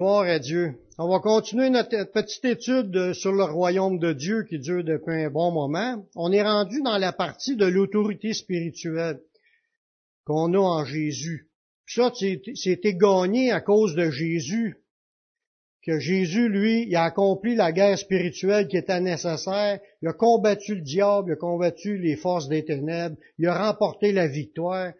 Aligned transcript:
Gloire 0.00 0.30
à 0.30 0.38
Dieu. 0.38 0.76
On 0.96 1.10
va 1.10 1.18
continuer 1.18 1.68
notre 1.68 2.04
petite 2.04 2.46
étude 2.46 3.12
sur 3.12 3.32
le 3.32 3.44
royaume 3.44 3.98
de 3.98 4.14
Dieu 4.14 4.44
qui 4.44 4.58
dure 4.58 4.82
depuis 4.82 5.24
un 5.24 5.28
bon 5.28 5.50
moment. 5.50 6.02
On 6.16 6.32
est 6.32 6.42
rendu 6.42 6.80
dans 6.80 6.96
la 6.96 7.12
partie 7.12 7.54
de 7.54 7.66
l'autorité 7.66 8.32
spirituelle 8.32 9.20
qu'on 10.24 10.54
a 10.54 10.58
en 10.58 10.86
Jésus. 10.86 11.50
Ça, 11.86 12.10
c'était 12.14 12.94
gagné 12.94 13.50
à 13.50 13.60
cause 13.60 13.94
de 13.94 14.08
Jésus. 14.08 14.78
Que 15.84 15.98
Jésus, 15.98 16.48
lui, 16.48 16.86
il 16.88 16.96
a 16.96 17.04
accompli 17.04 17.54
la 17.54 17.70
guerre 17.70 17.98
spirituelle 17.98 18.68
qui 18.68 18.78
était 18.78 19.02
nécessaire. 19.02 19.80
Il 20.00 20.08
a 20.08 20.14
combattu 20.14 20.76
le 20.76 20.80
diable, 20.80 21.28
il 21.28 21.32
a 21.34 21.36
combattu 21.36 21.98
les 21.98 22.16
forces 22.16 22.48
des 22.48 22.64
ténèbres, 22.64 23.16
il 23.36 23.46
a 23.48 23.66
remporté 23.66 24.12
la 24.12 24.28
victoire. 24.28 24.94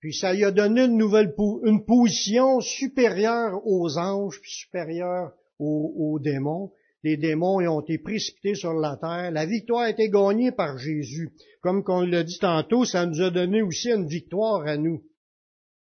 Puis 0.00 0.14
ça 0.14 0.32
lui 0.32 0.44
a 0.44 0.50
donné 0.50 0.84
une 0.84 0.98
nouvelle 0.98 1.34
une 1.64 1.84
position 1.84 2.60
supérieure 2.60 3.60
aux 3.66 3.98
anges, 3.98 4.40
puis 4.40 4.50
supérieure 4.50 5.32
aux, 5.58 6.18
démons. 6.22 6.72
Les 7.02 7.16
démons 7.16 7.58
ont 7.58 7.80
été 7.80 7.98
précipités 7.98 8.54
sur 8.54 8.74
la 8.74 8.96
terre. 8.96 9.30
La 9.30 9.46
victoire 9.46 9.82
a 9.82 9.90
été 9.90 10.10
gagnée 10.10 10.52
par 10.52 10.76
Jésus. 10.76 11.32
Comme 11.62 11.82
on 11.86 12.02
l'a 12.02 12.24
dit 12.24 12.38
tantôt, 12.38 12.84
ça 12.84 13.06
nous 13.06 13.22
a 13.22 13.30
donné 13.30 13.62
aussi 13.62 13.90
une 13.90 14.06
victoire 14.06 14.66
à 14.66 14.76
nous. 14.76 15.02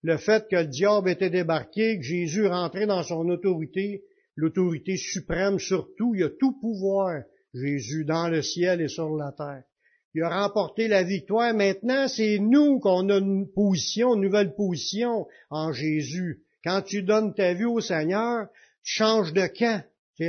Le 0.03 0.17
fait 0.17 0.47
que 0.49 0.55
le 0.55 0.67
diable 0.67 1.09
était 1.09 1.29
débarqué, 1.29 1.97
que 1.97 2.03
Jésus 2.03 2.47
rentrait 2.47 2.87
dans 2.87 3.03
son 3.03 3.29
autorité, 3.29 4.03
l'autorité 4.35 4.97
suprême 4.97 5.59
sur 5.59 5.89
tout, 5.95 6.15
il 6.15 6.23
a 6.23 6.29
tout 6.29 6.59
pouvoir, 6.59 7.23
Jésus, 7.53 8.05
dans 8.05 8.27
le 8.27 8.41
ciel 8.41 8.81
et 8.81 8.87
sur 8.87 9.15
la 9.15 9.31
terre. 9.31 9.63
Il 10.13 10.23
a 10.23 10.43
remporté 10.43 10.87
la 10.87 11.03
victoire. 11.03 11.53
Maintenant, 11.53 12.07
c'est 12.07 12.37
nous 12.39 12.79
qu'on 12.79 13.09
a 13.09 13.17
une 13.17 13.47
position, 13.49 14.15
une 14.15 14.21
nouvelle 14.21 14.53
position 14.55 15.27
en 15.49 15.71
Jésus. 15.71 16.41
Quand 16.63 16.81
tu 16.81 17.03
donnes 17.03 17.33
ta 17.33 17.53
vie 17.53 17.65
au 17.65 17.79
Seigneur, 17.79 18.47
tu 18.83 18.93
changes 18.93 19.33
de 19.33 19.47
camp. 19.47 19.83
Tu 20.17 20.25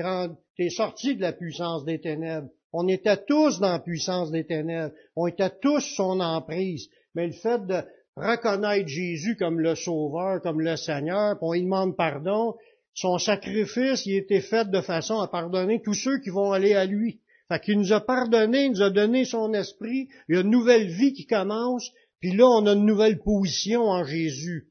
es, 0.65 0.71
sorti 0.71 1.17
de 1.17 1.21
la 1.21 1.33
puissance 1.33 1.85
des 1.85 2.01
ténèbres. 2.01 2.49
On 2.73 2.87
était 2.89 3.23
tous 3.25 3.59
dans 3.59 3.73
la 3.73 3.81
puissance 3.81 4.31
des 4.31 4.45
ténèbres. 4.45 4.95
On 5.17 5.27
était 5.27 5.51
tous 5.61 5.81
son 5.81 6.21
emprise. 6.21 6.89
Mais 7.15 7.27
le 7.27 7.33
fait 7.33 7.67
de 7.67 7.83
reconnaître 8.17 8.89
Jésus 8.89 9.37
comme 9.37 9.59
le 9.59 9.75
Sauveur, 9.75 10.41
comme 10.41 10.61
le 10.61 10.77
Seigneur, 10.77 11.37
puis 11.37 11.47
on 11.47 11.53
lui 11.53 11.63
demande 11.63 11.97
pardon, 11.97 12.55
son 12.95 13.19
sacrifice, 13.19 14.07
il 14.07 14.17
était 14.17 14.41
fait 14.41 14.71
de 14.71 14.81
façon 14.81 15.19
à 15.19 15.29
pardonner 15.29 15.83
tous 15.83 15.95
ceux 15.95 16.19
qui 16.21 16.31
vont 16.31 16.53
aller 16.53 16.75
à 16.75 16.85
lui. 16.85 17.22
Fait 17.53 17.75
nous 17.75 17.93
a 17.93 18.01
pardonné, 18.01 18.71
nous 18.71 18.81
a 18.81 18.89
donné 18.89 19.27
son 19.27 19.53
esprit, 19.53 20.09
il 20.29 20.35
y 20.35 20.39
a 20.39 20.41
une 20.41 20.51
nouvelle 20.51 20.89
vie 20.89 21.13
qui 21.13 21.27
commence, 21.27 21.91
puis 22.19 22.35
là, 22.35 22.47
on 22.47 22.67
a 22.67 22.73
une 22.73 22.87
nouvelle 22.87 23.19
position 23.19 23.83
en 23.83 24.05
Jésus. 24.05 24.69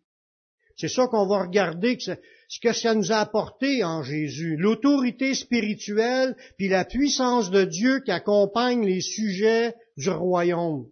C'est 0.77 0.87
ça 0.87 1.05
qu'on 1.05 1.27
va 1.27 1.43
regarder, 1.43 1.99
ce 1.99 2.59
que 2.59 2.73
ça 2.73 2.95
nous 2.95 3.11
a 3.11 3.17
apporté 3.17 3.83
en 3.83 4.01
Jésus. 4.01 4.55
L'autorité 4.57 5.35
spirituelle, 5.35 6.35
puis 6.57 6.69
la 6.69 6.83
puissance 6.83 7.51
de 7.51 7.65
Dieu 7.65 7.99
qui 7.99 8.09
accompagne 8.09 8.83
les 8.83 9.01
sujets 9.01 9.75
du 9.97 10.09
royaume. 10.09 10.87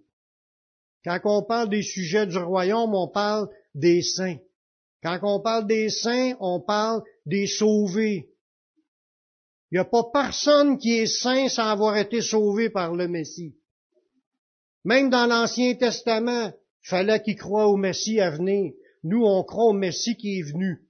Quand 1.03 1.19
on 1.23 1.43
parle 1.43 1.69
des 1.69 1.81
sujets 1.81 2.27
du 2.27 2.37
royaume, 2.37 2.93
on 2.93 3.07
parle 3.07 3.47
des 3.73 4.03
saints. 4.03 4.37
Quand 5.01 5.17
on 5.23 5.39
parle 5.39 5.65
des 5.65 5.89
saints, 5.89 6.33
on 6.39 6.59
parle 6.59 7.01
des 7.25 7.47
sauvés. 7.47 8.29
Il 9.71 9.75
n'y 9.75 9.79
a 9.79 9.85
pas 9.85 10.03
personne 10.11 10.77
qui 10.77 10.97
est 10.97 11.05
saint 11.05 11.47
sans 11.47 11.69
avoir 11.69 11.97
été 11.97 12.21
sauvé 12.21 12.69
par 12.69 12.95
le 12.95 13.07
Messie. 13.07 13.55
Même 14.83 15.09
dans 15.09 15.27
l'Ancien 15.27 15.75
Testament, 15.75 16.51
il 16.83 16.87
fallait 16.89 17.21
qu'il 17.21 17.37
croient 17.37 17.67
au 17.67 17.77
Messie 17.77 18.19
à 18.19 18.31
venir. 18.31 18.73
Nous, 19.03 19.23
on 19.23 19.43
croit 19.43 19.65
au 19.65 19.73
Messie 19.73 20.15
qui 20.15 20.39
est 20.39 20.43
venu. 20.43 20.87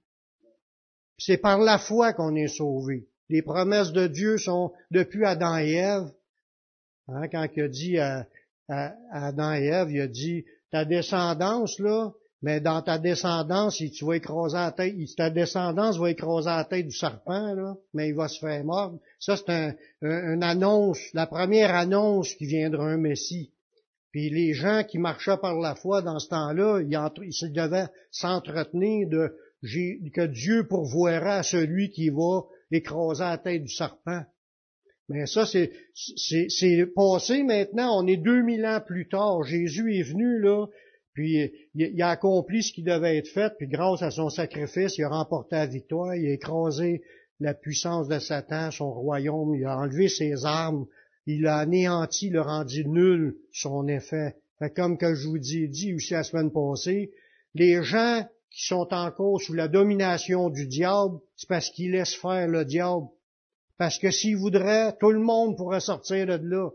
C'est 1.18 1.36
par 1.36 1.58
la 1.58 1.78
foi 1.78 2.14
qu'on 2.14 2.34
est 2.34 2.48
sauvé. 2.48 3.08
Les 3.28 3.42
promesses 3.42 3.92
de 3.92 4.06
Dieu 4.06 4.38
sont 4.38 4.72
depuis 4.90 5.24
Adam 5.24 5.58
et 5.58 5.72
Ève. 5.72 6.10
Hein, 7.08 7.28
quand 7.28 7.46
il 7.54 7.62
a 7.62 7.68
dit 7.68 7.98
à, 7.98 8.26
Adam 8.68 9.52
et 9.54 9.66
Ève, 9.66 9.90
il 9.90 10.00
a 10.00 10.06
dit, 10.06 10.44
ta 10.70 10.84
descendance, 10.84 11.78
là, 11.78 12.12
mais 12.42 12.60
dans 12.60 12.80
ta 12.80 12.98
descendance, 12.98 13.76
tu 13.76 14.04
vas 14.04 14.14
écraser 14.14 14.56
la 14.56 14.72
tête, 14.72 14.94
ta 15.16 15.30
descendance 15.30 15.98
va 15.98 16.10
écraser 16.10 16.48
la 16.48 16.64
tête 16.64 16.86
du 16.86 16.96
serpent, 16.96 17.54
là, 17.54 17.76
mais 17.92 18.08
il 18.08 18.14
va 18.14 18.28
se 18.28 18.38
faire 18.38 18.64
mordre. 18.64 18.98
Ça, 19.18 19.36
c'est 19.36 19.50
un, 19.50 19.74
une 20.00 20.42
annonce, 20.42 20.98
la 21.12 21.26
première 21.26 21.74
annonce 21.74 22.34
qui 22.34 22.46
viendra 22.46 22.84
un 22.84 22.96
Messie. 22.96 23.52
Puis 24.10 24.30
les 24.30 24.54
gens 24.54 24.82
qui 24.84 24.98
marchaient 24.98 25.36
par 25.40 25.58
la 25.60 25.74
foi 25.74 26.02
dans 26.02 26.18
ce 26.18 26.28
temps-là, 26.28 26.80
ils, 26.80 26.98
ils 27.22 27.52
devaient 27.52 27.88
s'entretenir 28.10 29.08
de 29.08 29.36
que 30.14 30.26
Dieu 30.26 30.66
pourvoira 30.66 31.36
à 31.36 31.42
celui 31.42 31.90
qui 31.90 32.08
va 32.08 32.44
écraser 32.70 33.24
la 33.24 33.38
tête 33.38 33.62
du 33.62 33.72
serpent. 33.72 34.24
Mais 35.08 35.26
ça, 35.26 35.44
c'est, 35.44 35.72
c'est, 35.94 36.86
passé 36.94 37.42
maintenant, 37.42 38.00
on 38.00 38.06
est 38.06 38.16
2000 38.16 38.64
ans 38.64 38.80
plus 38.80 39.08
tard. 39.08 39.42
Jésus 39.42 39.98
est 39.98 40.04
venu, 40.04 40.38
là, 40.40 40.66
il, 41.22 42.02
a 42.02 42.10
accompli 42.10 42.62
ce 42.62 42.72
qui 42.72 42.82
devait 42.82 43.18
être 43.18 43.28
fait, 43.28 43.52
puis 43.58 43.68
grâce 43.68 44.02
à 44.02 44.10
son 44.10 44.30
sacrifice, 44.30 44.98
il 44.98 45.04
a 45.04 45.08
remporté 45.08 45.56
la 45.56 45.66
victoire, 45.66 46.14
il 46.14 46.26
a 46.26 46.32
écrasé 46.32 47.02
la 47.40 47.54
puissance 47.54 48.08
de 48.08 48.18
Satan, 48.18 48.70
son 48.70 48.92
royaume, 48.92 49.54
il 49.54 49.64
a 49.64 49.78
enlevé 49.78 50.08
ses 50.08 50.44
armes, 50.44 50.86
il 51.26 51.46
a 51.46 51.56
anéanti, 51.56 52.28
il 52.28 52.36
a 52.36 52.42
rendu 52.42 52.86
nul 52.86 53.36
son 53.52 53.88
effet. 53.88 54.36
comme 54.76 54.98
que 54.98 55.14
je 55.14 55.26
vous 55.26 55.38
dis, 55.38 55.68
dit 55.68 55.94
aussi 55.94 56.12
la 56.12 56.22
semaine 56.22 56.52
passée, 56.52 57.12
les 57.54 57.82
gens 57.82 58.24
qui 58.50 58.66
sont 58.66 58.88
encore 58.92 59.40
sous 59.40 59.54
la 59.54 59.68
domination 59.68 60.50
du 60.50 60.66
diable, 60.66 61.18
c'est 61.36 61.48
parce 61.48 61.70
qu'ils 61.70 61.92
laissent 61.92 62.16
faire 62.16 62.48
le 62.48 62.64
diable. 62.64 63.06
Parce 63.78 63.98
que 63.98 64.10
s'il 64.10 64.36
voudrait, 64.36 64.96
tout 64.98 65.10
le 65.10 65.20
monde 65.20 65.56
pourrait 65.56 65.80
sortir 65.80 66.26
de 66.26 66.46
là. 66.46 66.70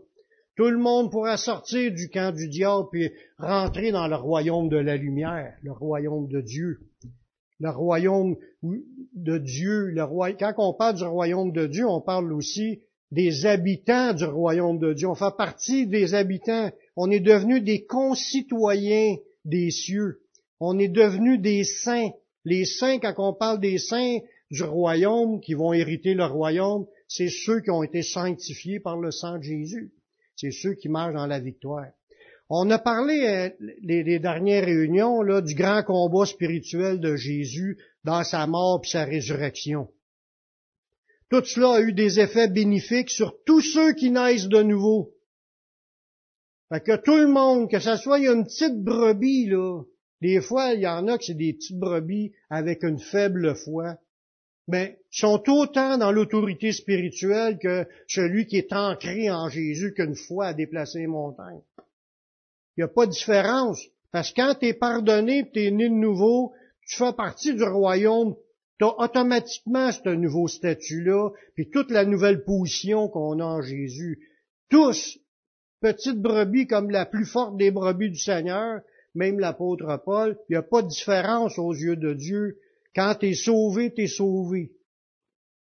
Tout 0.56 0.70
le 0.70 0.78
monde 0.78 1.10
pourra 1.10 1.36
sortir 1.36 1.92
du 1.92 2.08
camp 2.08 2.34
du 2.34 2.48
diable 2.48 2.88
et 2.94 3.12
rentrer 3.38 3.92
dans 3.92 4.08
le 4.08 4.16
royaume 4.16 4.70
de 4.70 4.78
la 4.78 4.96
lumière, 4.96 5.54
le 5.62 5.72
royaume 5.72 6.28
de 6.28 6.40
Dieu. 6.40 6.78
Le 7.60 7.68
royaume 7.68 8.36
de 8.62 9.36
Dieu, 9.36 9.90
le 9.90 10.02
roi... 10.02 10.32
quand 10.32 10.54
on 10.56 10.72
parle 10.72 10.96
du 10.96 11.04
royaume 11.04 11.52
de 11.52 11.66
Dieu, 11.66 11.86
on 11.86 12.00
parle 12.00 12.32
aussi 12.32 12.80
des 13.10 13.44
habitants 13.44 14.14
du 14.14 14.24
royaume 14.24 14.78
de 14.78 14.94
Dieu. 14.94 15.08
On 15.08 15.14
fait 15.14 15.36
partie 15.36 15.86
des 15.86 16.14
habitants. 16.14 16.70
On 16.96 17.10
est 17.10 17.20
devenus 17.20 17.62
des 17.62 17.84
concitoyens 17.84 19.16
des 19.44 19.70
cieux. 19.70 20.22
On 20.58 20.78
est 20.78 20.88
devenus 20.88 21.40
des 21.40 21.64
saints. 21.64 22.10
Les 22.46 22.64
saints, 22.64 22.98
quand 22.98 23.14
on 23.18 23.34
parle 23.34 23.60
des 23.60 23.76
saints 23.76 24.18
du 24.50 24.62
royaume, 24.62 25.40
qui 25.40 25.52
vont 25.52 25.74
hériter 25.74 26.14
le 26.14 26.24
royaume, 26.24 26.86
c'est 27.08 27.28
ceux 27.28 27.60
qui 27.60 27.70
ont 27.70 27.82
été 27.82 28.02
sanctifiés 28.02 28.80
par 28.80 28.96
le 28.96 29.10
sang 29.10 29.36
de 29.36 29.42
Jésus. 29.42 29.92
C'est 30.36 30.52
ceux 30.52 30.74
qui 30.74 30.88
marchent 30.88 31.14
dans 31.14 31.26
la 31.26 31.40
victoire. 31.40 31.86
On 32.48 32.70
a 32.70 32.78
parlé 32.78 33.26
euh, 33.26 33.50
les, 33.82 34.18
dernières 34.20 34.64
réunions 34.64 35.22
là, 35.22 35.40
du 35.40 35.54
grand 35.54 35.82
combat 35.82 36.26
spirituel 36.26 37.00
de 37.00 37.16
Jésus 37.16 37.78
dans 38.04 38.22
sa 38.22 38.46
mort 38.46 38.80
et 38.84 38.88
sa 38.88 39.04
résurrection. 39.04 39.88
Tout 41.28 41.44
cela 41.44 41.74
a 41.74 41.80
eu 41.80 41.92
des 41.92 42.20
effets 42.20 42.48
bénéfiques 42.48 43.10
sur 43.10 43.42
tous 43.44 43.62
ceux 43.62 43.94
qui 43.94 44.10
naissent 44.10 44.46
de 44.46 44.62
nouveau. 44.62 45.12
Fait 46.68 46.80
que 46.80 46.96
tout 46.96 47.16
le 47.16 47.26
monde, 47.28 47.68
que 47.68 47.80
ce 47.80 47.96
soit 47.96 48.20
une 48.20 48.44
petite 48.44 48.80
brebis, 48.80 49.46
là, 49.46 49.82
des 50.20 50.40
fois, 50.40 50.74
il 50.74 50.80
y 50.80 50.86
en 50.86 51.08
a 51.08 51.18
que 51.18 51.24
c'est 51.24 51.34
des 51.34 51.54
petites 51.54 51.78
brebis 51.78 52.32
avec 52.48 52.84
une 52.84 52.98
faible 52.98 53.56
foi 53.56 53.98
mais 54.68 54.98
sont 55.10 55.42
autant 55.48 55.96
dans 55.96 56.10
l'autorité 56.10 56.72
spirituelle 56.72 57.58
que 57.58 57.86
celui 58.08 58.46
qui 58.46 58.56
est 58.56 58.72
ancré 58.72 59.30
en 59.30 59.48
Jésus 59.48 59.94
qu'une 59.94 60.16
foi 60.16 60.46
à 60.46 60.54
déplacer 60.54 61.00
les 61.00 61.06
montagnes. 61.06 61.62
Il 62.76 62.80
n'y 62.80 62.84
a 62.84 62.88
pas 62.88 63.06
de 63.06 63.12
différence. 63.12 63.80
Parce 64.12 64.32
que 64.32 64.40
quand 64.40 64.54
tu 64.58 64.66
es 64.66 64.74
pardonné, 64.74 65.48
tu 65.52 65.64
es 65.64 65.70
né 65.70 65.88
de 65.88 65.94
nouveau, 65.94 66.52
tu 66.86 66.96
fais 66.96 67.12
partie 67.12 67.54
du 67.54 67.62
royaume, 67.62 68.36
tu 68.78 68.84
as 68.84 68.98
automatiquement 69.00 69.92
ce 69.92 70.08
nouveau 70.10 70.48
statut-là, 70.48 71.30
puis 71.54 71.70
toute 71.70 71.90
la 71.90 72.04
nouvelle 72.04 72.44
position 72.44 73.08
qu'on 73.08 73.40
a 73.40 73.44
en 73.44 73.62
Jésus. 73.62 74.28
Tous, 74.68 75.18
petites 75.80 76.20
brebis 76.20 76.66
comme 76.66 76.90
la 76.90 77.06
plus 77.06 77.26
forte 77.26 77.56
des 77.56 77.70
brebis 77.70 78.10
du 78.10 78.18
Seigneur, 78.18 78.80
même 79.14 79.38
l'apôtre 79.38 80.02
Paul, 80.04 80.36
il 80.48 80.52
n'y 80.52 80.56
a 80.56 80.62
pas 80.62 80.82
de 80.82 80.88
différence 80.88 81.58
aux 81.58 81.72
yeux 81.72 81.96
de 81.96 82.12
Dieu 82.12 82.58
quand 82.96 83.14
tu 83.20 83.34
sauvé, 83.34 83.92
tu 83.92 84.04
es 84.04 84.06
sauvé. 84.08 84.72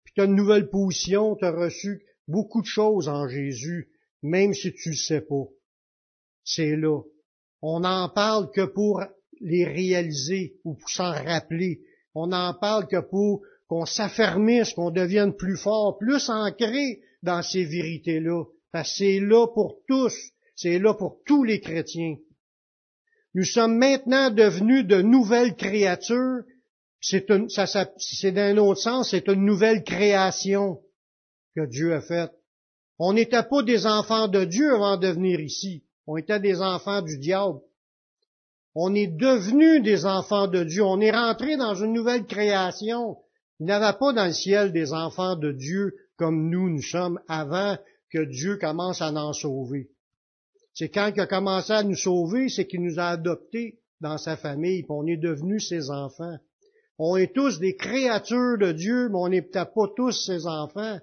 Puis 0.04 0.12
tu 0.14 0.20
as 0.20 0.24
une 0.24 0.36
nouvelle 0.36 0.68
position, 0.68 1.34
tu 1.34 1.46
as 1.46 1.50
reçu 1.50 2.04
beaucoup 2.28 2.60
de 2.60 2.66
choses 2.66 3.08
en 3.08 3.26
Jésus, 3.26 3.90
même 4.22 4.52
si 4.52 4.72
tu 4.74 4.90
le 4.90 4.96
sais 4.96 5.22
pas. 5.22 5.46
C'est 6.44 6.76
là. 6.76 7.00
On 7.62 7.80
n'en 7.80 8.10
parle 8.10 8.50
que 8.50 8.66
pour 8.66 9.02
les 9.40 9.64
réaliser 9.64 10.56
ou 10.64 10.74
pour 10.74 10.90
s'en 10.90 11.10
rappeler. 11.10 11.80
On 12.14 12.26
n'en 12.26 12.52
parle 12.52 12.86
que 12.86 13.00
pour 13.00 13.42
qu'on 13.66 13.86
s'affermisse, 13.86 14.74
qu'on 14.74 14.90
devienne 14.90 15.34
plus 15.34 15.56
fort, 15.56 15.96
plus 15.96 16.28
ancré 16.28 17.00
dans 17.22 17.42
ces 17.42 17.64
vérités-là. 17.64 18.44
Parce 18.72 18.90
que 18.90 18.96
c'est 18.98 19.20
là 19.20 19.46
pour 19.46 19.80
tous, 19.88 20.14
c'est 20.54 20.78
là 20.78 20.92
pour 20.92 21.22
tous 21.24 21.44
les 21.44 21.60
chrétiens. 21.60 22.16
Nous 23.34 23.44
sommes 23.44 23.78
maintenant 23.78 24.30
devenus 24.30 24.84
de 24.84 25.00
nouvelles 25.00 25.56
créatures 25.56 26.42
C'est 27.02 28.32
d'un 28.32 28.56
autre 28.58 28.80
sens, 28.80 29.10
c'est 29.10 29.26
une 29.26 29.44
nouvelle 29.44 29.82
création 29.82 30.80
que 31.56 31.66
Dieu 31.66 31.94
a 31.94 32.00
faite. 32.00 32.32
On 32.98 33.12
n'était 33.12 33.42
pas 33.42 33.64
des 33.64 33.86
enfants 33.86 34.28
de 34.28 34.44
Dieu 34.44 34.72
avant 34.72 34.96
de 34.96 35.08
venir 35.08 35.40
ici. 35.40 35.84
On 36.06 36.16
était 36.16 36.38
des 36.38 36.62
enfants 36.62 37.02
du 37.02 37.18
diable. 37.18 37.58
On 38.76 38.94
est 38.94 39.08
devenus 39.08 39.82
des 39.82 40.06
enfants 40.06 40.46
de 40.46 40.62
Dieu. 40.62 40.84
On 40.84 41.00
est 41.00 41.10
rentré 41.10 41.56
dans 41.56 41.74
une 41.74 41.92
nouvelle 41.92 42.24
création. 42.24 43.18
Il 43.58 43.66
n'y 43.66 43.72
avait 43.72 43.98
pas 43.98 44.12
dans 44.12 44.26
le 44.26 44.32
ciel 44.32 44.72
des 44.72 44.92
enfants 44.92 45.34
de 45.34 45.50
Dieu 45.50 45.96
comme 46.16 46.50
nous, 46.50 46.70
nous 46.70 46.82
sommes 46.82 47.18
avant 47.26 47.76
que 48.12 48.24
Dieu 48.24 48.58
commence 48.58 49.02
à 49.02 49.12
en 49.12 49.32
sauver. 49.32 49.90
C'est 50.72 50.88
quand 50.88 51.10
il 51.12 51.20
a 51.20 51.26
commencé 51.26 51.72
à 51.72 51.82
nous 51.82 51.96
sauver, 51.96 52.48
c'est 52.48 52.68
qu'il 52.68 52.82
nous 52.82 53.00
a 53.00 53.08
adoptés 53.08 53.80
dans 54.00 54.18
sa 54.18 54.36
famille, 54.36 54.82
puis 54.82 54.92
on 54.92 55.06
est 55.06 55.16
devenus 55.16 55.68
ses 55.68 55.90
enfants. 55.90 56.38
On 56.98 57.16
est 57.16 57.34
tous 57.34 57.58
des 57.58 57.74
créatures 57.74 58.58
de 58.58 58.72
Dieu, 58.72 59.08
mais 59.08 59.18
on 59.18 59.28
n'est 59.28 59.42
peut-être 59.42 59.74
pas 59.74 59.92
tous 59.96 60.12
ses 60.12 60.46
enfants. 60.46 60.98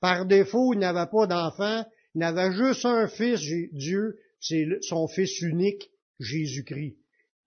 Par 0.00 0.26
défaut, 0.26 0.72
il 0.72 0.80
n'avait 0.80 1.10
pas 1.10 1.26
d'enfant, 1.26 1.84
il 2.14 2.18
n'avait 2.18 2.52
juste 2.52 2.84
un 2.84 3.06
fils, 3.08 3.40
Dieu, 3.72 4.18
c'est 4.40 4.66
son 4.82 5.08
fils 5.08 5.40
unique, 5.40 5.90
Jésus-Christ. 6.20 6.96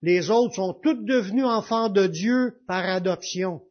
Les 0.02 0.30
autres 0.30 0.54
sont 0.54 0.74
tous 0.74 0.94
devenus 0.94 1.44
enfants 1.44 1.88
de 1.88 2.06
Dieu 2.06 2.60
par 2.66 2.84
adoption. 2.84 3.62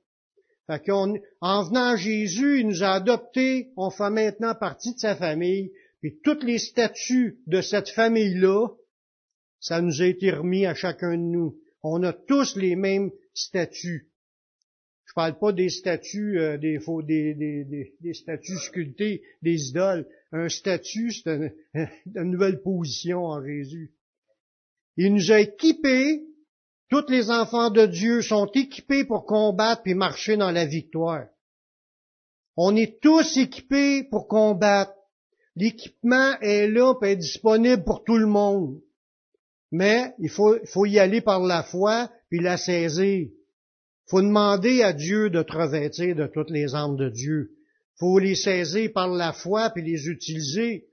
Fait 0.67 0.83
en 0.91 1.63
venant 1.63 1.93
à 1.93 1.95
Jésus, 1.95 2.59
il 2.59 2.67
nous 2.67 2.83
a 2.83 2.95
adoptés, 2.95 3.71
on 3.77 3.89
fait 3.89 4.09
maintenant 4.09 4.53
partie 4.53 4.93
de 4.93 4.99
sa 4.99 5.15
famille, 5.15 5.71
puis 6.01 6.19
tous 6.23 6.43
les 6.43 6.59
statuts 6.59 7.39
de 7.47 7.61
cette 7.61 7.89
famille-là, 7.89 8.67
ça 9.59 9.81
nous 9.81 10.01
a 10.01 10.05
été 10.05 10.31
remis 10.31 10.65
à 10.65 10.75
chacun 10.75 11.17
de 11.17 11.23
nous. 11.23 11.57
On 11.83 12.03
a 12.03 12.11
tous 12.11 12.57
les 12.57 12.75
mêmes 12.75 13.11
statuts. 13.33 14.09
Parle 15.17 15.39
pas 15.39 15.51
des 15.51 15.69
statuts, 15.69 16.39
euh, 16.39 16.59
des, 16.59 16.77
des, 17.33 17.91
des, 17.99 18.13
statuts 18.13 18.59
sculptés, 18.59 19.23
des 19.41 19.69
idoles. 19.69 20.05
Un 20.31 20.47
statut, 20.47 21.11
c'est 21.11 21.33
une, 21.33 21.51
une 22.15 22.29
nouvelle 22.29 22.61
position 22.61 23.25
en 23.25 23.43
Jésus. 23.43 23.95
Il 24.95 25.15
nous 25.15 25.31
a 25.31 25.39
équipés 25.39 26.21
tous 26.91 27.09
les 27.09 27.31
enfants 27.31 27.71
de 27.71 27.87
Dieu 27.87 28.21
sont 28.21 28.45
équipés 28.53 29.05
pour 29.05 29.25
combattre 29.25 29.81
et 29.87 29.95
marcher 29.95 30.37
dans 30.37 30.51
la 30.51 30.67
victoire. 30.67 31.25
On 32.55 32.75
est 32.75 32.99
tous 33.01 33.37
équipés 33.37 34.03
pour 34.03 34.27
combattre. 34.27 34.93
L'équipement 35.55 36.39
est 36.41 36.67
là 36.67 36.93
et 37.01 37.07
est 37.07 37.15
disponible 37.15 37.83
pour 37.83 38.03
tout 38.03 38.17
le 38.17 38.27
monde. 38.27 38.79
Mais 39.71 40.13
il 40.19 40.29
faut, 40.29 40.63
faut 40.67 40.85
y 40.85 40.99
aller 40.99 41.21
par 41.21 41.39
la 41.39 41.63
foi 41.63 42.11
puis 42.29 42.39
la 42.39 42.57
saisir. 42.57 43.29
Faut 44.09 44.21
demander 44.21 44.83
à 44.83 44.93
Dieu 44.93 45.29
de 45.29 45.41
te 45.41 45.51
revêtir 45.51 46.15
de 46.15 46.27
toutes 46.27 46.49
les 46.49 46.73
armes 46.75 46.95
de 46.95 47.09
Dieu. 47.09 47.51
Faut 47.99 48.19
les 48.19 48.35
saisir 48.35 48.91
par 48.93 49.09
la 49.09 49.33
foi 49.33 49.69
puis 49.69 49.83
les 49.83 50.07
utiliser. 50.07 50.85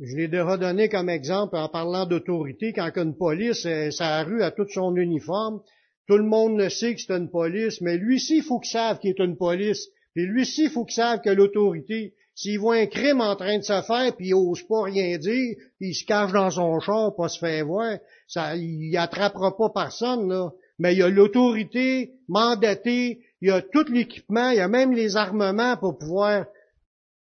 Je 0.00 0.16
l'ai 0.16 0.28
déjà 0.28 0.56
donné 0.56 0.88
comme 0.88 1.08
exemple 1.08 1.56
en 1.56 1.68
parlant 1.68 2.06
d'autorité, 2.06 2.72
quand 2.72 2.90
une 2.96 3.16
police, 3.16 3.66
sa 3.90 4.22
rue 4.22 4.42
a 4.42 4.52
tout 4.52 4.68
son 4.68 4.94
uniforme, 4.94 5.60
tout 6.06 6.16
le 6.16 6.24
monde 6.24 6.56
le 6.56 6.68
sait 6.68 6.94
que 6.94 7.00
c'est 7.00 7.16
une 7.16 7.30
police, 7.30 7.80
mais 7.80 7.96
lui-ci, 7.96 8.36
il 8.36 8.42
faut 8.42 8.60
qu'il 8.60 8.70
sache 8.70 9.00
qu'il 9.00 9.10
est 9.10 9.18
une 9.18 9.36
police. 9.36 9.88
Et 10.14 10.22
lui-ci, 10.22 10.64
il 10.64 10.70
faut 10.70 10.84
qu'il 10.84 10.94
sache 10.94 11.20
que 11.22 11.30
l'autorité, 11.30 12.14
s'il 12.34 12.60
voit 12.60 12.76
un 12.76 12.86
crime 12.86 13.20
en 13.20 13.34
train 13.34 13.58
de 13.58 13.64
se 13.64 13.82
faire, 13.82 14.14
puis 14.16 14.28
il 14.28 14.34
ose 14.34 14.62
pas 14.62 14.84
rien 14.84 15.18
dire, 15.18 15.56
puis 15.78 15.90
il 15.90 15.94
se 15.94 16.04
cache 16.04 16.32
dans 16.32 16.50
son 16.50 16.78
char, 16.78 17.14
pas 17.16 17.28
se 17.28 17.38
faire 17.40 17.66
voir, 17.66 17.98
ça, 18.28 18.56
il 18.56 18.96
attrapera 18.96 19.56
pas 19.56 19.70
personne, 19.70 20.28
là. 20.28 20.50
Mais 20.80 20.94
il 20.94 20.98
y 20.98 21.02
a 21.02 21.08
l'autorité 21.10 22.14
mandatée, 22.26 23.20
il 23.42 23.48
y 23.48 23.50
a 23.50 23.60
tout 23.60 23.84
l'équipement, 23.92 24.48
il 24.48 24.56
y 24.56 24.60
a 24.60 24.68
même 24.68 24.92
les 24.92 25.16
armements 25.16 25.76
pour 25.76 25.98
pouvoir 25.98 26.46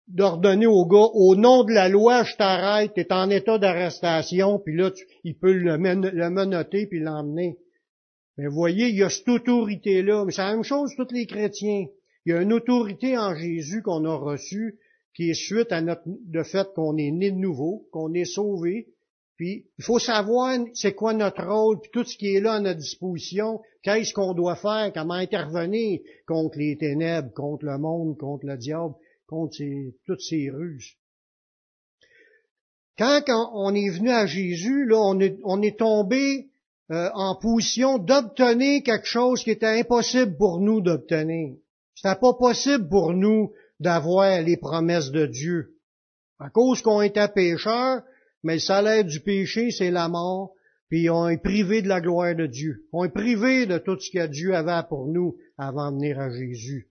d'ordonner 0.09 0.67
au 0.67 0.85
gars, 0.85 1.09
au 1.13 1.37
nom 1.37 1.63
de 1.63 1.71
la 1.71 1.87
loi, 1.87 2.23
je 2.23 2.35
t'arrête, 2.35 2.93
tu 2.93 2.99
es 2.99 3.13
en 3.13 3.29
état 3.29 3.57
d'arrestation, 3.57 4.59
puis 4.59 4.75
là, 4.75 4.91
il 5.23 5.37
peut 5.37 5.53
le, 5.53 5.77
menotter 5.77 6.85
puis 6.85 6.99
l'emmener. 6.99 7.57
Mais 8.37 8.47
voyez, 8.47 8.89
il 8.89 8.97
y 8.97 9.03
a 9.03 9.09
cette 9.09 9.29
autorité-là. 9.29 10.25
Mais 10.25 10.33
c'est 10.33 10.41
la 10.41 10.51
même 10.51 10.63
chose 10.63 10.91
tous 10.97 11.13
les 11.13 11.25
chrétiens. 11.25 11.85
Il 12.25 12.33
y 12.33 12.33
a 12.33 12.41
une 12.41 12.51
autorité 12.51 13.17
en 13.17 13.33
Jésus 13.35 13.81
qu'on 13.81 14.03
a 14.03 14.15
reçue, 14.15 14.79
qui 15.15 15.29
est 15.29 15.33
suite 15.33 15.71
à 15.71 15.81
notre, 15.81 16.03
le 16.29 16.43
fait 16.43 16.67
qu'on 16.75 16.97
est 16.97 17.11
né 17.11 17.31
de 17.31 17.37
nouveau, 17.37 17.87
qu'on 17.93 18.13
est 18.13 18.25
sauvé. 18.25 18.89
Puis, 19.35 19.65
il 19.77 19.83
faut 19.83 19.99
savoir 19.99 20.57
c'est 20.73 20.93
quoi 20.93 21.13
notre 21.13 21.45
rôle, 21.45 21.81
puis 21.81 21.91
tout 21.91 22.05
ce 22.05 22.17
qui 22.17 22.35
est 22.35 22.39
là 22.39 22.53
à 22.53 22.59
notre 22.61 22.79
disposition, 22.79 23.61
qu'est-ce 23.83 24.13
qu'on 24.13 24.33
doit 24.33 24.55
faire, 24.55 24.91
comment 24.93 25.15
intervenir 25.15 25.99
contre 26.25 26.57
les 26.57 26.77
ténèbres, 26.77 27.33
contre 27.33 27.65
le 27.65 27.77
monde, 27.77 28.17
contre 28.17 28.45
le 28.45 28.57
diable 28.57 28.95
contre 29.27 29.57
toutes 30.05 30.21
ces 30.21 30.49
ruses? 30.49 30.93
Quand, 32.97 33.23
on 33.53 33.73
est 33.75 33.89
venu 33.89 34.09
à 34.09 34.25
Jésus, 34.25 34.85
là, 34.85 34.97
on 34.97 35.61
est, 35.61 35.77
tombé 35.77 36.47
euh, 36.91 37.09
en 37.13 37.35
position 37.35 37.97
d'obtenir 37.97 38.83
quelque 38.83 39.07
chose 39.07 39.43
qui 39.43 39.51
était 39.51 39.79
impossible 39.79 40.37
pour 40.37 40.59
nous 40.59 40.79
d'obtenir. 40.79 41.57
C'était 41.95 42.15
pas 42.15 42.33
possible 42.33 42.87
pour 42.87 43.13
nous 43.13 43.51
d'avoir 43.81 44.41
les 44.41 44.55
promesses 44.55 45.11
de 45.11 45.25
Dieu. 45.25 45.75
À 46.39 46.49
cause 46.49 46.81
qu'on 46.81 47.01
était 47.01 47.27
pécheurs, 47.27 48.03
mais 48.45 48.53
le 48.53 48.59
salaire 48.59 49.03
du 49.03 49.21
péché, 49.21 49.71
c'est 49.71 49.89
la 49.89 50.07
mort, 50.07 50.53
puis 50.87 51.09
on 51.09 51.27
est 51.27 51.41
privé 51.41 51.81
de 51.81 51.87
la 51.87 51.99
gloire 51.99 52.35
de 52.35 52.45
Dieu. 52.45 52.85
On 52.93 53.03
est 53.03 53.09
privé 53.09 53.65
de 53.65 53.79
tout 53.79 53.99
ce 53.99 54.11
que 54.11 54.27
Dieu 54.27 54.53
avait 54.53 54.87
pour 54.87 55.07
nous 55.07 55.35
avant 55.57 55.91
de 55.91 55.97
venir 55.97 56.19
à 56.19 56.29
Jésus. 56.29 56.87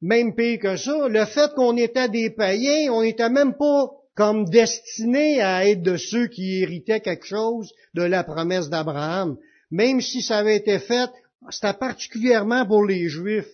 Même 0.00 0.34
pire 0.34 0.58
que 0.58 0.76
ça, 0.76 1.06
le 1.06 1.24
fait 1.26 1.52
qu'on 1.54 1.76
était 1.76 2.08
des 2.08 2.30
païens, 2.30 2.90
on 2.90 3.02
n'était 3.02 3.28
même 3.28 3.58
pas 3.58 3.90
comme 4.14 4.46
destinés 4.46 5.42
à 5.42 5.68
être 5.68 5.82
de 5.82 5.98
ceux 5.98 6.28
qui 6.28 6.62
héritaient 6.62 7.00
quelque 7.00 7.26
chose 7.26 7.70
de 7.92 8.02
la 8.02 8.24
promesse 8.24 8.70
d'Abraham. 8.70 9.36
Même 9.70 10.00
si 10.00 10.22
ça 10.22 10.38
avait 10.38 10.56
été 10.56 10.78
fait, 10.78 11.10
c'était 11.50 11.74
particulièrement 11.74 12.64
pour 12.64 12.86
les 12.86 13.06
Juifs. 13.10 13.52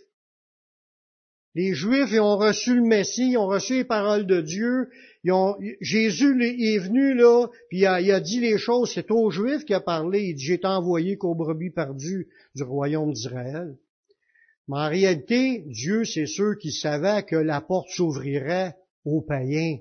Les 1.55 1.73
Juifs, 1.73 2.11
ils 2.11 2.21
ont 2.21 2.37
reçu 2.37 2.75
le 2.75 2.83
Messie, 2.83 3.31
ils 3.31 3.39
ont 3.39 3.47
reçu 3.47 3.75
les 3.75 3.85
paroles 3.85 4.27
de 4.27 4.41
Dieu. 4.41 4.89
Jésus 5.81 6.43
est 6.43 6.79
venu 6.79 7.15
là, 7.15 7.47
puis 7.69 7.81
il 7.81 7.87
a, 7.87 8.21
dit 8.21 8.41
les 8.41 8.59
choses. 8.59 8.93
C'est 8.93 9.11
aux 9.11 9.31
Juifs 9.31 9.65
qu'il 9.65 9.77
a 9.77 9.81
parlé. 9.81 10.23
Il 10.23 10.35
dit, 10.35 10.45
j'ai 10.45 10.55
été 10.55 10.67
envoyé 10.67 11.17
qu'aux 11.17 11.37
brebis 11.37 11.71
perdues 11.71 12.29
du 12.57 12.65
royaume 12.65 13.13
d'Israël. 13.13 13.77
Mais 14.67 14.79
en 14.79 14.89
réalité, 14.89 15.63
Dieu, 15.67 16.05
c'est 16.05 16.27
ceux 16.27 16.57
qui 16.57 16.73
savaient 16.73 17.23
que 17.23 17.37
la 17.37 17.61
porte 17.61 17.89
s'ouvrirait 17.91 18.75
aux 19.05 19.21
païens, 19.21 19.79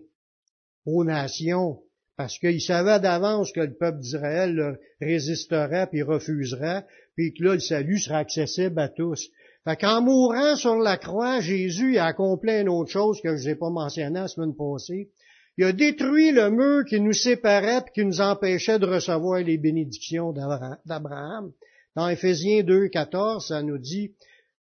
aux 0.86 1.04
nations, 1.04 1.82
parce 2.18 2.38
qu'ils 2.38 2.62
savaient 2.62 3.00
d'avance 3.00 3.52
que 3.52 3.62
le 3.62 3.74
peuple 3.74 4.00
d'Israël 4.00 4.80
résisterait 5.02 5.88
puis 5.88 6.04
refuserait, 6.04 6.86
puis 7.16 7.34
que 7.34 7.44
là, 7.44 7.54
le 7.54 7.60
salut 7.60 7.98
serait 7.98 8.18
accessible 8.18 8.80
à 8.80 8.90
tous. 8.90 9.32
Fait 9.66 9.78
qu'en 9.78 10.02
mourant 10.02 10.56
sur 10.56 10.76
la 10.76 10.98
croix, 10.98 11.40
Jésus 11.40 11.98
a 11.98 12.06
accompli 12.06 12.52
une 12.52 12.70
autre 12.70 12.92
chose 12.92 13.22
que 13.22 13.38
je 13.38 13.50
n'ai 13.50 13.56
pas 13.56 13.70
mentionné 13.70 14.20
la 14.20 14.28
semaine 14.28 14.56
passée. 14.56 15.10
Il 15.58 15.66
a 15.66 15.72
détruit 15.72 16.32
le 16.32 16.50
mur 16.50 16.84
qui 16.86 17.00
nous 17.00 17.14
séparait 17.14 17.78
et 17.78 17.92
qui 17.94 18.04
nous 18.04 18.20
empêchait 18.20 18.80
de 18.80 18.88
recevoir 18.88 19.40
les 19.40 19.58
bénédictions 19.58 20.34
d'Abraham. 20.34 21.52
Dans 21.96 22.10
Éphésiens 22.10 22.64
2, 22.64 22.90
14, 22.90 23.48
ça 23.48 23.62
nous 23.62 23.78
dit, 23.78 24.16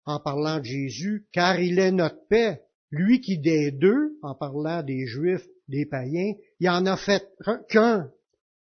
en 0.05 0.19
parlant 0.19 0.59
de 0.59 0.63
Jésus, 0.63 1.27
car 1.33 1.59
il 1.59 1.77
est 1.79 1.91
notre 1.91 2.25
paix. 2.27 2.61
Lui 2.91 3.21
qui 3.21 3.37
des 3.37 3.71
deux, 3.71 4.17
en 4.23 4.33
parlant 4.33 4.81
des 4.81 5.05
Juifs, 5.05 5.45
des 5.67 5.85
païens, 5.85 6.33
il 6.59 6.69
en 6.69 6.85
a 6.87 6.97
fait 6.97 7.29
qu'un. 7.69 8.09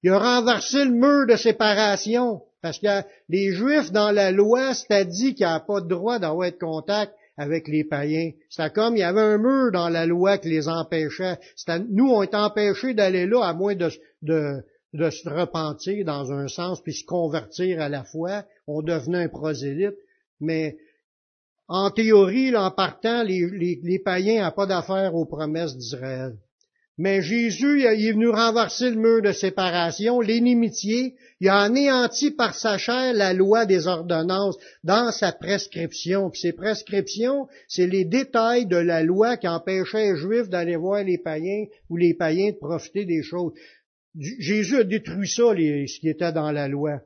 Il 0.04 0.12
a 0.12 0.20
renversé 0.20 0.86
le 0.86 0.92
mur 0.92 1.28
de 1.28 1.36
séparation. 1.36 2.44
Parce 2.66 2.80
que 2.80 3.08
les 3.30 3.52
Juifs, 3.52 3.92
dans 3.92 4.10
la 4.10 4.32
loi, 4.32 4.74
c'était 4.74 5.06
dit 5.06 5.36
qu'il 5.36 5.46
n'y 5.46 5.52
a 5.52 5.60
pas 5.60 5.82
de 5.82 5.88
droit 5.88 6.18
d'avoir 6.18 6.50
de 6.52 6.58
contact 6.58 7.14
avec 7.38 7.68
les 7.68 7.84
païens. 7.84 8.32
C'était 8.50 8.72
comme 8.72 8.96
il 8.96 9.02
y 9.02 9.04
avait 9.04 9.22
un 9.22 9.38
mur 9.38 9.72
dans 9.72 9.88
la 9.88 10.08
loi 10.08 10.40
qui 10.40 10.50
les 10.50 10.68
empêchait. 10.68 11.38
Nous, 11.90 12.10
on 12.10 12.24
est 12.24 12.34
empêchés 12.34 12.96
d'aller 12.96 13.28
là 13.28 13.44
à 13.44 13.54
moins 13.54 13.76
de, 13.76 13.90
se 13.92 15.30
repentir 15.30 16.04
dans 16.06 16.32
un 16.32 16.48
sens 16.48 16.82
puis 16.82 16.96
se 16.96 17.06
convertir 17.06 17.80
à 17.80 17.88
la 17.88 18.04
foi. 18.04 18.46
On 18.66 18.82
devenait 18.82 19.26
un 19.26 19.30
prosélyte. 19.30 20.00
Mais 20.40 20.76
en 21.68 21.92
théorie, 21.92 22.56
en 22.56 22.72
partant, 22.72 23.22
les, 23.22 24.02
païens 24.04 24.44
n'ont 24.44 24.56
pas 24.56 24.66
d'affaire 24.66 25.14
aux 25.14 25.28
promesses 25.28 25.78
d'Israël. 25.78 26.36
Mais 26.98 27.22
Jésus, 27.22 27.82
il 27.82 27.86
est 27.86 28.12
venu 28.14 28.30
renverser 28.30 28.90
le 28.90 28.96
mur 28.96 29.22
de 29.22 29.34
séparation, 29.34 30.22
l'inimitié, 30.22 31.16
il 31.42 31.50
a 31.50 31.60
anéanti 31.60 32.32
par 32.32 32.56
sa 32.56 32.78
chair 32.78 33.14
la 33.14 33.34
loi 33.34 33.66
des 33.66 33.88
ordonnances 33.88 34.58
dans 34.84 35.12
sa 35.12 35.34
prescription. 35.34 36.30
Puis 36.30 36.42
ces 36.42 36.54
prescriptions, 36.54 37.48
c'est 37.68 37.88
les 37.88 38.06
détails 38.06 38.66
de 38.66 38.78
la 38.78 39.04
loi 39.04 39.36
qui 39.36 39.48
empêchait 39.48 40.14
les 40.14 40.18
Juifs 40.18 40.50
d'aller 40.50 40.78
voir 40.78 41.04
les 41.04 41.18
païens 41.18 41.66
ou 41.90 41.98
les 41.98 42.14
païens 42.14 42.52
de 42.52 42.58
profiter 42.58 43.04
des 43.04 43.24
choses. 43.24 43.52
Jésus 44.18 44.78
a 44.78 44.84
détruit 44.86 45.28
ça, 45.28 45.44
ce 45.54 46.00
qui 46.00 46.08
était 46.08 46.32
dans 46.32 46.52
la 46.52 46.70
loi 46.70 47.02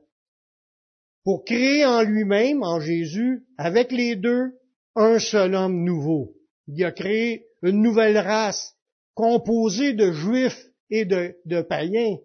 pour 1.29 1.43
créer 1.43 1.85
en 1.85 2.01
lui-même, 2.01 2.63
en 2.63 2.79
Jésus, 2.79 3.43
avec 3.57 3.91
les 3.91 4.15
deux, 4.15 4.53
un 4.95 5.19
seul 5.19 5.53
homme 5.53 5.83
nouveau. 5.83 6.33
Il 6.67 6.83
a 6.83 6.91
créé 6.91 7.45
une 7.61 7.83
nouvelle 7.83 8.17
race 8.17 8.75
composée 9.19 9.91
de 9.91 10.13
juifs 10.13 10.69
et 10.89 11.03
de, 11.03 11.61
païens, 11.63 12.15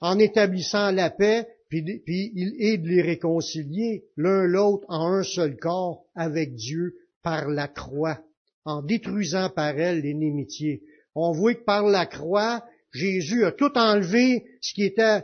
en 0.00 0.18
établissant 0.18 0.90
la 0.90 1.08
paix, 1.08 1.46
puis, 1.68 2.02
il 2.34 2.56
est 2.58 2.78
de 2.78 2.88
les 2.88 3.00
réconcilier 3.00 4.02
l'un 4.16 4.44
l'autre 4.44 4.84
en 4.88 5.06
un 5.06 5.22
seul 5.22 5.56
corps 5.56 6.04
avec 6.16 6.56
Dieu 6.56 6.96
par 7.22 7.48
la 7.48 7.68
croix, 7.68 8.18
en 8.64 8.82
détruisant 8.82 9.50
par 9.50 9.78
elle 9.78 10.00
l'inimitié. 10.00 10.82
On 11.14 11.30
voit 11.30 11.54
que 11.54 11.62
par 11.62 11.86
la 11.86 12.06
croix, 12.06 12.64
Jésus 12.92 13.44
a 13.44 13.52
tout 13.52 13.78
enlevé 13.78 14.44
ce 14.60 14.74
qui 14.74 14.82
était 14.82 15.22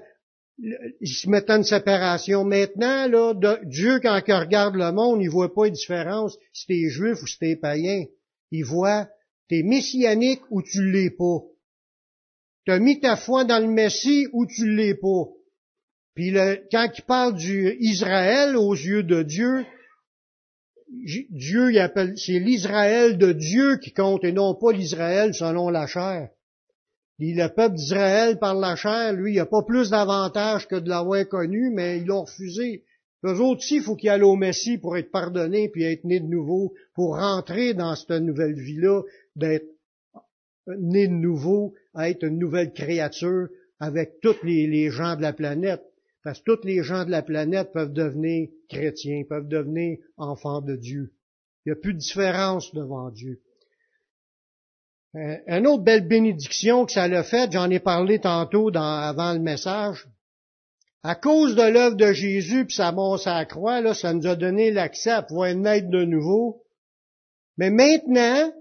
il 0.59 1.09
se 1.09 1.29
mettait 1.29 1.57
une 1.57 1.65
séparation. 1.65 2.45
Maintenant, 2.45 3.09
là, 3.09 3.35
Dieu, 3.65 3.99
quand 4.01 4.21
il 4.25 4.35
regarde 4.35 4.77
le 4.77 4.93
monde, 4.93 5.21
il 5.21 5.29
voit 5.29 5.53
pas 5.53 5.69
de 5.69 5.75
différence 5.75 6.39
si 6.53 6.67
t'es 6.67 6.89
juif 6.89 7.21
ou 7.21 7.27
si 7.27 7.39
t'es 7.39 7.57
païen. 7.57 8.05
Il 8.53 8.65
voit, 8.65 9.09
t'es 9.49 9.63
messianique 9.63 10.43
ou 10.51 10.63
tu 10.63 10.91
l'es 10.91 11.11
pas. 11.11 11.43
T'as 12.67 12.79
mis 12.79 13.01
ta 13.01 13.17
foi 13.17 13.45
dans 13.45 13.61
le 13.61 13.71
Messie 13.71 14.27
ou 14.33 14.47
tu 14.47 14.75
l'es 14.75 14.95
pas. 14.95 15.25
Puis 16.15 16.33
quand 16.73 16.89
il 16.97 17.05
parle 17.05 17.37
du 17.37 17.77
Israël 17.79 18.57
aux 18.57 18.75
yeux 18.75 19.03
de 19.03 19.23
Dieu, 19.23 19.65
Dieu, 21.31 21.73
il 21.73 21.79
appelle, 21.79 22.17
c'est 22.17 22.39
l'Israël 22.39 23.19
de 23.19 23.33
Dieu 23.33 23.77
qui 23.77 23.93
compte 23.93 24.25
et 24.25 24.33
non 24.33 24.55
pas 24.55 24.73
l'Israël 24.73 25.35
selon 25.35 25.69
la 25.69 25.87
chair. 25.87 26.31
Le 27.19 27.49
peuple 27.49 27.77
d'Israël 27.77 28.39
par 28.39 28.55
la 28.55 28.77
chair, 28.77 29.13
lui, 29.13 29.35
il 29.35 29.41
a 29.41 29.47
pas 29.47 29.63
plus 29.63 29.91
d'avantages 29.91 30.69
que 30.69 30.77
de 30.77 30.89
l'avoir 30.89 31.27
connu, 31.29 31.71
mais 31.71 31.99
ils 31.99 32.07
l'ont 32.07 32.25
refusé. 32.25 32.85
Eux 33.25 33.41
autres 33.41 33.63
aussi, 33.63 33.77
il 33.77 33.83
faut 33.83 33.97
qu'ils 33.97 34.11
aillent 34.11 34.23
au 34.23 34.37
Messie 34.37 34.79
pour 34.79 34.97
être 34.97 35.11
pardonnés 35.11 35.69
puis 35.69 35.85
être 35.85 36.05
nés 36.05 36.21
de 36.21 36.27
nouveau, 36.27 36.75
pour 36.95 37.17
rentrer 37.17 37.75
dans 37.75 37.97
cette 37.97 38.23
nouvelle 38.23 38.55
vie-là, 38.55 39.03
d'être 39.37 39.69
né 40.67 41.07
de 41.07 41.13
nouveau, 41.13 41.75
être 41.99 42.25
une 42.25 42.39
nouvelle 42.39 42.73
créature 42.73 43.49
avec 43.79 44.21
tous 44.21 44.43
les, 44.43 44.67
les 44.67 44.91
gens 44.91 45.17
de 45.17 45.23
la 45.23 45.33
planète. 45.33 45.83
Parce 46.25 46.41
que 46.41 46.57
tous 46.57 46.67
les 46.67 46.83
gens 46.83 47.05
de 47.05 47.11
la 47.11 47.23
planète 47.23 47.73
peuvent 47.73 47.93
devenir 47.93 48.49
chrétiens, 48.69 49.23
peuvent 49.29 49.47
devenir 49.47 49.99
enfants 50.17 50.61
de 50.61 50.75
Dieu. 50.75 51.13
Il 51.65 51.69
n'y 51.69 51.73
a 51.73 51.81
plus 51.81 51.95
de 51.95 51.99
différence 51.99 52.75
devant 52.75 53.11
Dieu. 53.11 53.41
Euh, 55.15 55.37
une 55.47 55.67
autre 55.67 55.85
belle 55.85 56.07
bénédiction 56.07 56.85
que 56.85 56.93
ça 56.93 57.09
l'a 57.09 57.23
faite, 57.23 57.53
j'en 57.53 57.71
ai 57.71 57.79
parlé 57.79 58.19
tantôt 58.19 58.71
dans, 58.71 58.83
avant 58.83 59.33
le 59.33 59.39
message. 59.39 60.07
À 61.03 61.15
cause 61.15 61.55
de 61.55 61.63
l'œuvre 61.63 61.97
de 61.97 62.13
Jésus 62.13 62.67
puis 62.67 62.75
sa 62.75 62.91
mort 62.91 63.21
à 63.27 63.39
la 63.39 63.45
croix, 63.45 63.81
là, 63.81 63.95
ça 63.95 64.13
nous 64.13 64.27
a 64.27 64.35
donné 64.35 64.73
l'accès 64.73 65.11
à 65.11 65.23
pouvoir 65.23 65.55
naître 65.55 65.89
de 65.89 66.05
nouveau. 66.05 66.65
Mais 67.57 67.71
maintenant, 67.71 68.53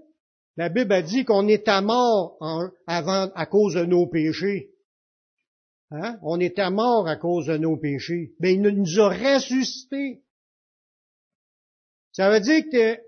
la 0.56 0.68
Bible 0.70 0.92
a 0.92 1.02
dit 1.02 1.24
qu'on 1.24 1.48
est 1.48 1.68
à 1.68 1.80
mort 1.82 2.38
avant, 2.86 3.30
à 3.34 3.46
cause 3.46 3.74
de 3.74 3.84
nos 3.84 4.06
péchés. 4.06 4.70
Hein? 5.90 6.18
On 6.22 6.40
était 6.40 6.70
mort 6.70 7.06
à 7.06 7.16
cause 7.16 7.46
de 7.46 7.56
nos 7.56 7.76
péchés. 7.76 8.34
Mais 8.40 8.54
il 8.54 8.62
nous 8.62 9.00
a 9.00 9.10
ressuscités. 9.10 10.22
Ça 12.12 12.30
veut 12.30 12.40
dire 12.40 12.64
que 12.72 12.98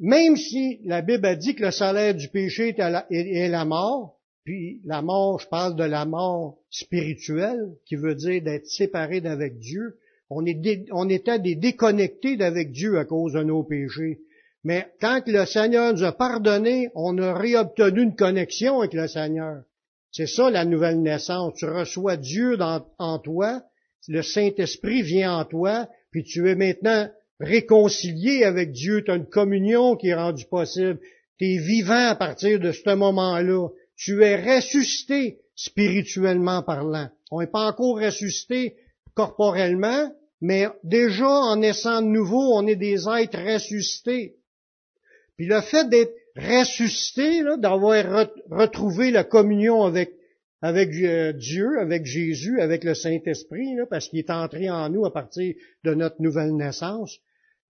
même 0.00 0.36
si 0.36 0.80
la 0.84 1.02
Bible 1.02 1.26
a 1.26 1.36
dit 1.36 1.54
que 1.54 1.64
le 1.64 1.70
salaire 1.70 2.14
du 2.14 2.28
péché 2.28 2.74
est 2.78 3.48
la, 3.48 3.64
mort, 3.64 4.18
puis 4.44 4.80
la 4.84 5.02
mort, 5.02 5.40
je 5.40 5.48
parle 5.48 5.76
de 5.76 5.84
la 5.84 6.06
mort 6.06 6.58
spirituelle, 6.70 7.76
qui 7.84 7.96
veut 7.96 8.14
dire 8.14 8.42
d'être 8.42 8.66
séparé 8.66 9.20
d'avec 9.20 9.58
Dieu, 9.58 9.98
on, 10.30 10.46
est 10.46 10.86
on 10.92 11.08
était 11.08 11.40
des 11.40 11.56
déconnectés 11.56 12.36
d'avec 12.36 12.70
Dieu 12.70 12.98
à 12.98 13.04
cause 13.04 13.32
de 13.32 13.42
nos 13.42 13.64
péchés. 13.64 14.20
Mais 14.64 14.88
quand 15.00 15.22
le 15.26 15.46
Seigneur 15.46 15.92
nous 15.92 16.04
a 16.04 16.12
pardonné, 16.12 16.90
on 16.94 17.16
a 17.18 17.32
réobtenu 17.32 18.02
une 18.02 18.16
connexion 18.16 18.80
avec 18.80 18.92
le 18.92 19.08
Seigneur. 19.08 19.62
C'est 20.12 20.26
ça 20.26 20.50
la 20.50 20.64
nouvelle 20.64 21.00
naissance. 21.00 21.54
Tu 21.56 21.66
reçois 21.66 22.16
Dieu 22.16 22.58
en 22.98 23.18
toi, 23.18 23.62
le 24.08 24.22
Saint-Esprit 24.22 25.02
vient 25.02 25.36
en 25.36 25.44
toi, 25.44 25.88
puis 26.10 26.24
tu 26.24 26.48
es 26.48 26.54
maintenant 26.54 27.08
réconcilié 27.38 28.44
avec 28.44 28.72
Dieu, 28.72 29.02
tu 29.04 29.10
as 29.10 29.16
une 29.16 29.26
communion 29.26 29.96
qui 29.96 30.08
est 30.08 30.14
rendue 30.14 30.46
possible. 30.46 30.98
Tu 31.38 31.46
es 31.46 31.58
vivant 31.58 32.08
à 32.08 32.14
partir 32.14 32.60
de 32.60 32.72
ce 32.72 32.94
moment-là. 32.94 33.68
Tu 33.96 34.22
es 34.22 34.36
ressuscité 34.36 35.40
spirituellement 35.54 36.62
parlant. 36.62 37.08
On 37.30 37.40
n'est 37.40 37.46
pas 37.46 37.66
encore 37.66 38.00
ressuscité 38.00 38.76
corporellement, 39.14 40.12
mais 40.40 40.68
déjà 40.84 41.28
en 41.28 41.56
naissant 41.56 42.02
de 42.02 42.08
nouveau, 42.08 42.54
on 42.54 42.66
est 42.66 42.76
des 42.76 43.08
êtres 43.08 43.38
ressuscités. 43.38 44.36
Puis 45.40 45.48
le 45.48 45.62
fait 45.62 45.88
d'être 45.88 46.12
ressuscité, 46.36 47.42
d'avoir 47.56 48.28
retrouvé 48.50 49.10
la 49.10 49.24
communion 49.24 49.84
avec, 49.84 50.12
euh, 50.62 51.32
Dieu, 51.32 51.80
avec 51.80 52.04
Jésus, 52.04 52.60
avec 52.60 52.84
le 52.84 52.92
Saint-Esprit, 52.92 53.74
parce 53.88 54.10
qu'il 54.10 54.18
est 54.18 54.28
entré 54.28 54.68
en 54.68 54.90
nous 54.90 55.06
à 55.06 55.14
partir 55.14 55.54
de 55.82 55.94
notre 55.94 56.20
nouvelle 56.20 56.54
naissance, 56.54 57.20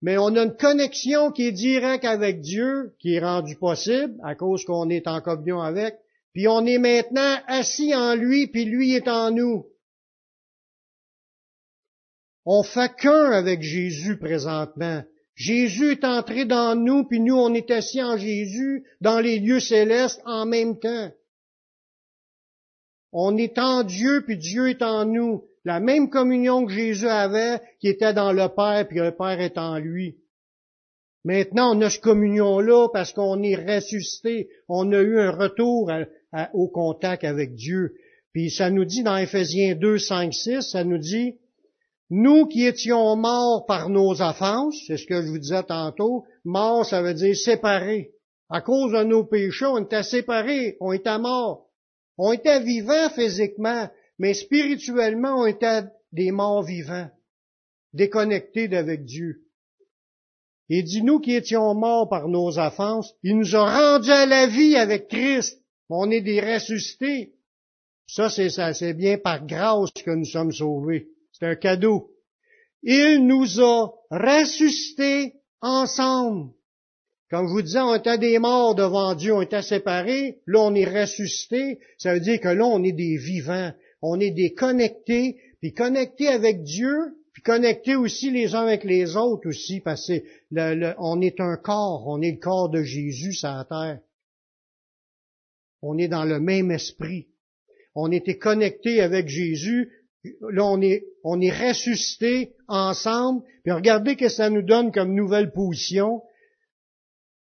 mais 0.01 0.17
on 0.17 0.35
a 0.35 0.43
une 0.43 0.57
connexion 0.57 1.31
qui 1.31 1.43
est 1.43 1.53
directe 1.53 2.03
avec 2.03 2.41
Dieu, 2.41 2.93
qui 2.99 3.15
est 3.15 3.21
rendue 3.21 3.55
possible 3.55 4.15
à 4.21 4.35
cause 4.35 4.65
qu'on 4.65 4.89
est 4.89 5.07
en 5.07 5.21
communion 5.21 5.61
avec, 5.61 5.95
puis 6.33 6.49
on 6.49 6.65
est 6.65 6.77
maintenant 6.77 7.37
assis 7.47 7.95
en 7.95 8.15
lui, 8.15 8.47
puis 8.47 8.65
lui 8.65 8.95
est 8.95 9.07
en 9.07 9.31
nous. 9.31 9.65
On 12.43 12.63
fait 12.63 12.93
qu'un 12.97 13.31
avec 13.31 13.61
Jésus 13.61 14.17
présentement. 14.17 15.03
Jésus 15.41 15.93
est 15.93 16.03
entré 16.03 16.45
dans 16.45 16.75
nous, 16.75 17.03
puis 17.03 17.19
nous, 17.19 17.35
on 17.35 17.51
est 17.55 17.71
assis 17.71 17.99
en 17.99 18.15
Jésus 18.15 18.85
dans 19.01 19.19
les 19.19 19.39
lieux 19.39 19.59
célestes 19.59 20.21
en 20.25 20.45
même 20.45 20.77
temps. 20.77 21.11
On 23.11 23.35
est 23.37 23.57
en 23.57 23.83
Dieu, 23.83 24.23
puis 24.23 24.37
Dieu 24.37 24.69
est 24.69 24.83
en 24.83 25.05
nous 25.05 25.43
la 25.65 25.79
même 25.79 26.11
communion 26.11 26.65
que 26.65 26.71
Jésus 26.71 27.07
avait, 27.07 27.59
qui 27.79 27.87
était 27.87 28.13
dans 28.13 28.31
le 28.31 28.49
Père, 28.49 28.87
puis 28.87 28.99
le 28.99 29.15
Père 29.15 29.41
est 29.41 29.57
en 29.57 29.79
lui. 29.79 30.17
Maintenant, 31.23 31.75
on 31.75 31.81
a 31.81 31.89
cette 31.89 32.01
communion-là 32.01 32.89
parce 32.93 33.11
qu'on 33.11 33.41
est 33.41 33.55
ressuscité, 33.55 34.47
on 34.67 34.91
a 34.91 34.99
eu 34.99 35.19
un 35.19 35.31
retour 35.31 35.91
au 36.53 36.67
contact 36.67 37.23
avec 37.23 37.55
Dieu. 37.55 37.95
Puis 38.31 38.51
ça 38.51 38.69
nous 38.69 38.85
dit 38.85 39.01
dans 39.01 39.17
Ephésiens 39.17 39.73
2, 39.73 39.97
5, 39.97 40.33
6, 40.33 40.61
ça 40.61 40.83
nous 40.83 40.99
dit, 40.99 41.39
nous 42.13 42.45
qui 42.45 42.65
étions 42.65 43.15
morts 43.15 43.65
par 43.65 43.89
nos 43.89 44.21
offenses, 44.21 44.75
c'est 44.85 44.97
ce 44.97 45.07
que 45.07 45.21
je 45.21 45.27
vous 45.27 45.37
disais 45.37 45.63
tantôt, 45.63 46.25
mort, 46.43 46.85
ça 46.85 47.01
veut 47.01 47.13
dire 47.13 47.37
séparés. 47.37 48.11
À 48.49 48.59
cause 48.59 48.91
de 48.91 49.03
nos 49.05 49.23
péchés, 49.23 49.65
on 49.65 49.81
était 49.81 50.03
séparés, 50.03 50.75
on 50.81 50.91
était 50.91 51.17
morts. 51.17 51.69
On 52.17 52.33
était 52.33 52.59
vivants 52.59 53.09
physiquement, 53.11 53.89
mais 54.19 54.33
spirituellement, 54.33 55.37
on 55.37 55.45
était 55.45 55.83
des 56.11 56.31
morts 56.31 56.63
vivants, 56.63 57.09
déconnectés 57.93 58.67
d'avec 58.67 59.05
Dieu. 59.05 59.45
Et 60.67 60.83
dit, 60.83 61.03
nous 61.03 61.21
qui 61.21 61.33
étions 61.33 61.73
morts 61.75 62.09
par 62.09 62.27
nos 62.27 62.59
offenses, 62.59 63.13
il 63.23 63.37
nous 63.37 63.55
a 63.55 63.93
rendus 63.93 64.11
à 64.11 64.25
la 64.25 64.47
vie 64.47 64.75
avec 64.75 65.07
Christ. 65.07 65.61
On 65.87 66.11
est 66.11 66.19
des 66.19 66.41
ressuscités. 66.41 67.35
Ça, 68.05 68.29
c'est 68.29 68.49
ça, 68.49 68.73
c'est 68.73 68.93
bien 68.93 69.17
par 69.17 69.45
grâce 69.45 69.91
que 69.93 70.11
nous 70.11 70.25
sommes 70.25 70.51
sauvés. 70.51 71.07
C'est 71.41 71.47
un 71.47 71.55
cadeau. 71.55 72.11
Il 72.83 73.25
nous 73.25 73.59
a 73.59 73.91
ressuscités 74.11 75.33
ensemble. 75.59 76.51
Comme 77.29 77.47
je 77.47 77.53
vous 77.53 77.61
disais, 77.61 77.79
on 77.79 77.95
était 77.95 78.17
des 78.17 78.39
morts 78.39 78.75
devant 78.75 79.15
Dieu, 79.15 79.33
on 79.33 79.41
était 79.41 79.61
séparés. 79.61 80.39
Là, 80.45 80.59
on 80.61 80.75
est 80.75 80.85
ressuscités. 80.85 81.79
Ça 81.97 82.13
veut 82.13 82.19
dire 82.19 82.39
que 82.39 82.49
là, 82.49 82.65
on 82.65 82.83
est 82.83 82.91
des 82.91 83.17
vivants 83.17 83.71
on 84.01 84.19
est 84.19 84.31
des 84.31 84.53
connectés, 84.53 85.37
puis 85.59 85.73
connectés 85.73 86.27
avec 86.27 86.63
Dieu, 86.63 86.95
puis 87.33 87.43
connectés 87.43 87.95
aussi 87.95 88.31
les 88.31 88.55
uns 88.55 88.63
avec 88.63 88.83
les 88.83 89.15
autres 89.15 89.47
aussi, 89.47 89.79
parce 89.79 90.07
que 90.07 90.95
on 90.97 91.21
est 91.21 91.39
un 91.39 91.55
corps, 91.57 92.07
on 92.07 92.21
est 92.21 92.31
le 92.31 92.39
corps 92.39 92.69
de 92.69 92.81
Jésus 92.83 93.33
sur 93.33 93.49
la 93.49 93.65
terre. 93.65 93.99
On 95.81 95.97
est 95.97 96.07
dans 96.07 96.25
le 96.25 96.39
même 96.39 96.71
esprit. 96.71 97.27
On 97.95 98.11
était 98.11 98.37
connectés 98.37 99.01
avec 99.01 99.27
Jésus. 99.27 99.91
Là, 100.23 100.65
on 100.65 100.81
est, 100.81 101.05
on 101.23 101.41
est 101.41 101.51
ressuscités 101.51 102.53
ensemble. 102.67 103.43
Puis 103.63 103.71
regardez 103.71 104.15
que 104.15 104.29
ça 104.29 104.49
nous 104.49 104.61
donne 104.61 104.91
comme 104.91 105.15
nouvelle 105.15 105.51
position. 105.51 106.21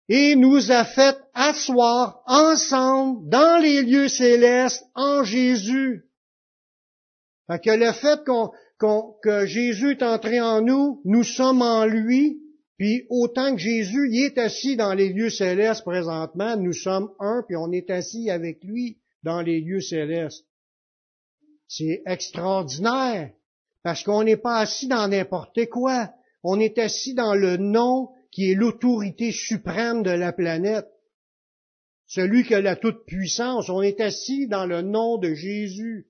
Et 0.10 0.36
nous 0.36 0.72
a 0.72 0.84
fait 0.84 1.18
asseoir 1.34 2.24
ensemble 2.26 3.30
dans 3.30 3.62
les 3.62 3.84
lieux 3.84 4.10
célestes 4.10 4.84
en 4.96 5.24
Jésus. 5.24 6.06
Fait 7.48 7.60
que 7.60 7.72
le 7.72 7.92
fait 7.92 8.22
que 9.22 9.46
Jésus 9.46 9.92
est 9.92 10.04
entré 10.04 10.42
en 10.42 10.62
nous, 10.62 11.02
nous 11.06 11.24
sommes 11.24 11.62
en 11.62 11.86
lui, 11.86 12.42
puis 12.78 13.06
autant 13.10 13.56
que 13.56 13.62
Jésus 13.62 14.10
y 14.12 14.24
est 14.24 14.38
assis 14.38 14.76
dans 14.76 14.94
les 14.94 15.14
lieux 15.14 15.30
célestes 15.30 15.84
présentement, 15.84 16.58
nous 16.58 16.74
sommes 16.74 17.10
un, 17.20 17.44
puis 17.48 17.56
on 17.56 17.72
est 17.72 17.90
assis 17.90 18.30
avec 18.30 18.64
lui 18.64 18.98
dans 19.24 19.42
les 19.42 19.62
lieux 19.62 19.80
célestes. 19.80 20.46
C'est 21.68 22.02
extraordinaire. 22.06 23.32
Parce 23.84 24.04
qu'on 24.04 24.24
n'est 24.24 24.38
pas 24.38 24.60
assis 24.60 24.88
dans 24.88 25.08
n'importe 25.08 25.66
quoi. 25.70 26.10
On 26.44 26.60
est 26.60 26.78
assis 26.78 27.14
dans 27.14 27.34
le 27.34 27.58
nom 27.58 28.10
qui 28.32 28.52
est 28.52 28.56
l'autorité 28.56 29.32
suprême 29.32 30.04
de 30.04 30.12
la 30.12 30.34
planète. 30.34 30.88
Celui 32.08 32.44
qui 32.44 32.54
a 32.54 32.62
la 32.62 32.76
toute-puissance. 32.76 33.70
On 33.70 33.82
est 33.82 34.00
assis 34.02 34.48
dans 34.48 34.66
le 34.66 34.82
nom 34.82 35.18
de 35.18 35.34
Jésus. 35.34 36.08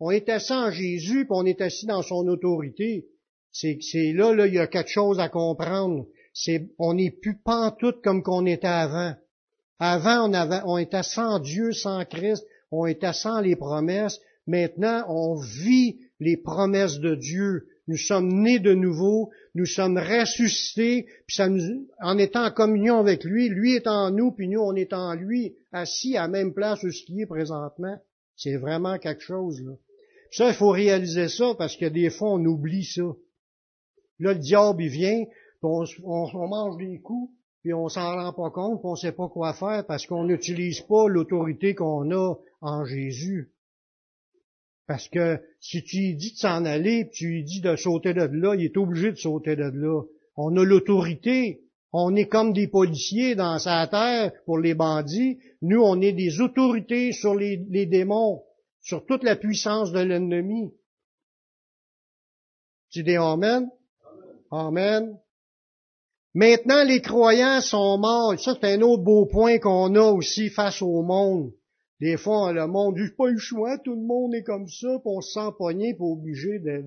On 0.00 0.10
est 0.10 0.28
assis 0.28 0.52
Jésus, 0.72 1.24
puis 1.24 1.34
on 1.34 1.46
est 1.46 1.60
assis 1.60 1.86
dans 1.86 2.02
son 2.02 2.26
autorité. 2.28 3.06
C'est, 3.52 3.78
là, 4.12 4.34
là, 4.34 4.46
il 4.46 4.54
y 4.54 4.58
a 4.58 4.66
quelque 4.66 4.90
chose 4.90 5.20
à 5.20 5.28
comprendre. 5.28 6.06
C'est, 6.32 6.68
on 6.78 6.94
n'est 6.94 7.12
plus 7.12 7.38
pantoute 7.38 8.02
comme 8.02 8.22
qu'on 8.22 8.46
était 8.46 8.66
avant. 8.66 9.14
Avant, 9.78 10.28
on, 10.28 10.34
avait, 10.34 10.60
on 10.64 10.78
était 10.78 11.04
sans 11.04 11.38
Dieu, 11.38 11.72
sans 11.72 12.04
Christ, 12.04 12.44
on 12.72 12.86
était 12.86 13.12
sans 13.12 13.40
les 13.40 13.54
promesses. 13.54 14.20
Maintenant, 14.46 15.04
on 15.08 15.36
vit 15.36 16.00
les 16.20 16.36
promesses 16.36 17.00
de 17.00 17.14
Dieu. 17.14 17.66
Nous 17.86 17.96
sommes 17.96 18.42
nés 18.42 18.60
de 18.60 18.72
nouveau, 18.72 19.30
nous 19.54 19.66
sommes 19.66 19.98
ressuscités, 19.98 21.06
puis 21.26 21.36
en 22.00 22.18
étant 22.18 22.46
en 22.46 22.50
communion 22.50 22.98
avec 22.98 23.24
lui, 23.24 23.48
lui 23.48 23.74
est 23.74 23.86
en 23.86 24.10
nous, 24.10 24.32
puis 24.32 24.48
nous 24.48 24.60
on 24.60 24.74
est 24.74 24.94
en 24.94 25.14
lui, 25.14 25.54
assis 25.70 26.16
à 26.16 26.22
la 26.22 26.28
même 26.28 26.54
place 26.54 26.82
où 26.82 26.90
ce 26.90 27.04
qui 27.04 27.20
est 27.20 27.26
présentement. 27.26 27.98
C'est 28.36 28.56
vraiment 28.56 28.98
quelque 28.98 29.22
chose 29.22 29.62
là. 29.62 29.72
ça, 30.30 30.48
il 30.48 30.54
faut 30.54 30.70
réaliser 30.70 31.28
ça 31.28 31.54
parce 31.56 31.76
que 31.76 31.86
des 31.86 32.08
fois 32.08 32.32
on 32.32 32.44
oublie 32.46 32.84
ça. 32.84 33.02
Là, 34.18 34.32
le 34.32 34.38
diable 34.38 34.82
il 34.82 34.88
vient, 34.88 35.24
on, 35.62 35.84
on, 36.04 36.48
mange 36.48 36.78
des 36.78 37.00
coups, 37.00 37.32
puis 37.62 37.74
on 37.74 37.88
s'en 37.88 38.14
rend 38.14 38.32
pas 38.32 38.50
compte, 38.50 38.80
puis 38.80 38.88
on 38.88 38.96
sait 38.96 39.12
pas 39.12 39.28
quoi 39.28 39.52
faire 39.52 39.84
parce 39.86 40.06
qu'on 40.06 40.24
n'utilise 40.24 40.80
pas 40.82 41.08
l'autorité 41.08 41.74
qu'on 41.74 42.10
a 42.12 42.34
en 42.60 42.84
Jésus. 42.84 43.53
Parce 44.86 45.08
que 45.08 45.40
si 45.60 45.82
tu 45.82 46.14
dis 46.14 46.32
de 46.32 46.36
s'en 46.36 46.64
aller, 46.64 47.06
puis 47.06 47.14
tu 47.14 47.42
dis 47.42 47.60
de 47.60 47.74
sauter 47.76 48.12
de 48.12 48.22
là, 48.22 48.54
il 48.54 48.64
est 48.64 48.76
obligé 48.76 49.12
de 49.12 49.16
sauter 49.16 49.56
de 49.56 49.70
là. 49.72 50.02
On 50.36 50.54
a 50.56 50.64
l'autorité. 50.64 51.62
On 51.92 52.14
est 52.16 52.26
comme 52.26 52.52
des 52.52 52.66
policiers 52.66 53.34
dans 53.34 53.58
sa 53.58 53.86
terre 53.86 54.32
pour 54.46 54.58
les 54.58 54.74
bandits. 54.74 55.38
Nous, 55.62 55.80
on 55.80 56.00
est 56.00 56.12
des 56.12 56.40
autorités 56.40 57.12
sur 57.12 57.34
les, 57.34 57.56
démons, 57.86 58.42
sur 58.82 59.06
toute 59.06 59.22
la 59.22 59.36
puissance 59.36 59.92
de 59.92 60.00
l'ennemi. 60.00 60.72
Tu 62.90 63.04
dis 63.04 63.16
Amen? 63.16 63.70
Amen. 64.50 65.18
Maintenant, 66.34 66.82
les 66.82 67.00
croyants 67.00 67.60
sont 67.60 67.96
morts. 67.98 68.38
Ça, 68.40 68.56
c'est 68.60 68.74
un 68.74 68.82
autre 68.82 69.04
beau 69.04 69.26
point 69.26 69.58
qu'on 69.58 69.94
a 69.94 70.10
aussi 70.12 70.50
face 70.50 70.82
au 70.82 71.02
monde. 71.02 71.52
Des 72.04 72.18
fois, 72.18 72.52
le 72.52 72.66
monde 72.66 72.96
dit 72.96 73.14
pas 73.16 73.30
le 73.30 73.38
choix, 73.38 73.78
tout 73.78 73.94
le 73.94 74.02
monde 74.02 74.34
est 74.34 74.42
comme 74.42 74.68
ça, 74.68 74.98
puis 74.98 75.10
on 75.10 75.52
pour 75.94 76.12
obligé 76.12 76.58
de, 76.58 76.84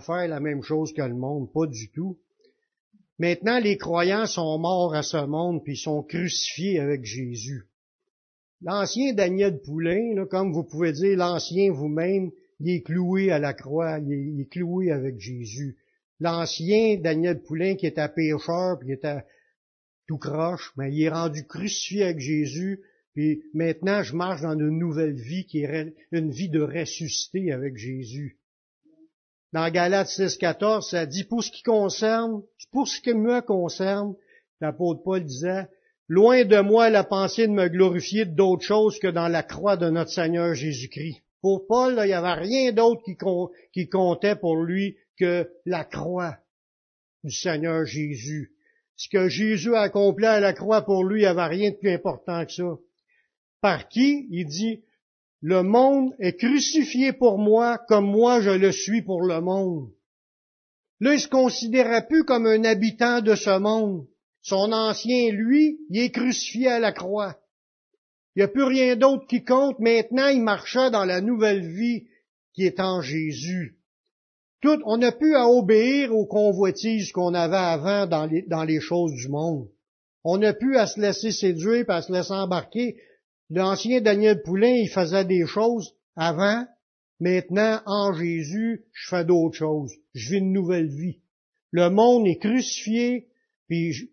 faire 0.00 0.26
la 0.26 0.40
même 0.40 0.62
chose 0.62 0.94
que 0.94 1.02
le 1.02 1.14
monde. 1.14 1.52
Pas 1.52 1.66
du 1.66 1.90
tout. 1.90 2.16
Maintenant, 3.18 3.58
les 3.58 3.76
croyants 3.76 4.24
sont 4.24 4.58
morts 4.58 4.94
à 4.94 5.02
ce 5.02 5.22
monde, 5.26 5.62
puis 5.62 5.76
sont 5.76 6.02
crucifiés 6.02 6.80
avec 6.80 7.04
Jésus. 7.04 7.66
L'ancien 8.62 9.12
Daniel 9.12 9.60
Poulain, 9.60 10.24
comme 10.30 10.54
vous 10.54 10.64
pouvez 10.64 10.92
dire, 10.92 11.18
l'ancien 11.18 11.70
vous-même, 11.70 12.30
il 12.58 12.70
est 12.70 12.80
cloué 12.80 13.30
à 13.30 13.38
la 13.38 13.52
croix, 13.52 13.98
il 13.98 14.40
est, 14.40 14.50
cloué 14.50 14.90
avec 14.90 15.20
Jésus. 15.20 15.76
L'ancien 16.20 16.96
Daniel 16.96 17.42
Poulain 17.42 17.74
qui 17.74 17.86
était 17.86 18.08
pécheur, 18.08 18.78
puis 18.78 18.88
qui 18.88 18.92
était 18.94 19.24
tout 20.08 20.16
croche, 20.16 20.72
mais 20.78 20.90
il 20.90 21.02
est 21.02 21.10
rendu 21.10 21.46
crucifié 21.46 22.04
avec 22.04 22.20
Jésus, 22.20 22.80
puis 23.14 23.44
maintenant, 23.54 24.02
je 24.02 24.14
marche 24.14 24.42
dans 24.42 24.58
une 24.58 24.78
nouvelle 24.78 25.14
vie 25.14 25.46
qui 25.46 25.62
est 25.62 25.94
une 26.10 26.30
vie 26.30 26.48
de 26.48 26.60
ressuscité 26.60 27.52
avec 27.52 27.76
Jésus. 27.76 28.38
Dans 29.52 29.70
Galates 29.70 30.08
6, 30.08 30.36
14, 30.36 30.90
ça 30.90 31.06
dit, 31.06 31.22
pour 31.22 31.44
ce 31.44 31.52
qui 31.52 31.62
concerne, 31.62 32.42
pour 32.72 32.88
ce 32.88 33.00
qui 33.00 33.14
me 33.14 33.40
concerne, 33.40 34.16
l'apôtre 34.60 35.02
Paul 35.04 35.22
disait, 35.22 35.68
loin 36.08 36.44
de 36.44 36.58
moi 36.58 36.90
la 36.90 37.04
pensée 37.04 37.46
de 37.46 37.52
me 37.52 37.68
glorifier 37.68 38.24
d'autre 38.24 38.64
chose 38.64 38.98
que 38.98 39.06
dans 39.06 39.28
la 39.28 39.44
croix 39.44 39.76
de 39.76 39.88
notre 39.90 40.10
Seigneur 40.10 40.52
Jésus-Christ. 40.54 41.22
Pour 41.40 41.68
Paul, 41.68 41.94
il 42.00 42.06
n'y 42.06 42.12
avait 42.12 42.32
rien 42.32 42.72
d'autre 42.72 43.02
qui, 43.72 43.88
comptait 43.88 44.34
pour 44.34 44.56
lui 44.56 44.96
que 45.16 45.48
la 45.66 45.84
croix 45.84 46.36
du 47.22 47.30
Seigneur 47.30 47.84
Jésus. 47.84 48.56
Ce 48.96 49.08
que 49.08 49.28
Jésus 49.28 49.76
a 49.76 49.82
accompli 49.82 50.26
à 50.26 50.40
la 50.40 50.52
croix 50.52 50.82
pour 50.82 51.04
lui, 51.04 51.20
il 51.20 51.24
n'y 51.24 51.26
avait 51.26 51.46
rien 51.46 51.70
de 51.70 51.76
plus 51.76 51.90
important 51.90 52.44
que 52.44 52.52
ça 52.52 52.76
par 53.64 53.88
qui 53.88 54.26
il 54.30 54.44
dit, 54.44 54.82
le 55.40 55.62
monde 55.62 56.12
est 56.18 56.36
crucifié 56.36 57.14
pour 57.14 57.38
moi 57.38 57.78
comme 57.88 58.04
moi 58.04 58.42
je 58.42 58.50
le 58.50 58.70
suis 58.72 59.00
pour 59.00 59.22
le 59.22 59.40
monde. 59.40 59.88
Là, 61.00 61.14
il 61.14 61.20
se 61.20 61.28
considérait 61.28 62.06
plus 62.06 62.24
comme 62.24 62.46
un 62.46 62.62
habitant 62.64 63.22
de 63.22 63.34
ce 63.34 63.58
monde. 63.58 64.06
Son 64.42 64.70
ancien, 64.70 65.32
lui, 65.32 65.78
il 65.88 66.02
est 66.02 66.10
crucifié 66.10 66.68
à 66.68 66.78
la 66.78 66.92
croix. 66.92 67.38
Il 68.36 68.40
n'y 68.40 68.42
a 68.42 68.48
plus 68.48 68.64
rien 68.64 68.96
d'autre 68.96 69.26
qui 69.26 69.42
compte. 69.44 69.78
Maintenant, 69.78 70.28
il 70.28 70.42
marcha 70.42 70.90
dans 70.90 71.06
la 71.06 71.22
nouvelle 71.22 71.66
vie 71.66 72.04
qui 72.52 72.66
est 72.66 72.80
en 72.80 73.00
Jésus. 73.00 73.78
Tout, 74.60 74.78
on 74.84 74.98
n'a 74.98 75.10
plus 75.10 75.36
à 75.36 75.48
obéir 75.48 76.14
aux 76.14 76.26
convoitises 76.26 77.12
qu'on 77.12 77.32
avait 77.32 77.56
avant 77.56 78.06
dans 78.06 78.26
les, 78.26 78.42
dans 78.42 78.64
les 78.64 78.80
choses 78.80 79.14
du 79.14 79.28
monde. 79.28 79.70
On 80.22 80.36
n'a 80.36 80.52
plus 80.52 80.76
à 80.76 80.86
se 80.86 81.00
laisser 81.00 81.30
séduire 81.30 81.86
et 81.88 81.92
à 81.92 82.02
se 82.02 82.12
laisser 82.12 82.32
embarquer 82.32 82.98
L'ancien 83.56 84.00
Daniel 84.00 84.42
Poulain, 84.42 84.74
il 84.74 84.88
faisait 84.88 85.24
des 85.24 85.46
choses 85.46 85.94
avant. 86.16 86.66
Maintenant, 87.20 87.80
en 87.86 88.12
Jésus, 88.12 88.84
je 88.92 89.08
fais 89.08 89.24
d'autres 89.24 89.56
choses. 89.56 89.92
Je 90.12 90.30
vis 90.30 90.38
une 90.38 90.52
nouvelle 90.52 90.88
vie. 90.88 91.20
Le 91.70 91.88
monde 91.88 92.26
est 92.26 92.38
crucifié, 92.38 93.28
puis, 93.68 94.10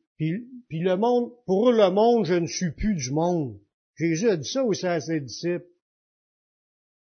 le 0.69 0.95
monde, 0.95 1.31
pour 1.47 1.71
le 1.71 1.89
monde, 1.89 2.25
je 2.25 2.35
ne 2.35 2.45
suis 2.45 2.69
plus 2.69 2.93
du 2.93 3.09
monde. 3.09 3.59
Jésus 3.95 4.29
a 4.29 4.37
dit 4.37 4.47
ça 4.47 4.63
aussi 4.63 4.85
à 4.85 5.01
ses 5.01 5.19
disciples. 5.19 5.65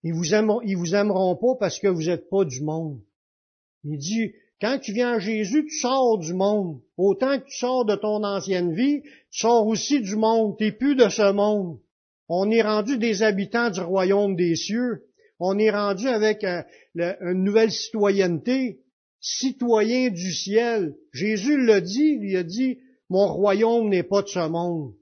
Ils 0.03 0.13
vous 0.13 0.33
aimeront, 0.33 0.61
ils 0.61 0.77
vous 0.77 0.95
aimeront 0.95 1.35
pas 1.35 1.55
parce 1.59 1.79
que 1.79 1.89
vous 1.89 2.03
n'êtes 2.03 2.29
pas 2.29 2.45
du 2.45 2.61
monde. 2.61 3.01
Il 3.83 3.97
dit, 3.97 4.31
quand 4.61 4.79
tu 4.79 4.93
viens 4.93 5.15
à 5.15 5.19
Jésus, 5.19 5.65
tu 5.65 5.79
sors 5.79 6.17
du 6.17 6.33
monde. 6.33 6.79
Autant 6.95 7.39
que 7.39 7.45
tu 7.45 7.57
sors 7.57 7.83
de 7.83 7.95
ton 7.95 8.23
ancienne 8.23 8.73
vie, 8.73 9.01
tu 9.01 9.39
sors 9.39 9.67
aussi 9.67 9.99
du 9.99 10.15
monde. 10.15 10.55
Tu 10.57 10.63
n'es 10.63 10.71
plus 10.71 10.95
de 10.95 11.09
ce 11.09 11.33
monde. 11.33 11.77
On 12.33 12.49
est 12.49 12.61
rendu 12.61 12.97
des 12.97 13.23
habitants 13.23 13.71
du 13.71 13.81
royaume 13.81 14.37
des 14.37 14.55
cieux. 14.55 15.03
On 15.37 15.59
est 15.59 15.69
rendu 15.69 16.07
avec 16.07 16.45
euh, 16.45 16.63
une 16.95 17.43
nouvelle 17.43 17.73
citoyenneté, 17.73 18.79
citoyen 19.19 20.09
du 20.09 20.31
ciel. 20.31 20.95
Jésus 21.11 21.61
l'a 21.61 21.81
dit, 21.81 22.19
il 22.21 22.37
a 22.37 22.43
dit, 22.43 22.79
mon 23.09 23.27
royaume 23.27 23.89
n'est 23.89 24.03
pas 24.03 24.21
de 24.21 24.29
ce 24.29 24.47
monde. 24.47 24.93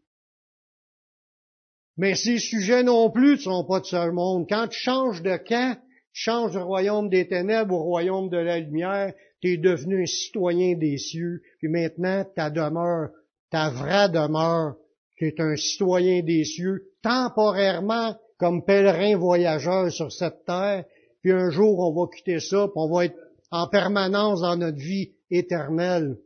Mais 1.97 2.15
ces 2.15 2.39
sujets 2.39 2.81
non 2.81 3.11
plus 3.11 3.33
ne 3.33 3.41
sont 3.41 3.63
pas 3.63 3.79
de 3.79 3.85
ce 3.85 4.09
monde. 4.09 4.47
Quand 4.49 4.67
tu 4.67 4.79
changes 4.79 5.21
de 5.21 5.37
camp, 5.37 5.77
tu 6.13 6.23
changes 6.23 6.53
du 6.53 6.57
royaume 6.57 7.09
des 7.09 7.27
ténèbres 7.27 7.75
au 7.75 7.83
royaume 7.83 8.29
de 8.29 8.37
la 8.37 8.59
lumière, 8.59 9.13
tu 9.39 9.53
es 9.53 9.57
devenu 9.57 10.01
un 10.01 10.07
citoyen 10.07 10.75
des 10.75 10.97
cieux, 10.97 11.43
puis 11.59 11.67
maintenant 11.67 12.25
ta 12.35 12.49
demeure, 12.49 13.11
ta 13.51 13.69
vraie 13.69 14.09
demeure, 14.09 14.77
tu 15.15 15.27
es 15.27 15.39
un 15.39 15.55
citoyen 15.55 16.23
des 16.23 16.43
cieux, 16.43 16.88
temporairement 17.01 18.15
comme 18.38 18.63
pèlerin 18.63 19.17
voyageur 19.17 19.91
sur 19.91 20.12
cette 20.12 20.45
terre, 20.45 20.85
puis 21.21 21.31
un 21.31 21.49
jour 21.49 21.79
on 21.79 21.93
va 21.93 22.09
quitter 22.15 22.39
ça, 22.39 22.67
puis 22.67 22.73
on 22.75 22.91
va 22.91 23.05
être 23.05 23.17
en 23.51 23.67
permanence 23.67 24.41
dans 24.41 24.55
notre 24.55 24.77
vie 24.77 25.13
éternelle. 25.29 26.17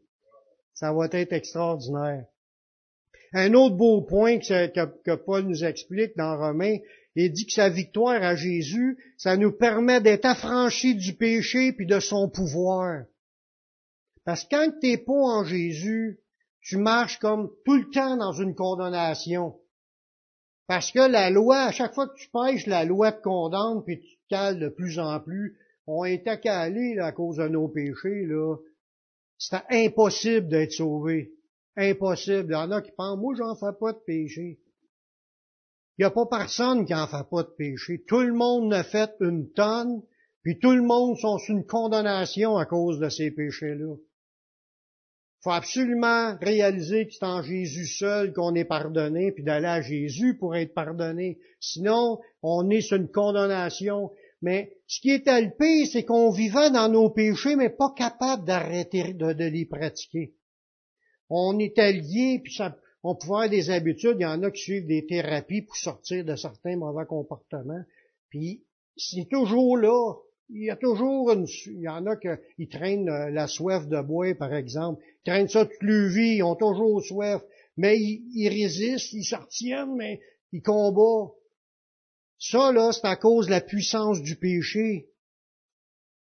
Ça 0.73 0.93
va 0.93 1.05
être 1.12 1.33
extraordinaire. 1.33 2.25
Un 3.33 3.53
autre 3.53 3.75
beau 3.75 4.01
point 4.01 4.38
que, 4.39 5.15
Paul 5.15 5.43
nous 5.43 5.63
explique 5.63 6.15
dans 6.15 6.38
Romains, 6.38 6.77
il 7.15 7.31
dit 7.31 7.45
que 7.45 7.53
sa 7.53 7.69
victoire 7.69 8.21
à 8.21 8.36
Jésus, 8.36 8.97
ça 9.17 9.38
nous 9.38 9.51
permet 9.51 10.01
d'être 10.01 10.25
affranchis 10.25 10.95
du 10.95 11.13
péché 11.13 11.73
puis 11.73 11.86
de 11.86 11.99
son 11.99 12.29
pouvoir. 12.29 13.03
Parce 14.25 14.43
que 14.43 14.55
quand 14.55 14.71
tu 14.79 14.88
n'es 14.88 14.97
pas 14.97 15.13
en 15.13 15.43
Jésus, 15.43 16.19
tu 16.62 16.77
marches 16.77 17.19
comme 17.19 17.51
tout 17.65 17.75
le 17.75 17.89
temps 17.91 18.17
dans 18.17 18.33
une 18.33 18.55
condamnation. 18.55 19.55
Parce 20.67 20.91
que 20.91 20.99
la 20.99 21.30
loi, 21.30 21.63
à 21.63 21.71
chaque 21.71 21.93
fois 21.93 22.08
que 22.08 22.15
tu 22.15 22.30
pêches, 22.30 22.67
la 22.67 22.86
loi 22.86 23.12
te 23.12 23.21
condamne, 23.21 23.84
puis 23.84 23.99
tu 23.99 24.15
te 24.15 24.30
cales 24.30 24.60
de 24.60 24.69
plus 24.69 24.97
en 24.99 25.19
plus. 25.19 25.58
On 25.88 26.06
est 26.06 26.23
calés 26.41 26.97
à 26.99 27.12
cause 27.12 27.38
de 27.38 27.47
nos 27.47 27.67
péchés, 27.67 28.26
là. 28.26 28.56
C'est 29.38 29.62
impossible 29.69 30.47
d'être 30.47 30.71
sauvé. 30.71 31.34
Impossible. 31.76 32.47
Il 32.49 32.54
y 32.54 32.56
en 32.56 32.71
a 32.71 32.82
qui 32.82 32.91
pensent, 32.91 33.19
moi, 33.19 33.34
j'en 33.36 33.56
fais 33.56 33.78
pas 33.78 33.91
de 33.91 33.99
péché. 34.06 34.60
Il 35.97 36.02
n'y 36.02 36.06
a 36.06 36.12
pas 36.12 36.26
personne 36.26 36.86
qui 36.86 36.95
en 36.95 37.08
fait 37.08 37.30
pas 37.30 37.43
de 37.43 37.54
péché. 37.58 38.04
Tout 38.08 38.21
le 38.21 38.34
monde 38.34 38.73
a 38.73 38.84
fait 38.84 39.12
une 39.19 39.52
tonne, 39.52 40.02
puis 40.43 40.58
tout 40.60 40.71
le 40.71 40.82
monde 40.82 41.17
sont 41.17 41.38
sous 41.39 41.52
une 41.52 41.65
condamnation 41.65 42.58
à 42.58 42.65
cause 42.65 42.99
de 42.99 43.10
ces 43.10 43.32
péchés-là 43.32 43.95
faut 45.43 45.51
absolument 45.51 46.38
réaliser 46.41 47.06
que 47.06 47.13
c'est 47.13 47.25
en 47.25 47.43
Jésus 47.43 47.86
seul 47.86 48.32
qu'on 48.32 48.56
est 48.56 48.63
pardonné, 48.63 49.34
puis 49.34 49.43
d'aller 49.43 49.67
à 49.67 49.82
Jésus 49.82 50.38
pour 50.38 50.56
être 50.56 50.73
pardonné. 50.73 51.38
Sinon, 51.60 52.19
on 52.41 52.69
est 52.69 52.79
sur 52.79 52.95
une 52.95 53.12
condamnation. 53.12 54.12
Mais 54.41 54.77
ce 54.88 55.01
qui 55.01 55.12
était 55.12 55.41
le 55.41 55.51
pire, 55.51 55.88
c'est 55.91 56.06
qu'on 56.06 56.32
vivait 56.32 56.71
dans 56.71 56.88
nos 56.88 57.10
péchés, 57.10 57.58
mais 57.58 57.69
pas 57.69 57.93
capable 57.95 58.45
d'arrêter 58.45 59.13
de, 59.13 59.34
les 59.34 59.65
pratiquer. 59.65 60.34
On 61.29 61.60
était 61.60 61.91
liés, 61.91 62.39
puis 62.41 62.53
ça, 62.53 62.77
on 63.03 63.15
pouvait 63.15 63.34
avoir 63.34 63.49
des 63.49 63.69
habitudes. 63.69 64.15
Il 64.19 64.23
y 64.23 64.25
en 64.25 64.43
a 64.43 64.51
qui 64.51 64.62
suivent 64.62 64.88
des 64.88 65.06
thérapies 65.06 65.63
pour 65.63 65.75
sortir 65.75 66.23
de 66.23 66.38
certains 66.38 66.77
mauvais 66.77 67.06
comportements. 67.06 67.84
Puis 68.29 68.63
c'est 68.95 69.27
toujours 69.29 69.77
là. 69.77 70.15
Il 70.49 70.65
y 70.65 70.69
a 70.69 70.75
toujours 70.75 71.32
une, 71.32 71.47
il 71.67 71.82
y 71.82 71.89
en 71.89 72.06
a 72.06 72.15
qui 72.17 72.67
traînent 72.67 73.10
euh, 73.10 73.29
la 73.29 73.47
soif 73.47 73.88
de 73.88 74.01
bois, 74.01 74.36
par 74.36 74.53
exemple. 74.53 75.01
Traînent 75.25 75.47
ça 75.47 75.65
toute 75.65 75.81
leur 75.81 76.09
vie, 76.09 76.38
ils 76.38 76.43
ont 76.43 76.55
toujours 76.55 77.01
soif. 77.03 77.41
Mais 77.77 77.97
ils, 77.99 78.49
résistent, 78.49 79.13
ils 79.13 79.23
s'artiennent, 79.23 79.95
mais 79.95 80.21
ils 80.51 80.62
combattent. 80.62 81.33
Ça, 82.38 82.71
là, 82.71 82.91
c'est 82.91 83.07
à 83.07 83.15
cause 83.15 83.45
de 83.45 83.51
la 83.51 83.62
puissance 83.62 84.21
du 84.21 84.36
péché. 84.36 85.07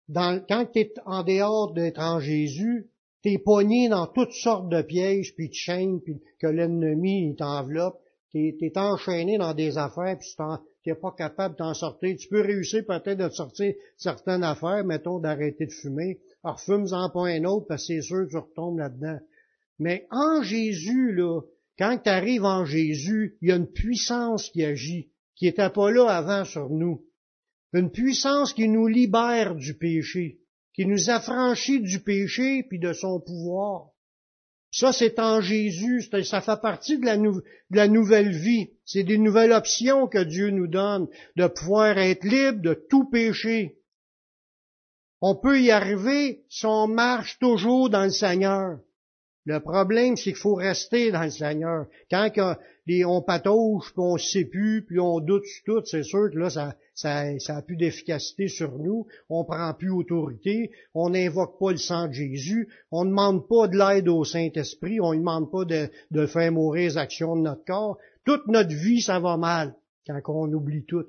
Dans, 0.09 0.42
quand 0.48 0.66
tu 0.72 0.81
es 0.81 0.94
en 1.05 1.22
dehors 1.22 1.74
d'être 1.74 2.01
en 2.01 2.18
Jésus, 2.18 2.90
tu 3.22 3.33
es 3.33 3.38
pogné 3.38 3.88
dans 3.88 4.07
toutes 4.07 4.33
sortes 4.33 4.68
de 4.68 4.81
pièges, 4.81 5.35
puis 5.35 5.48
de 5.48 5.55
chaînes, 5.55 6.01
puis 6.01 6.20
que 6.40 6.46
l'ennemi 6.46 7.37
t'enveloppe. 7.37 8.01
Tu 8.31 8.57
es, 8.61 8.79
enchaîné 8.79 9.38
dans 9.38 9.55
des 9.55 9.79
affaires, 9.79 10.18
puis 10.18 10.29
tu 10.83 10.90
n'es 10.90 10.94
pas 10.94 11.12
capable 11.12 11.55
de 11.55 11.59
t'en 11.59 11.74
sortir. 11.74 12.16
Tu 12.16 12.29
peux 12.29 12.40
réussir 12.40 12.85
peut-être 12.87 13.18
de 13.18 13.29
sortir 13.29 13.74
certaines 13.96 14.44
affaires, 14.44 14.85
mettons 14.85 15.18
d'arrêter 15.18 15.66
de 15.66 15.72
fumer. 15.72 16.20
Alors 16.44 16.61
fume-en 16.61 17.11
pas 17.11 17.27
un 17.29 17.44
autre, 17.44 17.66
parce 17.68 17.83
que 17.83 17.94
c'est 17.94 18.03
sûr 18.03 18.27
que 18.29 18.79
là-dedans. 18.79 19.18
Mais 19.79 20.07
en 20.11 20.42
Jésus, 20.42 21.12
là, 21.12 21.40
quand 21.79 21.98
tu 22.03 22.11
arrives 22.11 22.44
en 22.44 22.64
Jésus, 22.64 23.37
il 23.40 23.48
y 23.48 23.53
a 23.53 23.57
une 23.57 23.70
puissance 23.70 24.51
qui 24.51 24.64
agit 24.64 25.11
qui 25.38 25.44
n'était 25.46 25.70
pas 25.70 25.90
là 25.90 26.09
avant 26.09 26.44
sur 26.44 26.68
nous. 26.68 27.05
Une 27.72 27.90
puissance 27.90 28.53
qui 28.53 28.68
nous 28.68 28.88
libère 28.88 29.55
du 29.55 29.74
péché, 29.74 30.40
qui 30.74 30.85
nous 30.85 31.11
affranchit 31.11 31.81
du 31.81 32.01
péché 32.01 32.64
puis 32.68 32.79
de 32.79 32.92
son 32.92 33.20
pouvoir. 33.20 33.90
Ça, 34.70 34.92
c'est 34.92 35.18
en 35.18 35.40
Jésus, 35.40 36.03
ça 36.24 36.40
fait 36.40 36.61
partie 36.61 36.98
de 36.98 37.07
la, 37.07 37.16
de 37.16 37.42
la 37.70 37.88
nouvelle 37.88 38.33
vie. 38.33 38.70
C'est 38.85 39.05
des 39.05 39.16
nouvelles 39.16 39.53
options 39.53 40.09
que 40.09 40.22
Dieu 40.22 40.51
nous 40.51 40.66
donne, 40.66 41.09
de 41.37 41.46
pouvoir 41.46 41.96
être 41.98 42.24
libre 42.24 42.61
de 42.61 42.74
tout 42.90 43.09
péché. 43.09 43.79
On 45.20 45.35
peut 45.35 45.61
y 45.61 45.70
arriver 45.70 46.44
si 46.48 46.66
on 46.66 46.87
marche 46.87 47.38
toujours 47.38 47.90
dans 47.90 48.04
le 48.04 48.11
Seigneur. 48.11 48.78
Le 49.48 49.61
problème, 49.61 50.16
c'est 50.16 50.24
qu'il 50.24 50.37
faut 50.37 50.54
rester 50.54 51.11
dans 51.11 51.22
le 51.22 51.31
Seigneur. 51.31 51.87
Quand 52.11 52.31
on 53.07 53.22
patauge, 53.22 53.92
puis 53.94 54.02
on 54.02 54.18
sait 54.18 54.44
plus, 54.44 54.85
puis 54.85 55.00
on 55.00 55.20
doute 55.20 55.46
sur 55.46 55.64
tout, 55.64 55.87
c'est 55.87 56.02
sûr 56.02 56.31
que 56.31 56.38
là, 56.38 56.50
ça, 56.50 56.76
ça, 56.94 57.24
ça 57.38 57.62
plus 57.62 57.76
d'efficacité 57.76 58.48
sur 58.48 58.78
nous. 58.78 59.07
On 59.31 59.44
prend 59.44 59.72
plus 59.72 59.90
autorité. 59.90 60.70
On 60.92 61.09
n'invoque 61.11 61.59
pas 61.59 61.70
le 61.70 61.78
sang 61.78 62.09
de 62.09 62.12
Jésus. 62.12 62.68
On 62.90 63.07
ne 63.07 63.11
demande 63.11 63.48
pas 63.48 63.68
de 63.68 63.78
l'aide 63.78 64.09
au 64.09 64.22
Saint-Esprit. 64.22 65.00
On 65.00 65.14
ne 65.14 65.20
demande 65.20 65.50
pas 65.50 65.64
de, 65.64 65.88
de 66.11 66.26
faire 66.26 66.52
mourir 66.52 66.90
les 66.90 66.98
actions 66.98 67.35
de 67.35 67.40
notre 67.40 67.64
corps. 67.64 67.96
Toute 68.26 68.46
notre 68.48 68.74
vie, 68.74 69.00
ça 69.00 69.18
va 69.18 69.38
mal 69.38 69.74
quand 70.07 70.20
on 70.28 70.52
oublie 70.52 70.85
tout. 70.85 71.07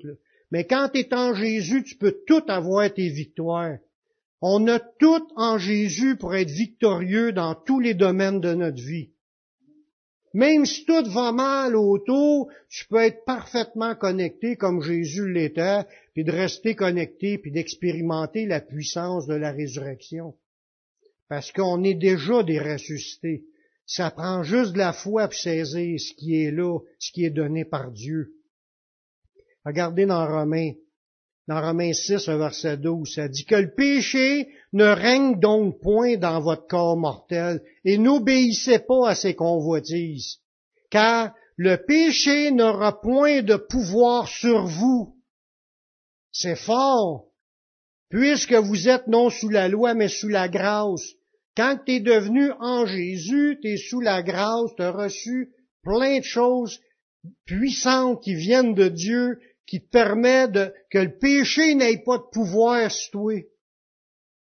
Mais 0.50 0.64
quand 0.66 0.88
tu 0.92 1.00
es 1.00 1.14
en 1.14 1.34
Jésus, 1.34 1.84
tu 1.84 1.96
peux 1.96 2.16
tout 2.26 2.42
avoir 2.48 2.90
tes 2.92 3.10
victoires. 3.10 3.76
On 4.42 4.66
a 4.68 4.78
tout 4.78 5.28
en 5.36 5.58
Jésus 5.58 6.16
pour 6.16 6.34
être 6.34 6.50
victorieux 6.50 7.32
dans 7.32 7.54
tous 7.54 7.78
les 7.78 7.94
domaines 7.94 8.40
de 8.40 8.54
notre 8.54 8.82
vie. 8.82 9.10
Même 10.32 10.64
si 10.64 10.84
tout 10.84 11.10
va 11.10 11.32
mal 11.32 11.74
autour, 11.74 12.50
tu 12.68 12.86
peux 12.86 13.02
être 13.02 13.24
parfaitement 13.24 13.96
connecté 13.96 14.56
comme 14.56 14.80
Jésus 14.80 15.30
l'était, 15.30 15.82
puis 16.14 16.24
de 16.24 16.30
rester 16.30 16.74
connecté, 16.74 17.36
puis 17.36 17.50
d'expérimenter 17.50 18.46
la 18.46 18.60
puissance 18.60 19.26
de 19.26 19.34
la 19.34 19.50
résurrection. 19.50 20.36
Parce 21.28 21.50
qu'on 21.52 21.82
est 21.82 21.94
déjà 21.94 22.42
des 22.42 22.60
ressuscités. 22.60 23.44
Ça 23.86 24.10
prend 24.12 24.44
juste 24.44 24.72
de 24.72 24.78
la 24.78 24.92
foi 24.92 25.26
pour 25.26 25.34
saisir 25.34 25.98
ce 25.98 26.14
qui 26.14 26.40
est 26.40 26.52
là, 26.52 26.78
ce 27.00 27.10
qui 27.10 27.24
est 27.24 27.30
donné 27.30 27.64
par 27.64 27.90
Dieu. 27.90 28.34
Regardez 29.64 30.06
dans 30.06 30.26
Romains 30.26 30.72
dans 31.50 31.60
Romains 31.60 31.92
6, 31.92 32.28
verset 32.28 32.76
12, 32.76 33.12
ça 33.12 33.26
dit 33.26 33.44
que 33.44 33.56
le 33.56 33.74
péché 33.74 34.50
ne 34.72 34.84
règne 34.84 35.40
donc 35.40 35.80
point 35.80 36.16
dans 36.16 36.40
votre 36.40 36.68
corps 36.68 36.96
mortel 36.96 37.60
et 37.84 37.98
n'obéissez 37.98 38.78
pas 38.78 39.08
à 39.08 39.14
ses 39.16 39.34
convoitises, 39.34 40.38
car 40.92 41.34
le 41.56 41.76
péché 41.76 42.52
n'aura 42.52 43.00
point 43.00 43.42
de 43.42 43.56
pouvoir 43.56 44.28
sur 44.28 44.64
vous. 44.64 45.16
C'est 46.30 46.54
fort, 46.54 47.26
puisque 48.10 48.54
vous 48.54 48.88
êtes 48.88 49.08
non 49.08 49.28
sous 49.28 49.48
la 49.48 49.66
loi, 49.66 49.94
mais 49.94 50.06
sous 50.06 50.28
la 50.28 50.48
grâce. 50.48 51.02
Quand 51.56 51.80
tu 51.84 51.94
es 51.94 52.00
devenu 52.00 52.52
en 52.60 52.86
Jésus, 52.86 53.58
tu 53.60 53.70
es 53.70 53.76
sous 53.76 54.00
la 54.00 54.22
grâce, 54.22 54.70
tu 54.76 54.82
as 54.84 54.92
reçu 54.92 55.50
plein 55.82 56.20
de 56.20 56.24
choses 56.24 56.78
puissantes 57.44 58.22
qui 58.22 58.34
viennent 58.34 58.74
de 58.74 58.88
Dieu, 58.88 59.40
qui 59.70 59.80
te 59.80 59.88
permet 59.88 60.48
que 60.90 60.98
le 60.98 61.16
péché 61.16 61.76
n'ait 61.76 62.02
pas 62.04 62.18
de 62.18 62.24
pouvoir 62.32 62.90
sur 62.90 63.12
toi. 63.12 63.34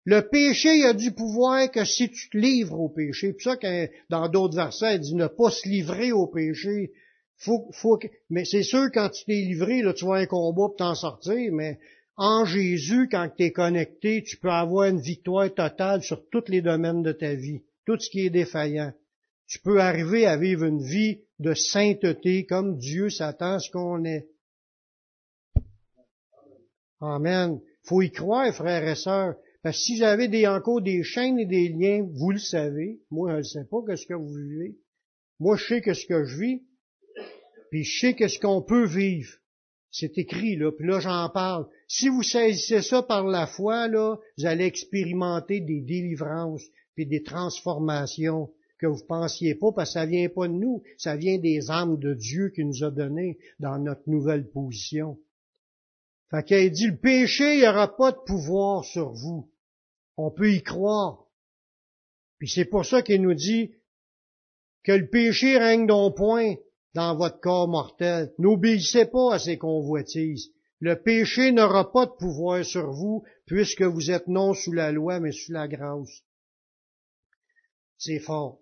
Le 0.05 0.21
péché 0.21 0.85
a 0.85 0.93
du 0.93 1.11
pouvoir 1.11 1.69
que 1.69 1.83
si 1.83 2.09
tu 2.09 2.29
te 2.29 2.37
livres 2.37 2.79
au 2.79 2.87
péché. 2.87 3.35
C'est 3.37 3.43
ça 3.43 3.57
que 3.57 3.89
dans 4.09 4.29
d'autres 4.29 4.55
versets, 4.55 4.95
il 4.95 5.01
dit 5.01 5.15
ne 5.15 5.27
pas 5.27 5.51
se 5.51 5.67
livrer 5.67 6.13
au 6.13 6.27
péché. 6.27 6.93
Faut, 7.35 7.69
faut 7.73 7.99
mais 8.29 8.45
c'est 8.45 8.63
sûr, 8.63 8.89
quand 8.93 9.09
tu 9.09 9.25
t'es 9.25 9.33
livré, 9.33 9.81
là, 9.81 9.93
tu 9.93 10.05
vas 10.05 10.15
un 10.15 10.25
combat 10.27 10.69
pour 10.69 10.77
t'en 10.77 10.95
sortir, 10.95 11.51
mais 11.51 11.77
en 12.15 12.45
Jésus, 12.45 13.09
quand 13.11 13.29
tu 13.35 13.43
es 13.43 13.51
connecté, 13.51 14.23
tu 14.23 14.37
peux 14.37 14.49
avoir 14.49 14.87
une 14.87 15.01
victoire 15.01 15.53
totale 15.53 16.03
sur 16.03 16.29
tous 16.29 16.45
les 16.47 16.61
domaines 16.61 17.03
de 17.03 17.11
ta 17.11 17.35
vie, 17.35 17.63
tout 17.85 17.99
ce 17.99 18.09
qui 18.09 18.25
est 18.25 18.29
défaillant. 18.29 18.93
Tu 19.45 19.59
peux 19.59 19.81
arriver 19.81 20.25
à 20.25 20.37
vivre 20.37 20.63
une 20.63 20.81
vie 20.81 21.19
de 21.39 21.53
sainteté 21.53 22.45
comme 22.45 22.77
Dieu 22.77 23.09
s'attend 23.09 23.55
à 23.55 23.59
ce 23.59 23.69
qu'on 23.69 24.05
est. 24.05 24.30
Amen. 27.01 27.59
Faut 27.83 28.01
y 28.01 28.11
croire, 28.11 28.53
frères 28.53 28.87
et 28.87 28.95
sœurs. 28.95 29.35
Parce 29.63 29.77
que 29.77 29.83
si 29.83 29.97
j'avais 29.97 30.27
des, 30.27 30.47
encore 30.47 30.81
des 30.81 31.03
chaînes 31.03 31.39
et 31.39 31.45
des 31.45 31.69
liens, 31.69 32.07
vous 32.13 32.31
le 32.31 32.39
savez. 32.39 32.99
Moi, 33.09 33.33
je 33.33 33.37
ne 33.37 33.43
sais 33.43 33.65
pas 33.69 33.77
qu'est-ce 33.85 34.05
que 34.05 34.13
vous 34.13 34.33
vivez. 34.33 34.77
Moi, 35.39 35.57
je 35.57 35.65
sais 35.65 35.81
qu'est-ce 35.81 36.05
que 36.05 36.23
je 36.23 36.39
vis. 36.39 36.61
Puis 37.71 37.83
je 37.83 37.99
sais 37.99 38.13
qu'est-ce 38.13 38.39
qu'on 38.39 38.61
peut 38.61 38.85
vivre. 38.85 39.31
C'est 39.91 40.17
écrit, 40.17 40.55
là. 40.55 40.71
Puis 40.71 40.87
là, 40.87 40.99
j'en 40.99 41.29
parle. 41.29 41.67
Si 41.87 42.07
vous 42.07 42.23
saisissez 42.23 42.81
ça 42.81 43.03
par 43.03 43.25
la 43.25 43.45
foi, 43.45 43.87
là, 43.87 44.17
vous 44.37 44.45
allez 44.45 44.65
expérimenter 44.65 45.59
des 45.59 45.81
délivrances 45.81 46.63
puis 46.95 47.05
des 47.05 47.23
transformations 47.23 48.51
que 48.79 48.87
vous 48.87 49.05
pensiez 49.07 49.55
pas, 49.55 49.71
parce 49.71 49.89
que 49.89 49.99
ça 49.99 50.05
vient 50.05 50.29
pas 50.29 50.47
de 50.47 50.53
nous. 50.53 50.81
Ça 50.97 51.15
vient 51.15 51.37
des 51.37 51.69
âmes 51.69 51.99
de 51.99 52.13
Dieu 52.13 52.49
qui 52.49 52.63
nous 52.65 52.83
a 52.83 52.89
données 52.89 53.37
dans 53.59 53.77
notre 53.77 54.09
nouvelle 54.09 54.49
position. 54.49 55.17
Fait 56.31 56.69
dit, 56.69 56.87
le 56.87 56.97
péché, 56.97 57.55
il 57.55 57.59
n'y 57.59 57.67
aura 57.67 57.93
pas 57.95 58.13
de 58.13 58.19
pouvoir 58.25 58.85
sur 58.85 59.11
vous. 59.11 59.51
On 60.15 60.31
peut 60.31 60.53
y 60.53 60.63
croire. 60.63 61.25
Puis 62.39 62.49
c'est 62.49 62.65
pour 62.65 62.85
ça 62.85 63.01
qu'il 63.01 63.21
nous 63.21 63.33
dit 63.33 63.75
que 64.83 64.93
le 64.93 65.09
péché 65.09 65.57
règne 65.57 65.85
donc 65.85 66.15
point 66.15 66.55
dans 66.93 67.17
votre 67.17 67.41
corps 67.41 67.67
mortel. 67.67 68.33
N'obéissez 68.39 69.05
pas 69.05 69.35
à 69.35 69.39
ses 69.39 69.57
convoitises. 69.57 70.51
Le 70.79 70.95
péché 70.95 71.51
n'aura 71.51 71.91
pas 71.91 72.05
de 72.05 72.11
pouvoir 72.11 72.63
sur 72.65 72.91
vous, 72.91 73.23
puisque 73.45 73.83
vous 73.83 74.09
êtes 74.09 74.27
non 74.27 74.53
sous 74.53 74.71
la 74.71 74.91
loi, 74.91 75.19
mais 75.19 75.31
sous 75.31 75.51
la 75.51 75.67
grâce. 75.67 76.23
C'est 77.97 78.19
fort. 78.19 78.61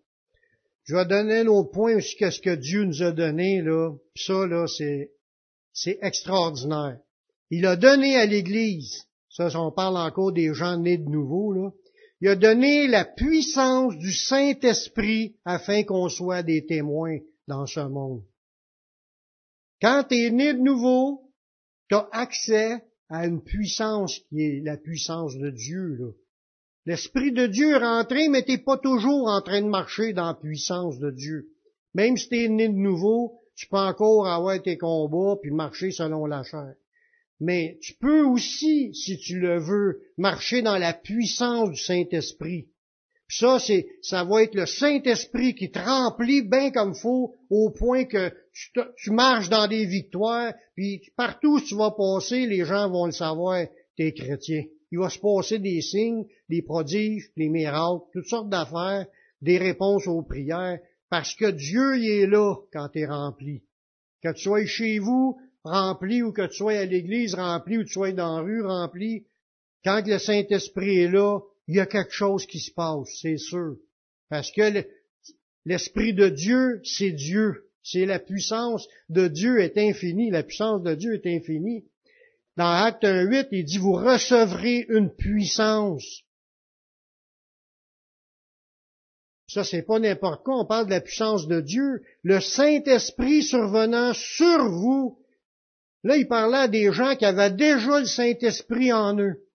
Je 0.83 0.95
vais 0.95 1.05
donner 1.05 1.41
un 1.41 1.47
autre 1.47 1.71
point 1.71 1.95
aussi 1.95 2.15
qu'est-ce 2.17 2.41
que 2.41 2.55
Dieu 2.55 2.83
nous 2.83 3.03
a 3.03 3.11
donné, 3.11 3.61
là. 3.61 3.95
ça, 4.15 4.47
là, 4.47 4.65
c'est, 4.67 5.13
c'est 5.71 5.99
extraordinaire. 6.01 6.99
Il 7.49 7.65
a 7.65 7.75
donné 7.75 8.15
à 8.15 8.25
l'Église, 8.25 9.05
ça 9.29 9.49
on 9.59 9.71
parle 9.71 9.97
encore 9.97 10.31
des 10.31 10.53
gens 10.53 10.77
nés 10.77 10.97
de 10.97 11.09
nouveau, 11.09 11.51
là, 11.53 11.71
il 12.21 12.27
a 12.27 12.35
donné 12.35 12.87
la 12.87 13.05
puissance 13.05 13.95
du 13.97 14.11
Saint-Esprit 14.11 15.37
afin 15.45 15.83
qu'on 15.83 16.09
soit 16.09 16.43
des 16.43 16.65
témoins 16.65 17.19
dans 17.47 17.65
ce 17.65 17.79
monde. 17.79 18.23
Quand 19.81 20.03
tu 20.09 20.15
es 20.15 20.29
né 20.29 20.53
de 20.53 20.59
nouveau, 20.59 21.31
tu 21.87 21.95
as 21.95 22.09
accès 22.11 22.83
à 23.07 23.25
une 23.25 23.41
puissance 23.41 24.19
qui 24.29 24.41
est 24.41 24.61
la 24.63 24.75
puissance 24.75 25.35
de 25.37 25.49
Dieu. 25.49 26.17
L'Esprit 26.85 27.31
de 27.31 27.47
Dieu 27.47 27.71
est 27.71 27.77
rentré, 27.77 28.27
mais 28.27 28.43
tu 28.43 28.57
pas 28.59 28.77
toujours 28.77 29.29
en 29.29 29.41
train 29.41 29.61
de 29.61 29.67
marcher 29.67 30.11
dans 30.11 30.27
la 30.27 30.33
puissance 30.33 30.99
de 30.99 31.11
Dieu. 31.11 31.47
Même 31.93 32.17
si 32.17 32.27
tu 32.27 32.43
es 32.43 32.49
né 32.49 32.67
de 32.67 32.73
nouveau, 32.73 33.39
tu 33.55 33.67
peux 33.67 33.77
encore 33.77 34.27
avoir 34.27 34.61
tes 34.61 34.77
combats 34.77 35.37
puis 35.41 35.51
marcher 35.51 35.91
selon 35.91 36.25
la 36.25 36.43
chair. 36.43 36.75
Mais 37.39 37.77
tu 37.81 37.93
peux 37.93 38.23
aussi, 38.23 38.93
si 38.93 39.17
tu 39.17 39.39
le 39.39 39.59
veux, 39.59 40.01
marcher 40.17 40.61
dans 40.61 40.77
la 40.77 40.93
puissance 40.93 41.69
du 41.71 41.77
Saint-Esprit. 41.77 42.67
Puis 43.27 43.37
ça, 43.37 43.59
c'est, 43.59 43.87
ça 44.01 44.23
va 44.23 44.43
être 44.43 44.55
le 44.55 44.65
Saint-Esprit 44.65 45.53
qui 45.53 45.71
te 45.71 45.79
remplit 45.79 46.41
bien 46.41 46.71
comme 46.71 46.95
faut, 46.95 47.35
au 47.49 47.69
point 47.69 48.05
que 48.05 48.33
tu, 48.51 48.71
tu, 48.97 49.11
marches 49.11 49.49
dans 49.49 49.67
des 49.67 49.85
victoires, 49.85 50.53
puis 50.75 51.01
partout 51.15 51.57
où 51.57 51.61
tu 51.61 51.75
vas 51.75 51.91
passer, 51.91 52.47
les 52.47 52.65
gens 52.65 52.89
vont 52.89 53.05
le 53.05 53.11
savoir, 53.11 53.65
t'es 53.95 54.13
chrétien. 54.13 54.63
Il 54.91 54.97
va 54.97 55.09
se 55.09 55.19
passer 55.19 55.59
des 55.59 55.81
signes, 55.81 56.25
des 56.49 56.63
prodiges, 56.63 57.31
des 57.37 57.49
miracles, 57.49 58.03
toutes 58.11 58.27
sortes 58.27 58.49
d'affaires, 58.49 59.05
des 59.41 59.59
réponses 59.59 60.07
aux 60.07 60.23
prières, 60.23 60.79
parce 61.09 61.35
que 61.35 61.51
Dieu 61.51 61.97
y 61.99 62.09
est 62.09 62.27
là 62.27 62.55
quand 62.73 62.89
tu 62.89 62.99
es 63.01 63.05
rempli. 63.05 63.63
Que 64.23 64.33
tu 64.33 64.41
sois 64.41 64.65
chez 64.65 64.99
vous 64.99 65.37
rempli 65.63 66.21
ou 66.21 66.31
que 66.31 66.47
tu 66.47 66.55
sois 66.55 66.79
à 66.79 66.85
l'église 66.85 67.35
rempli 67.35 67.77
ou 67.77 67.81
que 67.81 67.87
tu 67.87 67.93
sois 67.93 68.11
dans 68.11 68.37
la 68.37 68.43
rue 68.43 68.65
rempli, 68.65 69.25
quand 69.83 70.05
le 70.05 70.17
Saint-Esprit 70.17 70.99
est 70.99 71.11
là, 71.11 71.39
il 71.67 71.75
y 71.75 71.79
a 71.79 71.85
quelque 71.85 72.13
chose 72.13 72.45
qui 72.45 72.59
se 72.59 72.71
passe, 72.71 73.07
c'est 73.21 73.37
sûr. 73.37 73.77
Parce 74.29 74.51
que 74.51 74.83
l'Esprit 75.65 76.13
de 76.13 76.29
Dieu, 76.29 76.81
c'est 76.83 77.11
Dieu. 77.11 77.69
C'est 77.83 78.05
la 78.05 78.19
puissance 78.19 78.87
de 79.09 79.27
Dieu 79.27 79.59
est 79.61 79.77
infinie. 79.77 80.31
La 80.31 80.43
puissance 80.43 80.83
de 80.83 80.95
Dieu 80.95 81.13
est 81.13 81.27
infinie. 81.27 81.85
Dans 82.57 82.69
Acte 82.69 83.03
1.8, 83.03 83.47
il 83.51 83.65
dit, 83.65 83.77
vous 83.77 83.93
recevrez 83.93 84.85
une 84.89 85.09
puissance. 85.15 86.23
Ça, 89.47 89.63
c'est 89.63 89.81
pas 89.81 89.97
n'importe 89.97 90.43
quoi. 90.43 90.59
On 90.59 90.65
parle 90.65 90.85
de 90.85 90.91
la 90.91 91.01
puissance 91.01 91.47
de 91.47 91.61
Dieu. 91.61 92.03
Le 92.23 92.39
Saint-Esprit 92.39 93.43
survenant 93.43 94.13
sur 94.13 94.69
vous. 94.69 95.18
Là, 96.03 96.17
il 96.17 96.27
parlait 96.27 96.57
à 96.57 96.67
des 96.67 96.91
gens 96.91 97.15
qui 97.15 97.25
avaient 97.25 97.51
déjà 97.51 97.99
le 97.99 98.05
Saint-Esprit 98.05 98.93
en 98.93 99.19
eux. 99.19 99.45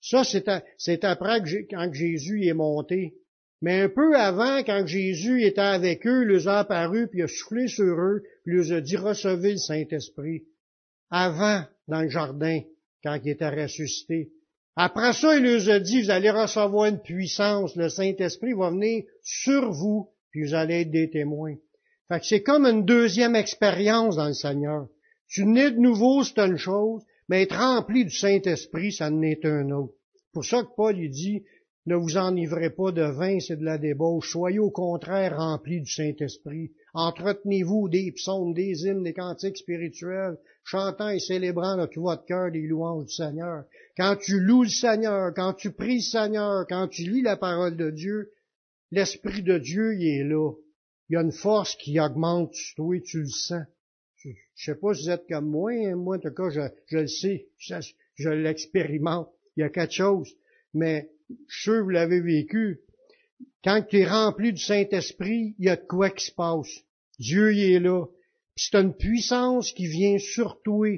Ça, 0.00 0.22
c'est 0.24 1.04
après 1.04 1.42
que 1.42 1.68
quand 1.70 1.92
Jésus 1.92 2.46
est 2.46 2.54
monté. 2.54 3.14
Mais 3.60 3.80
un 3.80 3.88
peu 3.88 4.16
avant, 4.16 4.62
quand 4.62 4.86
Jésus 4.86 5.42
était 5.42 5.60
avec 5.60 6.06
eux, 6.06 6.22
il 6.22 6.28
les 6.28 6.46
a 6.46 6.60
apparu, 6.60 7.08
puis 7.08 7.20
il 7.20 7.22
a 7.24 7.28
soufflé 7.28 7.66
sur 7.66 7.98
eux, 8.00 8.22
puis 8.44 8.54
il 8.54 8.60
les 8.60 8.72
a 8.72 8.80
dit, 8.80 8.96
recevez 8.96 9.52
le 9.52 9.56
Saint-Esprit. 9.56 10.44
Avant, 11.10 11.64
dans 11.88 12.02
le 12.02 12.08
jardin, 12.08 12.60
quand 13.02 13.18
il 13.24 13.30
était 13.30 13.48
ressuscité. 13.48 14.30
Après 14.76 15.12
ça, 15.12 15.36
il 15.36 15.42
les 15.42 15.68
a 15.70 15.80
dit, 15.80 16.02
vous 16.02 16.10
allez 16.10 16.30
recevoir 16.30 16.86
une 16.86 17.00
puissance, 17.00 17.74
le 17.74 17.88
Saint-Esprit 17.88 18.52
va 18.52 18.70
venir 18.70 19.02
sur 19.22 19.72
vous, 19.72 20.10
puis 20.30 20.44
vous 20.44 20.54
allez 20.54 20.82
être 20.82 20.90
des 20.92 21.10
témoins. 21.10 21.56
Fait 22.08 22.20
que 22.20 22.26
c'est 22.26 22.42
comme 22.42 22.64
une 22.64 22.84
deuxième 22.84 23.36
expérience 23.36 24.16
dans 24.16 24.28
le 24.28 24.32
Seigneur. 24.32 24.88
Tu 25.28 25.44
nais 25.44 25.70
de 25.70 25.78
nouveau, 25.78 26.24
c'est 26.24 26.38
une 26.38 26.56
chose, 26.56 27.02
mais 27.28 27.42
être 27.42 27.58
rempli 27.58 28.04
du 28.04 28.16
Saint-Esprit, 28.16 28.92
ça 28.92 29.08
en 29.08 29.20
est 29.22 29.44
un 29.44 29.70
autre. 29.70 29.92
pour 30.32 30.44
ça 30.44 30.62
que 30.62 30.74
Paul 30.74 30.96
lui 30.96 31.10
dit, 31.10 31.44
ne 31.88 31.96
vous 31.96 32.16
enivrez 32.18 32.70
pas 32.70 32.92
de 32.92 33.02
vin, 33.02 33.40
c'est 33.40 33.56
de 33.56 33.64
la 33.64 33.78
débauche. 33.78 34.30
Soyez 34.30 34.58
au 34.58 34.70
contraire 34.70 35.38
remplis 35.38 35.80
du 35.80 35.90
Saint-Esprit. 35.90 36.72
Entretenez-vous 36.92 37.88
des 37.88 38.12
psaumes, 38.12 38.52
des 38.52 38.84
hymnes, 38.84 39.04
des 39.04 39.14
cantiques 39.14 39.56
spirituels, 39.56 40.36
chantant 40.64 41.08
et 41.08 41.18
célébrant 41.18 41.78
de 41.78 41.86
tout 41.86 42.02
votre 42.02 42.26
cœur 42.26 42.50
des 42.50 42.66
louanges 42.66 43.06
du 43.06 43.14
Seigneur. 43.14 43.64
Quand 43.96 44.16
tu 44.16 44.38
loues 44.38 44.64
le 44.64 44.68
Seigneur, 44.68 45.32
quand 45.34 45.54
tu 45.54 45.72
pries 45.72 45.96
le 45.96 46.02
Seigneur, 46.02 46.66
quand 46.68 46.88
tu 46.88 47.02
lis 47.02 47.22
la 47.22 47.38
parole 47.38 47.76
de 47.76 47.90
Dieu, 47.90 48.32
l'Esprit 48.90 49.42
de 49.42 49.56
Dieu, 49.56 49.94
il 49.94 50.20
est 50.20 50.24
là. 50.24 50.52
Il 51.08 51.14
y 51.14 51.16
a 51.16 51.22
une 51.22 51.32
force 51.32 51.74
qui 51.76 51.98
augmente 52.00 52.54
toi, 52.76 53.00
tu 53.00 53.20
le 53.20 53.28
sens. 53.28 53.64
Je, 54.16 54.30
sais 54.56 54.74
pas 54.74 54.94
si 54.94 55.04
vous 55.04 55.10
êtes 55.10 55.26
comme 55.28 55.48
moi, 55.48 55.72
hein. 55.72 55.96
moi 55.96 56.16
en 56.16 56.20
tout 56.20 56.34
cas, 56.34 56.50
je, 56.50 56.96
le 56.96 57.06
sais, 57.06 57.48
je, 57.58 58.28
l'expérimente. 58.28 59.30
Il 59.56 59.60
y 59.60 59.62
a 59.62 59.70
quelque 59.70 59.94
chose. 59.94 60.34
Mais 60.74 61.10
je 61.46 61.72
vous 61.72 61.90
l'avez 61.90 62.20
vécu. 62.20 62.80
Quand 63.64 63.82
tu 63.82 64.00
es 64.00 64.06
rempli 64.06 64.52
du 64.52 64.62
Saint-Esprit, 64.62 65.54
il 65.58 65.66
y 65.66 65.68
a 65.68 65.76
de 65.76 65.86
quoi 65.86 66.10
qui 66.10 66.26
se 66.26 66.32
passe. 66.32 66.84
Dieu 67.18 67.54
y 67.54 67.72
est 67.72 67.80
là. 67.80 68.06
c'est 68.56 68.74
une 68.76 68.94
puissance 68.94 69.72
qui 69.72 69.86
vient 69.86 70.18
sur 70.18 70.60
toi. 70.62 70.88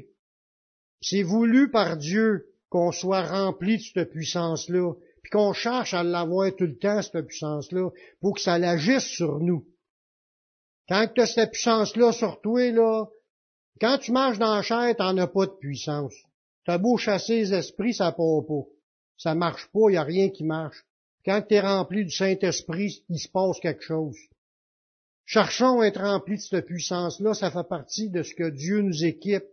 C'est 1.00 1.22
voulu 1.22 1.70
par 1.70 1.96
Dieu 1.96 2.46
qu'on 2.68 2.92
soit 2.92 3.26
rempli 3.26 3.78
de 3.78 3.82
cette 3.82 4.10
puissance-là, 4.10 4.94
puis 5.22 5.30
qu'on 5.30 5.52
cherche 5.52 5.94
à 5.94 6.02
l'avoir 6.02 6.54
tout 6.54 6.66
le 6.66 6.78
temps, 6.78 7.02
cette 7.02 7.26
puissance-là, 7.26 7.90
pour 8.20 8.34
que 8.34 8.40
ça 8.40 8.58
l'agisse 8.58 9.04
sur 9.04 9.40
nous. 9.40 9.66
Quand 10.90 11.06
tu 11.14 11.24
cette 11.24 11.52
puissance-là 11.52 12.10
sur 12.10 12.40
toi, 12.40 12.68
là, 12.72 13.06
quand 13.80 13.98
tu 13.98 14.10
marches 14.10 14.40
dans 14.40 14.56
la 14.56 14.62
chair, 14.62 14.96
t'en 14.96 15.16
as 15.18 15.28
pas 15.28 15.46
de 15.46 15.52
puissance. 15.52 16.14
T'as 16.66 16.78
beau 16.78 16.96
chasser 16.96 17.36
les 17.36 17.54
esprits, 17.54 17.94
ça 17.94 18.10
part 18.10 18.44
pas. 18.44 18.66
Ça 19.16 19.36
marche 19.36 19.68
pas, 19.72 19.88
il 19.88 19.94
y 19.94 19.98
a 19.98 20.02
rien 20.02 20.30
qui 20.30 20.42
marche. 20.42 20.84
Quand 21.24 21.42
tu 21.46 21.54
es 21.54 21.60
rempli 21.60 22.04
du 22.04 22.10
Saint-Esprit, 22.10 23.04
il 23.08 23.20
se 23.20 23.28
passe 23.28 23.60
quelque 23.60 23.84
chose. 23.84 24.16
Cherchons 25.26 25.80
à 25.80 25.86
être 25.86 26.00
remplis 26.00 26.38
de 26.38 26.42
cette 26.42 26.66
puissance-là, 26.66 27.34
ça 27.34 27.52
fait 27.52 27.68
partie 27.68 28.10
de 28.10 28.24
ce 28.24 28.34
que 28.34 28.50
Dieu 28.50 28.82
nous 28.82 29.04
équipe 29.04 29.46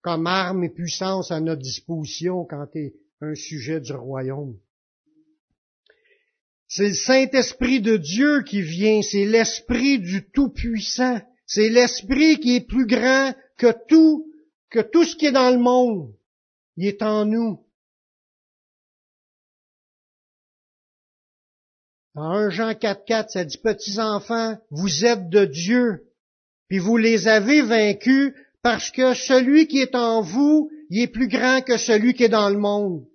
comme 0.00 0.26
arme 0.26 0.64
et 0.64 0.70
puissance 0.70 1.30
à 1.30 1.40
notre 1.40 1.60
disposition 1.60 2.46
quand 2.46 2.66
tu 2.72 2.78
es 2.78 2.94
un 3.20 3.34
sujet 3.34 3.80
du 3.80 3.92
royaume. 3.92 4.58
C'est 6.68 6.88
le 6.88 6.94
Saint-Esprit 6.94 7.80
de 7.80 7.96
Dieu 7.96 8.42
qui 8.42 8.60
vient, 8.60 9.00
c'est 9.00 9.24
l'Esprit 9.24 9.98
du 9.98 10.30
Tout-Puissant, 10.30 11.18
c'est 11.46 11.70
l'Esprit 11.70 12.38
qui 12.40 12.56
est 12.56 12.66
plus 12.66 12.86
grand 12.86 13.34
que 13.56 13.72
tout, 13.88 14.30
que 14.70 14.80
tout 14.80 15.04
ce 15.04 15.16
qui 15.16 15.26
est 15.26 15.32
dans 15.32 15.50
le 15.50 15.58
monde. 15.58 16.14
Il 16.76 16.86
est 16.86 17.02
en 17.02 17.24
nous. 17.24 17.64
Dans 22.14 22.32
1 22.32 22.50
Jean 22.50 22.72
4.4, 22.72 23.30
ça 23.30 23.44
dit, 23.44 23.58
petits 23.58 23.98
enfants, 23.98 24.58
vous 24.70 25.06
êtes 25.06 25.30
de 25.30 25.46
Dieu, 25.46 26.12
puis 26.68 26.78
vous 26.78 26.98
les 26.98 27.28
avez 27.28 27.62
vaincus 27.62 28.34
parce 28.60 28.90
que 28.90 29.14
celui 29.14 29.68
qui 29.68 29.78
est 29.78 29.94
en 29.94 30.20
vous, 30.20 30.70
il 30.90 31.00
est 31.00 31.08
plus 31.08 31.28
grand 31.28 31.62
que 31.62 31.78
celui 31.78 32.12
qui 32.12 32.24
est 32.24 32.28
dans 32.28 32.50
le 32.50 32.58
monde. 32.58 33.06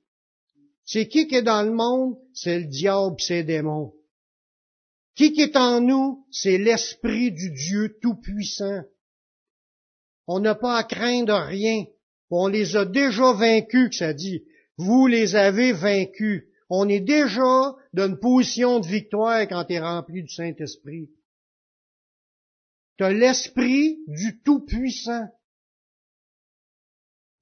C'est 0.85 1.07
qui 1.07 1.27
qui 1.27 1.35
est 1.35 1.43
dans 1.43 1.61
le 1.61 1.71
monde? 1.71 2.17
C'est 2.33 2.59
le 2.59 2.65
diable, 2.65 3.15
c'est 3.19 3.35
les 3.35 3.43
démons. 3.43 3.93
Qui 5.15 5.33
qui 5.33 5.41
est 5.41 5.55
en 5.55 5.81
nous? 5.81 6.25
C'est 6.31 6.57
l'Esprit 6.57 7.31
du 7.31 7.51
Dieu 7.51 7.97
Tout-Puissant. 8.01 8.83
On 10.27 10.39
n'a 10.39 10.55
pas 10.55 10.77
à 10.77 10.83
craindre 10.83 11.35
rien. 11.35 11.85
On 12.29 12.47
les 12.47 12.75
a 12.75 12.85
déjà 12.85 13.33
vaincus, 13.33 13.89
que 13.89 13.95
ça 13.95 14.13
dit. 14.13 14.43
Vous 14.77 15.05
les 15.05 15.35
avez 15.35 15.71
vaincus. 15.71 16.45
On 16.69 16.89
est 16.89 17.01
déjà 17.01 17.75
dans 17.93 18.07
une 18.07 18.19
position 18.19 18.79
de 18.79 18.87
victoire 18.87 19.41
quand 19.47 19.65
tu 19.65 19.73
es 19.73 19.79
rempli 19.79 20.23
du 20.23 20.29
Saint-Esprit. 20.29 21.11
Tu 22.97 23.03
as 23.03 23.13
l'Esprit 23.13 23.99
du 24.07 24.41
Tout-Puissant. 24.41 25.27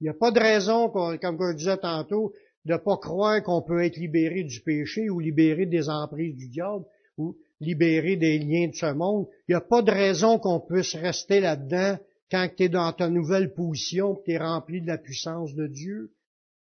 Il 0.00 0.04
n'y 0.04 0.10
a 0.10 0.14
pas 0.14 0.30
de 0.30 0.40
raison, 0.40 0.90
comme 0.90 1.38
je 1.40 1.56
disais 1.56 1.78
tantôt, 1.78 2.34
de 2.64 2.76
pas 2.76 2.96
croire 2.96 3.42
qu'on 3.42 3.62
peut 3.62 3.82
être 3.82 3.96
libéré 3.96 4.44
du 4.44 4.60
péché 4.60 5.10
ou 5.10 5.18
libéré 5.20 5.66
des 5.66 5.88
emprises 5.88 6.36
du 6.36 6.48
diable 6.48 6.84
ou 7.18 7.36
libéré 7.60 8.16
des 8.16 8.38
liens 8.38 8.68
de 8.68 8.74
ce 8.74 8.92
monde. 8.92 9.26
Il 9.48 9.52
n'y 9.52 9.56
a 9.56 9.60
pas 9.60 9.82
de 9.82 9.90
raison 9.90 10.38
qu'on 10.38 10.60
puisse 10.60 10.94
rester 10.94 11.40
là-dedans 11.40 11.98
quand 12.30 12.48
tu 12.56 12.64
es 12.64 12.68
dans 12.68 12.92
ta 12.92 13.08
nouvelle 13.08 13.52
position, 13.52 14.14
que 14.14 14.24
tu 14.24 14.32
es 14.32 14.38
rempli 14.38 14.80
de 14.80 14.86
la 14.86 14.98
puissance 14.98 15.54
de 15.54 15.66
Dieu. 15.66 16.14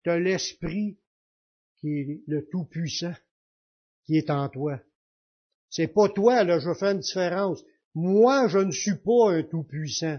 Tu 0.02 0.10
as 0.10 0.18
l'Esprit 0.18 0.96
qui 1.80 1.88
est 1.88 2.20
le 2.26 2.46
Tout-Puissant 2.46 3.14
qui 4.06 4.16
est 4.16 4.30
en 4.30 4.48
toi. 4.48 4.80
C'est 5.68 5.88
pas 5.88 6.08
toi, 6.08 6.42
là, 6.44 6.58
je 6.58 6.74
fais 6.74 6.92
une 6.92 7.00
différence. 7.00 7.62
Moi, 7.94 8.48
je 8.48 8.58
ne 8.58 8.72
suis 8.72 8.96
pas 8.96 9.32
un 9.32 9.42
Tout-Puissant. 9.42 10.18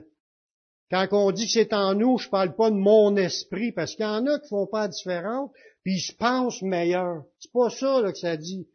Quand 0.92 1.08
on 1.14 1.32
dit 1.32 1.46
que 1.46 1.54
c'est 1.54 1.74
en 1.74 1.96
nous, 1.96 2.18
je 2.18 2.28
parle 2.28 2.54
pas 2.54 2.70
de 2.70 2.76
mon 2.76 3.16
esprit, 3.16 3.72
parce 3.72 3.96
qu'il 3.96 4.04
y 4.04 4.08
en 4.08 4.28
a 4.28 4.40
qui 4.40 4.50
font 4.50 4.68
pas 4.68 4.82
la 4.82 4.88
différence, 4.90 5.50
puis 5.84 5.96
ils 5.96 6.02
se 6.02 6.14
pensent 6.14 6.62
meilleurs. 6.62 7.24
C'est 7.40 7.52
pas 7.54 7.70
ça 7.70 8.02
là, 8.02 8.12
que 8.12 8.18
ça 8.18 8.36
dit. 8.36 8.68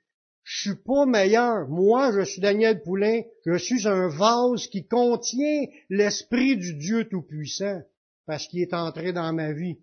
Je 0.43 0.71
suis 0.71 0.83
pas 0.83 1.05
meilleur. 1.05 1.69
Moi, 1.69 2.13
je 2.13 2.25
suis 2.25 2.41
Daniel 2.41 2.81
Poulain. 2.83 3.21
Je 3.45 3.59
suis 3.59 3.87
un 3.87 4.09
vase 4.09 4.67
qui 4.69 4.87
contient 4.87 5.67
l'esprit 5.91 6.57
du 6.57 6.75
Dieu 6.75 7.07
Tout-Puissant, 7.07 7.83
parce 8.27 8.47
qu'il 8.47 8.63
est 8.63 8.73
entré 8.73 9.13
dans 9.13 9.35
ma 9.35 9.53
vie. 9.53 9.79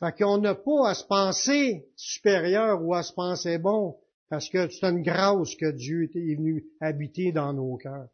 Fait 0.00 0.16
qu'on 0.16 0.38
n'a 0.38 0.54
pas 0.54 0.88
à 0.88 0.94
se 0.94 1.04
penser 1.04 1.86
supérieur 1.96 2.82
ou 2.82 2.94
à 2.94 3.02
se 3.02 3.12
penser 3.12 3.58
bon, 3.58 3.96
parce 4.30 4.48
que 4.48 4.70
c'est 4.70 4.86
une 4.86 5.02
grâce 5.02 5.54
que 5.56 5.70
Dieu 5.70 6.04
est 6.14 6.36
venu 6.36 6.64
habiter 6.80 7.30
dans 7.30 7.52
nos 7.52 7.76
cœurs. 7.76 8.08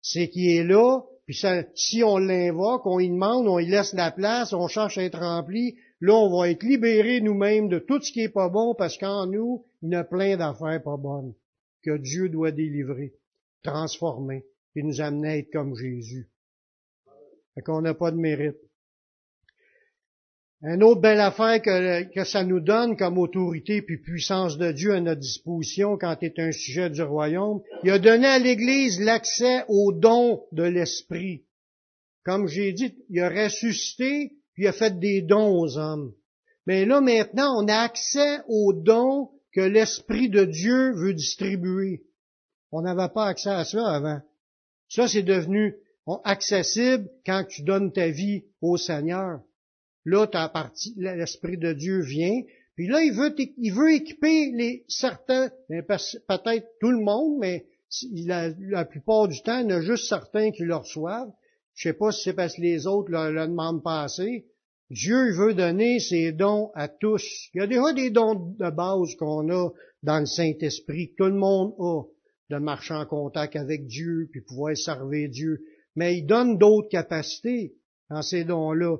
C'est 0.00 0.30
qu'il 0.30 0.48
est 0.48 0.64
là, 0.64 1.02
puis 1.28 1.38
si 1.74 2.02
on 2.02 2.16
l'invoque, 2.16 2.86
on 2.86 2.98
y 2.98 3.10
demande, 3.10 3.48
on 3.48 3.58
y 3.58 3.66
laisse 3.66 3.92
la 3.92 4.10
place, 4.10 4.54
on 4.54 4.66
cherche 4.66 4.96
à 4.96 5.02
être 5.02 5.18
rempli, 5.18 5.76
là, 6.00 6.14
on 6.14 6.34
va 6.34 6.48
être 6.48 6.62
libéré 6.62 7.20
nous-mêmes 7.20 7.68
de 7.68 7.78
tout 7.78 8.00
ce 8.00 8.10
qui 8.10 8.20
est 8.20 8.30
pas 8.30 8.48
bon, 8.48 8.74
parce 8.74 8.96
qu'en 8.96 9.26
nous, 9.26 9.66
il 9.82 9.90
y 9.90 9.94
a 9.94 10.04
plein 10.04 10.38
d'affaires 10.38 10.82
pas 10.82 10.96
bonnes 10.96 11.34
que 11.82 11.98
Dieu 11.98 12.30
doit 12.30 12.50
délivrer, 12.50 13.12
transformer, 13.62 14.46
et 14.74 14.82
nous 14.82 15.02
amener 15.02 15.28
à 15.28 15.36
être 15.36 15.52
comme 15.52 15.76
Jésus. 15.76 16.30
Fait 17.54 17.60
qu'on 17.60 17.82
n'a 17.82 17.92
pas 17.92 18.10
de 18.10 18.16
mérite. 18.16 18.56
Un 20.62 20.80
autre 20.80 21.00
belle 21.00 21.20
affaire 21.20 21.62
que, 21.62 22.24
ça 22.24 22.42
nous 22.42 22.58
donne 22.58 22.96
comme 22.96 23.18
autorité 23.18 23.80
puis 23.80 23.98
puissance 23.98 24.58
de 24.58 24.72
Dieu 24.72 24.92
à 24.92 25.00
notre 25.00 25.20
disposition 25.20 25.96
quand 25.96 26.20
est 26.22 26.40
un 26.40 26.50
sujet 26.50 26.90
du 26.90 27.02
royaume, 27.02 27.62
il 27.84 27.90
a 27.90 28.00
donné 28.00 28.26
à 28.26 28.40
l'Église 28.40 29.00
l'accès 29.00 29.64
aux 29.68 29.92
dons 29.92 30.42
de 30.50 30.64
l'Esprit. 30.64 31.44
Comme 32.24 32.48
j'ai 32.48 32.72
dit, 32.72 32.96
il 33.08 33.20
a 33.20 33.28
ressuscité 33.28 34.32
puis 34.54 34.64
il 34.64 34.66
a 34.66 34.72
fait 34.72 34.98
des 34.98 35.22
dons 35.22 35.60
aux 35.60 35.78
hommes. 35.78 36.12
Mais 36.66 36.84
là 36.84 37.00
maintenant, 37.00 37.62
on 37.62 37.68
a 37.68 37.76
accès 37.76 38.40
aux 38.48 38.72
dons 38.72 39.30
que 39.52 39.60
l'Esprit 39.60 40.28
de 40.28 40.44
Dieu 40.44 40.92
veut 40.92 41.14
distribuer. 41.14 42.02
On 42.72 42.82
n'avait 42.82 43.12
pas 43.14 43.26
accès 43.26 43.50
à 43.50 43.64
ça 43.64 43.94
avant. 43.94 44.20
Ça, 44.88 45.06
c'est 45.06 45.22
devenu 45.22 45.76
accessible 46.24 47.08
quand 47.24 47.44
tu 47.48 47.62
donnes 47.62 47.92
ta 47.92 48.08
vie 48.08 48.44
au 48.60 48.76
Seigneur. 48.76 49.40
Là, 50.04 50.26
ta 50.26 50.48
partie, 50.48 50.94
l'Esprit 50.96 51.58
de 51.58 51.72
Dieu 51.72 52.00
vient, 52.00 52.40
puis 52.78 52.86
là, 52.86 53.02
il 53.02 53.12
veut, 53.12 53.90
équiper 53.92 54.52
les 54.52 54.84
certains, 54.86 55.50
peut-être 55.68 56.68
tout 56.80 56.92
le 56.92 57.02
monde, 57.02 57.38
mais 57.40 57.66
la, 58.24 58.84
plupart 58.84 59.26
du 59.26 59.42
temps, 59.42 59.58
il 59.58 59.68
y 59.68 59.74
en 59.74 59.78
a 59.78 59.80
juste 59.80 60.08
certains 60.08 60.52
qui 60.52 60.62
le 60.62 60.76
reçoivent. 60.76 61.32
Je 61.74 61.88
sais 61.88 61.92
pas 61.92 62.12
si 62.12 62.22
c'est 62.22 62.34
parce 62.34 62.54
que 62.54 62.60
les 62.60 62.86
autres 62.86 63.10
le, 63.10 63.32
le 63.32 63.48
demandent 63.48 63.82
pas 63.82 64.04
assez. 64.04 64.46
Dieu 64.90 65.32
veut 65.32 65.54
donner 65.54 65.98
ses 65.98 66.30
dons 66.30 66.70
à 66.76 66.86
tous. 66.86 67.48
Il 67.52 67.58
y 67.58 67.64
a 67.64 67.66
déjà 67.66 67.92
des 67.92 68.10
dons 68.10 68.54
de 68.58 68.70
base 68.70 69.16
qu'on 69.16 69.50
a 69.50 69.70
dans 70.04 70.20
le 70.20 70.26
Saint-Esprit, 70.26 71.14
tout 71.16 71.24
le 71.24 71.34
monde 71.34 71.74
a, 71.80 72.04
de 72.50 72.58
marcher 72.58 72.94
en 72.94 73.06
contact 73.06 73.56
avec 73.56 73.86
Dieu, 73.86 74.28
puis 74.30 74.40
pouvoir 74.42 74.76
servir 74.76 75.28
Dieu. 75.30 75.64
Mais 75.96 76.16
il 76.16 76.26
donne 76.26 76.58
d'autres 76.58 76.88
capacités 76.88 77.74
dans 78.08 78.22
ces 78.22 78.44
dons-là 78.44 78.98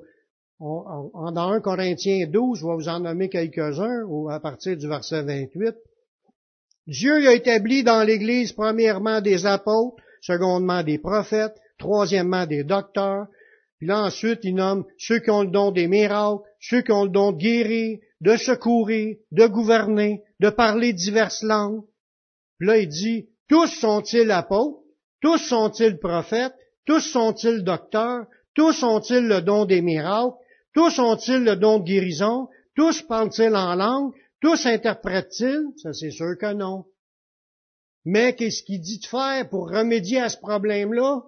dans 0.61 1.53
1 1.53 1.61
Corinthiens 1.61 2.27
12, 2.27 2.59
je 2.59 2.66
vais 2.66 2.75
vous 2.75 2.88
en 2.88 3.01
nommer 3.01 3.29
quelques-uns 3.29 4.05
à 4.31 4.40
partir 4.40 4.77
du 4.77 4.88
verset 4.88 5.23
28. 5.23 5.75
Dieu 6.88 7.29
a 7.29 7.35
établi 7.35 7.85
dans 7.85 8.03
l'Église 8.03 8.53
premièrement 8.53 9.21
des 9.21 9.47
apôtres, 9.47 10.03
secondement 10.21 10.83
des 10.83 10.99
prophètes, 10.99 11.55
troisièmement 11.79 12.47
des 12.47 12.64
docteurs, 12.64 13.27
puis 13.79 13.87
là 13.87 14.03
ensuite 14.03 14.40
il 14.42 14.57
nomme 14.57 14.85
ceux 14.99 15.21
qui 15.21 15.31
ont 15.31 15.42
le 15.42 15.51
don 15.51 15.71
des 15.71 15.87
miracles, 15.87 16.42
ceux 16.61 16.83
qui 16.83 16.90
ont 16.90 17.05
le 17.05 17.11
don 17.11 17.31
de 17.31 17.38
guérir, 17.38 17.99
de 18.21 18.37
secourir, 18.37 19.16
de 19.31 19.47
gouverner, 19.47 20.23
de 20.40 20.51
parler 20.51 20.92
diverses 20.92 21.42
langues. 21.42 21.85
Puis 22.59 22.66
là 22.66 22.79
il 22.79 22.88
dit, 22.88 23.29
tous 23.49 23.68
sont-ils 23.68 24.31
apôtres, 24.33 24.81
tous 25.21 25.38
sont-ils 25.38 25.99
prophètes, 25.99 26.55
tous 26.85 27.01
sont-ils 27.01 27.62
docteurs, 27.62 28.27
tous 28.55 28.83
ont-ils 28.83 29.29
le 29.29 29.40
don 29.40 29.66
des 29.66 29.83
miracles, 29.83 30.35
tous 30.78 31.00
ont-ils 31.00 31.42
le 31.42 31.56
don 31.56 31.80
de 31.80 31.84
guérison? 31.84 32.48
Tous 32.76 33.02
parlent-ils 33.02 33.56
en 33.56 33.74
langue? 33.74 34.12
Tous 34.40 34.64
interprètent-ils? 34.64 35.72
Ça, 35.76 35.92
c'est 35.92 36.12
sûr 36.12 36.38
que 36.40 36.52
non. 36.52 36.84
Mais 38.04 38.36
qu'est-ce 38.36 38.62
qu'il 38.62 38.80
dit 38.80 39.00
de 39.00 39.06
faire 39.06 39.48
pour 39.50 39.70
remédier 39.70 40.20
à 40.20 40.28
ce 40.28 40.36
problème-là? 40.36 41.24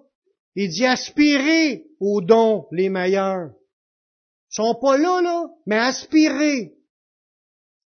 Il 0.55 0.69
dit 0.69 0.85
aspirer 0.85 1.83
aux 1.99 2.21
dons 2.21 2.67
les 2.71 2.87
meilleurs. 2.87 3.49
Ils 4.51 4.55
sont 4.55 4.75
pas 4.81 4.97
là, 4.97 5.21
là, 5.21 5.49
mais 5.65 5.79
aspirer. 5.79 6.73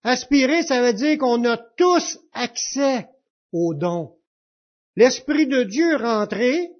Aspirer, 0.02 0.64
ça 0.64 0.82
veut 0.82 0.92
dire 0.92 1.16
qu'on 1.16 1.42
a 1.46 1.56
tous 1.56 2.20
accès 2.34 3.08
aux 3.52 3.72
dons. 3.72 4.18
L'Esprit 4.96 5.46
de 5.46 5.62
Dieu 5.62 5.96
rentré, 5.96 6.73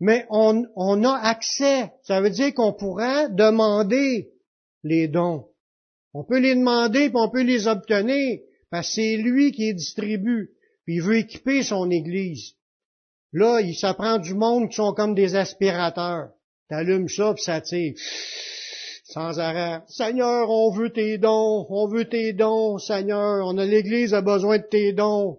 mais 0.00 0.26
on, 0.30 0.64
on 0.76 1.04
a 1.04 1.14
accès. 1.14 1.92
Ça 2.02 2.20
veut 2.20 2.30
dire 2.30 2.54
qu'on 2.54 2.72
pourrait 2.72 3.28
demander 3.30 4.30
les 4.82 5.08
dons. 5.08 5.48
On 6.14 6.24
peut 6.24 6.38
les 6.38 6.54
demander, 6.54 7.08
puis 7.08 7.18
on 7.18 7.30
peut 7.30 7.42
les 7.42 7.66
obtenir, 7.66 8.40
parce 8.70 8.88
que 8.88 8.94
c'est 8.94 9.16
lui 9.16 9.52
qui 9.52 9.66
les 9.66 9.74
distribue. 9.74 10.50
Puis 10.84 10.96
il 10.96 11.02
veut 11.02 11.18
équiper 11.18 11.62
son 11.62 11.90
Église. 11.90 12.54
Là, 13.32 13.60
il 13.60 13.74
s'apprend 13.74 14.18
du 14.18 14.34
monde 14.34 14.70
qui 14.70 14.76
sont 14.76 14.94
comme 14.94 15.14
des 15.14 15.34
aspirateurs. 15.34 16.30
T'allumes 16.68 17.08
ça, 17.08 17.34
puis 17.34 17.42
ça 17.42 17.60
tire. 17.60 17.94
Sans 19.04 19.38
arrêt. 19.38 19.82
Seigneur, 19.88 20.48
on 20.50 20.70
veut 20.70 20.90
tes 20.90 21.18
dons, 21.18 21.66
on 21.68 21.86
veut 21.86 22.08
tes 22.08 22.32
dons, 22.32 22.78
Seigneur. 22.78 23.46
On 23.46 23.58
a 23.58 23.64
l'Église 23.64 24.14
a 24.14 24.20
besoin 24.20 24.58
de 24.58 24.64
tes 24.64 24.92
dons. 24.92 25.38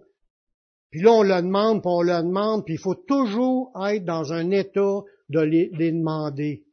Puis 0.90 1.02
là, 1.02 1.12
on 1.12 1.22
le 1.22 1.42
demande, 1.42 1.82
puis 1.82 1.90
on 1.92 2.02
le 2.02 2.22
demande, 2.22 2.64
puis 2.64 2.74
il 2.74 2.80
faut 2.80 2.94
toujours 2.94 3.72
être 3.88 4.04
dans 4.04 4.32
un 4.32 4.50
état 4.50 5.00
de 5.28 5.40
les, 5.40 5.68
demander. 5.68 6.64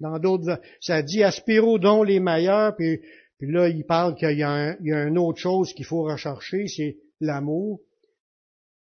Dans 0.00 0.18
d'autres, 0.18 0.60
ça 0.80 1.02
dit 1.02 1.22
aspiro 1.22 1.78
dont 1.78 2.02
les 2.02 2.20
meilleurs, 2.20 2.76
puis, 2.76 3.00
là, 3.40 3.68
il 3.68 3.84
parle 3.84 4.14
qu'il 4.14 4.36
y, 4.36 4.42
a 4.42 4.76
une 4.80 5.18
autre 5.18 5.38
chose 5.38 5.72
qu'il 5.72 5.86
faut 5.86 6.02
rechercher, 6.02 6.66
c'est 6.68 6.98
l'amour. 7.20 7.80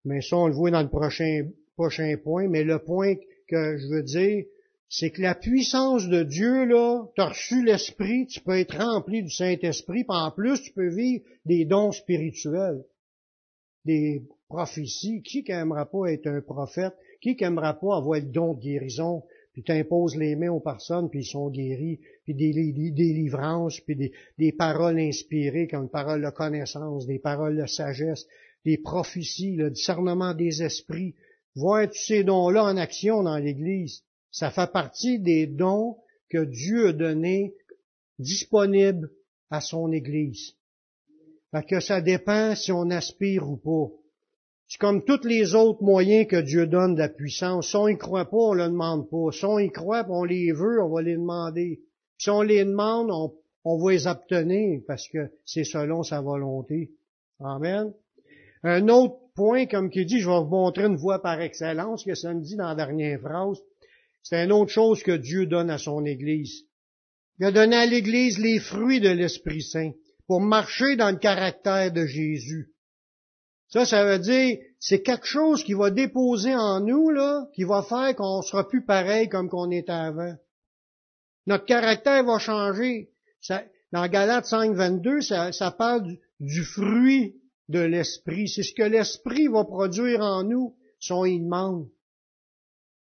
Mais 0.04 0.22
ça, 0.22 0.38
on 0.38 0.48
le 0.48 0.54
voit 0.54 0.72
dans 0.72 0.82
le 0.82 0.90
prochain, 0.90 1.50
prochain 1.76 2.16
point. 2.22 2.48
Mais 2.48 2.64
le 2.64 2.80
point 2.80 3.16
que 3.48 3.78
je 3.78 3.88
veux 3.88 4.04
dire, 4.04 4.46
c'est 4.90 5.12
que 5.12 5.22
la 5.22 5.36
puissance 5.36 6.08
de 6.08 6.24
Dieu, 6.24 6.66
là, 6.66 7.06
tu 7.16 7.22
as 7.22 7.30
reçu 7.30 7.64
l'Esprit, 7.64 8.28
tu 8.28 8.42
peux 8.42 8.58
être 8.58 8.78
rempli 8.78 9.24
du 9.24 9.30
Saint-Esprit, 9.30 10.04
puis 10.04 10.18
en 10.18 10.32
plus, 10.32 10.62
tu 10.62 10.74
peux 10.74 10.90
vivre 10.90 11.24
des 11.46 11.66
dons 11.66 11.92
spirituels, 11.92 12.84
des 13.86 14.24
prophétie. 14.50 15.22
Qui 15.22 15.44
n'aimera 15.48 15.90
pas 15.90 16.12
être 16.12 16.28
un 16.28 16.42
prophète? 16.42 16.94
Qui 17.22 17.38
n'aimera 17.40 17.80
pas 17.80 17.98
avoir 17.98 18.20
le 18.20 18.26
don 18.26 18.54
de 18.56 18.60
guérison? 18.60 19.24
Puis 19.54 19.64
t'imposes 19.64 20.16
les 20.16 20.36
mains 20.36 20.52
aux 20.52 20.60
personnes, 20.60 21.10
puis 21.10 21.22
ils 21.22 21.26
sont 21.26 21.50
guéris, 21.50 22.00
puis 22.24 22.36
des, 22.36 22.54
délivrances, 22.92 23.80
puis 23.82 24.12
des, 24.38 24.52
paroles 24.52 25.00
inspirées 25.00 25.68
comme 25.68 25.90
paroles 25.90 26.24
de 26.24 26.30
connaissance, 26.30 27.08
des 27.08 27.20
paroles 27.20 27.58
de 27.58 27.66
sagesse, 27.66 28.28
des 28.64 28.78
prophéties, 28.78 29.56
le 29.56 29.72
discernement 29.72 30.34
des 30.34 30.62
esprits. 30.62 31.16
Voir 31.56 31.88
tous 31.88 32.06
ces 32.06 32.24
dons-là 32.24 32.64
en 32.64 32.78
action 32.78 33.24
dans 33.24 33.38
l'Église, 33.38 34.04
ça 34.32 34.52
fait 34.52 34.72
partie 34.72 35.20
des 35.20 35.48
dons 35.48 35.98
que 36.30 36.46
Dieu 36.46 36.90
a 36.90 36.94
donnés 36.94 37.56
disponibles 38.20 39.10
à 39.50 39.62
son 39.62 39.92
Église. 39.92 40.56
Fait 41.52 41.66
que 41.66 41.80
ça 41.80 42.02
dépend 42.02 42.56
si 42.56 42.72
on 42.72 42.92
aspire 42.92 43.50
ou 43.50 43.58
pas. 43.58 43.92
C'est 44.70 44.78
comme 44.78 45.04
tous 45.04 45.26
les 45.26 45.56
autres 45.56 45.82
moyens 45.82 46.28
que 46.28 46.40
Dieu 46.40 46.68
donne 46.68 46.94
de 46.94 47.00
la 47.00 47.10
puissance. 47.10 47.70
Si 47.70 47.76
on 47.76 47.88
y 47.88 47.98
croit 47.98 48.30
pas, 48.30 48.38
on 48.38 48.54
le 48.54 48.66
demande 48.66 49.10
pas. 49.10 49.32
Si 49.32 49.44
on 49.44 49.58
y 49.58 49.72
croit, 49.72 50.06
on 50.10 50.24
les 50.24 50.52
veut, 50.52 50.80
on 50.84 50.90
va 50.90 51.02
les 51.02 51.16
demander. 51.16 51.82
Si 52.20 52.30
on 52.30 52.44
les 52.44 52.64
demande, 52.64 53.10
on, 53.10 53.34
on 53.66 53.84
va 53.84 53.92
les 53.92 54.06
obtenir 54.06 54.82
parce 54.88 55.08
que 55.10 55.32
c'est 55.44 55.64
selon 55.64 56.04
sa 56.04 56.22
volonté. 56.22 56.92
Amen. 57.40 57.92
Un 58.62 58.88
autre 58.90 59.16
point, 59.34 59.66
comme 59.66 59.90
qui 59.90 60.06
dit, 60.06 60.20
je 60.20 60.30
vais 60.30 60.38
vous 60.38 60.46
montrer 60.46 60.86
une 60.86 60.98
voie 60.98 61.20
par 61.20 61.42
excellence, 61.42 62.04
que 62.04 62.14
ça 62.14 62.32
me 62.36 62.42
dit 62.42 62.56
dans 62.56 62.68
la 62.68 62.76
dernière 62.76 63.20
phrase. 63.22 63.58
C'est 64.22 64.44
une 64.46 64.52
autre 64.52 64.72
chose 64.72 65.02
que 65.02 65.18
Dieu 65.18 65.48
donne 65.48 65.72
à 65.72 65.80
son 65.80 66.06
Église. 66.06 66.66
Il 67.40 67.46
a 67.48 67.52
donné 67.52 67.76
à 67.76 67.88
l'Église 67.88 68.38
les 68.38 68.60
fruits 68.60 69.00
de 69.00 69.10
l'Esprit 69.10 69.64
Saint 69.64 69.94
pour 70.28 70.42
marcher 70.42 70.96
dans 70.96 71.10
le 71.10 71.18
caractère 71.18 71.92
de 71.92 72.06
Jésus. 72.06 72.70
Ça, 73.70 73.86
ça 73.86 74.04
veut 74.04 74.20
dire, 74.20 74.58
c'est 74.80 75.04
quelque 75.04 75.28
chose 75.28 75.64
qui 75.64 75.74
va 75.74 75.92
déposer 75.92 76.56
en 76.56 76.80
nous, 76.80 77.12
là, 77.12 77.48
qui 77.54 77.64
va 77.64 77.84
faire 77.84 78.16
qu'on 78.16 78.42
sera 78.42 78.68
plus 78.68 78.84
pareil 78.84 79.30
comme 79.30 79.48
qu'on 79.48 79.70
était 79.70 79.92
avant. 79.92 80.36
Notre 81.46 81.66
caractère 81.66 82.24
va 82.24 82.40
changer. 82.40 83.12
Ça, 83.42 83.64
dans 83.92 84.08
Galates 84.08 84.46
5, 84.46 84.74
22, 84.74 85.22
ça, 85.22 85.76
parle 85.78 86.18
du, 86.40 86.64
fruit 86.64 87.36
de 87.68 87.80
l'esprit. 87.80 88.48
C'est 88.48 88.64
ce 88.64 88.74
que 88.74 88.84
l'esprit 88.84 89.48
va 89.48 89.64
produire 89.64 90.22
en 90.22 90.44
nous, 90.44 90.76
son 91.00 91.26
il 91.26 91.44
demande. 91.44 91.88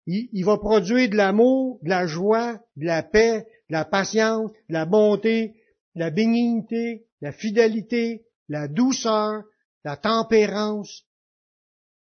Il, 0.07 0.29
il 0.33 0.45
va 0.45 0.59
produire 0.59 1.09
de 1.09 1.17
l'amour, 1.17 1.81
de 1.83 1.89
la 1.89 2.07
joie, 2.07 2.61
de 2.77 2.87
la 2.87 3.03
paix, 3.03 3.47
de 3.69 3.73
la 3.73 3.85
patience, 3.85 4.51
de 4.69 4.75
la 4.75 4.87
bonté, 4.87 5.55
de 5.97 6.01
la 6.01 6.11
bénignité, 6.11 7.07
de 7.21 7.27
la 7.27 7.33
fidélité, 7.33 8.27
de 8.49 8.53
la 8.55 8.69
douceur, 8.69 9.45
la 9.85 9.97
tempérance. 9.97 11.05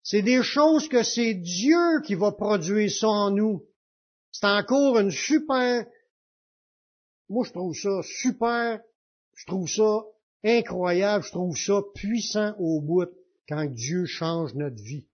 C'est 0.03 0.23
des 0.23 0.43
choses 0.43 0.89
que 0.89 1.03
c'est 1.03 1.35
Dieu 1.35 2.01
qui 2.05 2.15
va 2.15 2.33
produire 2.33 2.91
ça 2.91 3.09
en 3.09 3.31
nous. 3.31 3.65
C'est 4.33 4.47
encore 4.47 4.99
une 4.99 5.11
super, 5.11 5.87
moi 7.29 7.45
je 7.45 7.53
trouve 7.53 7.75
ça 7.75 8.01
super, 8.03 8.81
je 9.35 9.47
trouve 9.47 9.69
ça 9.69 10.05
incroyable, 10.45 11.25
je 11.25 11.31
trouve 11.31 11.57
ça 11.57 11.83
puissant 11.95 12.55
au 12.59 12.81
bout 12.81 13.11
quand 13.49 13.67
Dieu 13.67 14.05
change 14.07 14.55
notre 14.55 14.83
vie. 14.83 15.07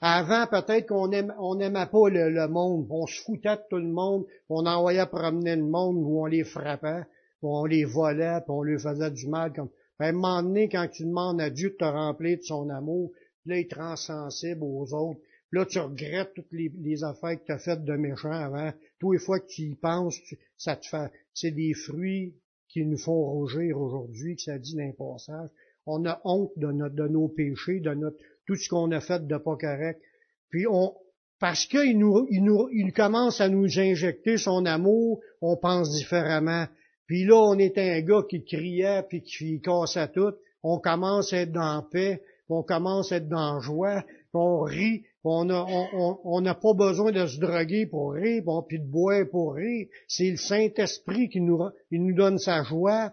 avant, 0.00 0.46
peut-être 0.46 0.86
qu'on 0.86 1.08
n'aimait 1.08 1.86
pas 1.86 2.08
le, 2.08 2.48
monde, 2.48 2.86
on 2.90 3.06
se 3.06 3.20
foutait 3.22 3.56
de 3.56 3.62
tout 3.68 3.76
le 3.76 3.92
monde, 3.92 4.24
on 4.48 4.66
envoyait 4.66 5.06
promener 5.06 5.56
le 5.56 5.64
monde 5.64 5.96
où 5.98 6.22
on 6.22 6.26
les 6.26 6.44
frappait, 6.44 7.02
on 7.42 7.64
les 7.64 7.84
volait, 7.84 8.40
puis 8.40 8.50
on 8.50 8.62
leur 8.62 8.80
faisait 8.80 9.10
du 9.10 9.28
mal. 9.28 9.52
Comme 9.52 9.70
à 9.98 10.06
un 10.06 10.12
moment 10.12 10.42
donné, 10.42 10.68
quand 10.68 10.88
tu 10.88 11.04
demandes 11.04 11.40
à 11.40 11.50
Dieu 11.50 11.70
de 11.70 11.76
te 11.76 11.84
remplir 11.84 12.38
de 12.38 12.42
son 12.42 12.68
amour, 12.70 13.12
là, 13.46 13.58
il 13.58 13.66
est 13.66 13.96
sensible 13.96 14.62
aux 14.62 14.92
autres. 14.94 15.20
Là, 15.50 15.64
tu 15.64 15.78
regrettes 15.78 16.34
toutes 16.34 16.52
les, 16.52 17.04
affaires 17.04 17.40
que 17.40 17.46
tu 17.46 17.52
as 17.52 17.58
faites 17.58 17.84
de 17.84 17.94
méchant 17.94 18.30
avant. 18.30 18.72
Tous 18.98 19.12
les 19.12 19.18
fois 19.18 19.40
que 19.40 19.46
tu 19.46 19.62
y 19.62 19.74
penses, 19.74 20.18
ça 20.56 20.76
te 20.76 20.86
fait... 20.86 21.10
C'est 21.32 21.52
des 21.52 21.72
fruits 21.72 22.34
qui 22.68 22.84
nous 22.84 22.98
font 22.98 23.30
rougir 23.30 23.80
aujourd'hui, 23.80 24.36
que 24.36 24.42
ça 24.42 24.58
dit 24.58 24.76
d'un 24.76 24.92
passage. 24.92 25.48
On 25.86 26.04
a 26.04 26.20
honte 26.24 26.52
de 26.56 27.08
nos 27.08 27.28
péchés, 27.28 27.80
de 27.80 27.94
notre, 27.94 28.18
tout 28.46 28.56
ce 28.56 28.68
qu'on 28.68 28.90
a 28.92 29.00
fait 29.00 29.26
de 29.26 29.36
pas 29.38 29.56
correct. 29.56 30.02
Puis 30.50 30.66
on, 30.68 30.94
parce 31.38 31.66
qu'il 31.66 31.98
nous, 31.98 32.26
il 32.30 32.44
nous, 32.44 32.68
il 32.72 32.92
commence 32.92 33.40
à 33.40 33.48
nous 33.48 33.78
injecter 33.78 34.36
son 34.36 34.66
amour, 34.66 35.20
on 35.40 35.56
pense 35.56 35.94
différemment. 35.94 36.66
Puis 37.08 37.24
là, 37.24 37.36
on 37.36 37.58
est 37.58 37.76
un 37.78 38.00
gars 38.02 38.22
qui 38.28 38.44
criait 38.44 39.02
puis 39.08 39.22
qui 39.22 39.60
cassait 39.60 40.08
tout. 40.08 40.34
On 40.62 40.78
commence 40.78 41.32
à 41.32 41.38
être 41.38 41.52
dans 41.52 41.82
paix, 41.90 42.22
on 42.50 42.62
commence 42.62 43.12
à 43.12 43.16
être 43.16 43.28
dans 43.28 43.54
la 43.54 43.60
joie, 43.60 44.04
on 44.34 44.60
rit, 44.60 45.04
on 45.24 45.44
n'a 45.46 45.64
on, 45.64 46.42
pas 46.42 46.74
besoin 46.74 47.10
de 47.10 47.26
se 47.26 47.40
droguer 47.40 47.86
pour 47.86 48.12
rire, 48.12 48.42
puis 48.68 48.78
de 48.78 48.84
boire 48.84 49.24
pour 49.30 49.54
rire. 49.54 49.86
C'est 50.06 50.30
le 50.30 50.36
Saint-Esprit 50.36 51.30
qui 51.30 51.40
nous, 51.40 51.60
il 51.90 52.04
nous 52.04 52.14
donne 52.14 52.38
sa 52.38 52.62
joie. 52.62 53.12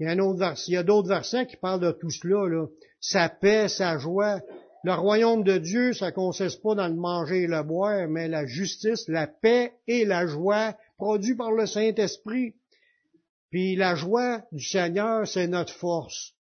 Il 0.00 0.06
y 0.06 0.08
a, 0.08 0.12
un 0.12 0.18
autre 0.18 0.54
il 0.66 0.74
y 0.74 0.76
a 0.76 0.82
d'autres 0.82 1.08
versets 1.08 1.46
qui 1.46 1.56
parlent 1.56 1.80
de 1.80 1.92
tout 1.92 2.10
cela, 2.10 2.48
là. 2.48 2.66
Sa 3.00 3.28
paix, 3.28 3.68
sa 3.68 3.98
joie. 3.98 4.40
Le 4.84 4.94
royaume 4.94 5.44
de 5.44 5.58
Dieu, 5.58 5.92
ça 5.92 6.10
consiste 6.10 6.60
pas 6.60 6.74
dans 6.74 6.88
le 6.88 6.94
manger 6.94 7.42
et 7.42 7.46
le 7.46 7.62
boire, 7.62 8.08
mais 8.08 8.26
la 8.26 8.46
justice, 8.46 9.06
la 9.06 9.28
paix 9.28 9.74
et 9.86 10.04
la 10.04 10.26
joie 10.26 10.74
produits 10.96 11.36
par 11.36 11.52
le 11.52 11.66
Saint-Esprit. 11.66 12.54
Puis 13.52 13.76
la 13.76 13.94
joie 13.94 14.42
du 14.50 14.64
Seigneur, 14.64 15.28
c'est 15.28 15.46
notre 15.46 15.74
force. 15.74 16.32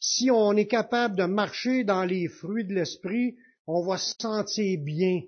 Si 0.00 0.32
on 0.32 0.52
est 0.56 0.66
capable 0.66 1.16
de 1.16 1.22
marcher 1.22 1.84
dans 1.84 2.04
les 2.04 2.26
fruits 2.26 2.64
de 2.64 2.74
l'Esprit, 2.74 3.36
on 3.68 3.86
va 3.86 3.98
se 3.98 4.14
sentir 4.20 4.80
bien. 4.82 5.20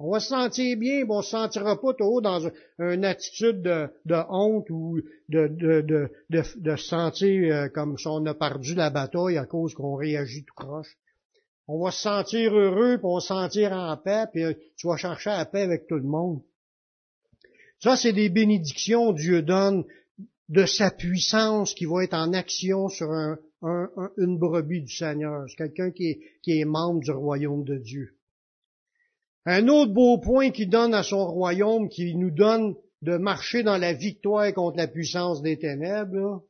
On 0.00 0.10
va 0.10 0.18
se 0.18 0.30
sentir 0.30 0.76
bien, 0.76 1.04
mais 1.04 1.14
on 1.14 1.18
ne 1.18 1.22
se 1.22 1.30
sentira 1.30 1.80
pas 1.80 1.94
trop 1.94 2.20
dans 2.20 2.50
une 2.80 3.04
attitude 3.04 3.62
de, 3.62 3.88
honte 4.28 4.68
ou 4.70 5.00
de, 5.28 5.46
de, 6.28 6.76
sentir 6.76 7.54
euh, 7.54 7.68
comme 7.68 7.96
si 7.96 8.08
on 8.08 8.26
a 8.26 8.34
perdu 8.34 8.74
la 8.74 8.90
bataille 8.90 9.38
à 9.38 9.46
cause 9.46 9.72
qu'on 9.72 9.94
réagit 9.94 10.44
tout 10.44 10.54
croche. 10.56 10.98
On 11.68 11.82
va 11.82 11.92
se 11.92 12.02
sentir 12.02 12.52
heureux, 12.52 12.96
puis 12.96 13.06
on 13.06 13.14
va 13.14 13.20
se 13.20 13.28
sentir 13.28 13.72
en 13.72 13.96
paix, 13.96 14.24
puis 14.32 14.42
euh, 14.42 14.52
tu 14.76 14.88
vas 14.88 14.96
chercher 14.96 15.30
la 15.30 15.44
paix 15.44 15.62
avec 15.62 15.86
tout 15.86 15.94
le 15.94 16.02
monde. 16.02 16.42
Ça, 17.78 17.96
c'est 17.96 18.12
des 18.12 18.30
bénédictions 18.30 19.12
Dieu 19.12 19.40
donne 19.40 19.84
de 20.48 20.66
sa 20.66 20.90
puissance 20.90 21.74
qui 21.74 21.86
va 21.86 22.04
être 22.04 22.14
en 22.14 22.32
action 22.32 22.88
sur 22.88 23.10
un, 23.10 23.38
une 24.18 24.38
brebis 24.38 24.82
du 24.82 24.94
Seigneur. 24.94 25.44
C'est 25.48 25.56
quelqu'un 25.56 25.90
qui 25.90 26.10
est, 26.10 26.20
qui 26.42 26.60
est 26.60 26.64
membre 26.64 27.00
du 27.00 27.10
royaume 27.10 27.64
de 27.64 27.78
Dieu. 27.78 28.16
Un 29.46 29.68
autre 29.68 29.92
beau 29.92 30.18
point 30.18 30.50
qui 30.50 30.66
donne 30.66 30.94
à 30.94 31.02
son 31.02 31.26
royaume, 31.26 31.88
qui 31.88 32.14
nous 32.14 32.30
donne 32.30 32.74
de 33.02 33.16
marcher 33.16 33.62
dans 33.62 33.76
la 33.76 33.92
victoire 33.92 34.52
contre 34.54 34.78
la 34.78 34.88
puissance 34.88 35.42
des 35.42 35.58
ténèbres, 35.58 36.42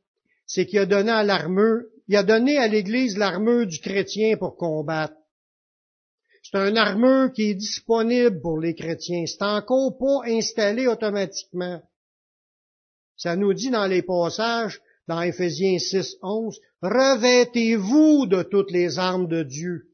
c'est 0.45 0.65
qu'il 0.65 0.79
a 0.79 0.85
donné 0.85 1.11
à 1.11 1.23
l'armure, 1.23 1.83
il 2.07 2.15
a 2.15 2.23
donné 2.23 2.57
à 2.57 2.67
l'Église 2.67 3.17
l'armure 3.17 3.65
du 3.67 3.79
chrétien 3.79 4.37
pour 4.37 4.55
combattre. 4.55 5.15
C'est 6.43 6.57
un 6.57 6.75
armure 6.75 7.33
qui 7.33 7.49
est 7.49 7.55
disponible 7.55 8.39
pour 8.39 8.59
les 8.59 8.75
chrétiens. 8.75 9.25
C'est 9.25 9.41
encore 9.41 9.97
pas 9.97 10.29
installé 10.29 10.87
automatiquement. 10.87 11.81
Ça 13.17 13.35
nous 13.35 13.53
dit 13.53 13.69
dans 13.69 13.87
les 13.87 14.01
passages, 14.01 14.81
dans 15.07 15.21
Éphésiens 15.21 15.79
6, 15.79 16.17
11, 16.21 16.59
revêtez-vous 16.81 18.25
de 18.25 18.43
toutes 18.43 18.71
les 18.71 18.99
armes 18.99 19.27
de 19.27 19.43
Dieu. 19.43 19.89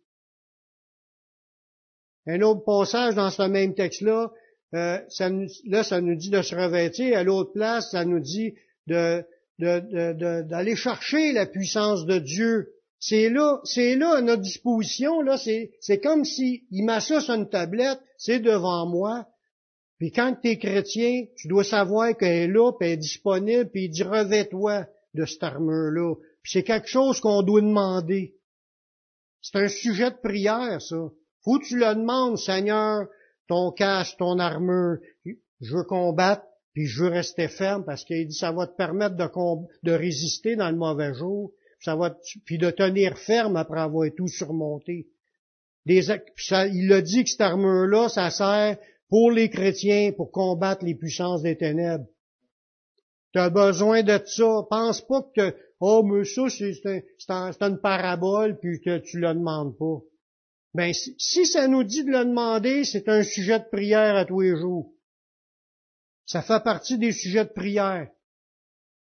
Un 2.27 2.41
autre 2.41 2.63
passage 2.63 3.15
dans 3.15 3.29
ce 3.29 3.43
même 3.43 3.73
texte-là, 3.73 4.31
euh, 4.73 4.99
ça 5.09 5.29
là, 5.65 5.83
ça 5.83 5.99
nous 6.01 6.15
dit 6.15 6.29
de 6.29 6.41
se 6.41 6.55
revêtir. 6.55 7.17
À 7.17 7.23
l'autre 7.23 7.51
place, 7.51 7.91
ça 7.91 8.05
nous 8.05 8.19
dit 8.19 8.53
d'aller 8.87 10.75
chercher 10.75 11.33
la 11.33 11.45
puissance 11.45 12.05
de 12.05 12.19
Dieu. 12.19 12.73
C'est 12.99 13.29
là, 13.29 13.59
c'est 13.63 13.95
là 13.95 14.17
à 14.17 14.21
notre 14.21 14.43
disposition. 14.43 15.21
Là, 15.21 15.37
c'est, 15.37 15.99
comme 16.01 16.23
si 16.23 16.63
il 16.69 16.87
une 16.87 17.49
tablette, 17.49 17.99
c'est 18.17 18.39
devant 18.39 18.85
moi. 18.85 19.27
Puis 20.01 20.11
quand 20.11 20.35
tu 20.41 20.47
es 20.47 20.57
chrétien, 20.57 21.25
tu 21.37 21.47
dois 21.47 21.63
savoir 21.63 22.17
qu'elle 22.17 22.33
est 22.33 22.47
là, 22.47 22.71
puis 22.71 22.87
elle 22.87 22.93
est 22.93 22.97
disponible, 22.97 23.69
puis 23.69 23.83
il 23.83 23.89
dit 23.91 24.01
revêt-toi 24.01 24.87
de 25.13 25.25
cette 25.25 25.43
armure-là. 25.43 26.15
Puis 26.41 26.53
c'est 26.53 26.63
quelque 26.63 26.87
chose 26.87 27.19
qu'on 27.19 27.43
doit 27.43 27.61
demander. 27.61 28.33
C'est 29.43 29.59
un 29.59 29.67
sujet 29.67 30.09
de 30.09 30.15
prière, 30.15 30.81
ça. 30.81 31.11
Faut 31.43 31.59
que 31.59 31.65
tu 31.65 31.77
le 31.77 31.93
demandes, 31.93 32.39
Seigneur, 32.39 33.09
ton 33.47 33.71
casque, 33.71 34.17
ton 34.17 34.39
armure. 34.39 34.97
Je 35.23 35.75
veux 35.75 35.83
combattre, 35.83 36.47
puis 36.73 36.87
je 36.87 37.03
veux 37.03 37.09
rester 37.09 37.47
ferme, 37.47 37.85
parce 37.85 38.03
qu'il 38.03 38.27
dit 38.27 38.33
ça 38.33 38.51
va 38.51 38.65
te 38.65 38.75
permettre 38.75 39.15
de, 39.15 39.91
résister 39.91 40.55
dans 40.55 40.71
le 40.71 40.77
mauvais 40.77 41.13
jour, 41.13 41.51
puis, 41.77 41.85
ça 41.85 41.95
va 41.95 42.09
de 42.09 42.71
tenir 42.71 43.19
ferme 43.19 43.55
après 43.55 43.81
avoir 43.81 44.09
tout 44.17 44.27
surmonté. 44.27 45.09
Des, 45.85 46.01
ça, 46.01 46.65
il 46.65 46.91
a 46.91 47.03
dit 47.03 47.23
que 47.23 47.29
cette 47.29 47.41
armure-là, 47.41 48.09
ça 48.09 48.31
sert 48.31 48.79
pour 49.11 49.29
les 49.29 49.49
chrétiens 49.49 50.13
pour 50.13 50.31
combattre 50.31 50.85
les 50.85 50.95
puissances 50.95 51.43
des 51.43 51.57
ténèbres. 51.57 52.07
Tu 53.33 53.39
as 53.39 53.49
besoin 53.49 54.03
de 54.03 54.19
ça. 54.25 54.65
Pense 54.69 55.01
pas 55.01 55.21
que, 55.35 55.53
oh, 55.81 56.01
mais 56.01 56.23
ça, 56.23 56.43
c'est 56.49 57.61
une 57.61 57.79
parabole, 57.79 58.57
puis 58.59 58.79
que 58.79 58.99
tu 58.99 59.19
le 59.19 59.33
demandes 59.33 59.77
pas. 59.77 59.99
Ben, 60.73 60.93
si 60.93 61.45
ça 61.45 61.67
nous 61.67 61.83
dit 61.83 62.05
de 62.05 62.11
le 62.11 62.23
demander, 62.23 62.85
c'est 62.85 63.09
un 63.09 63.23
sujet 63.23 63.59
de 63.59 63.65
prière 63.69 64.15
à 64.15 64.23
tous 64.23 64.39
les 64.39 64.55
jours. 64.55 64.93
Ça 66.25 66.41
fait 66.41 66.63
partie 66.63 66.97
des 66.97 67.11
sujets 67.11 67.43
de 67.43 67.49
prière. 67.49 68.09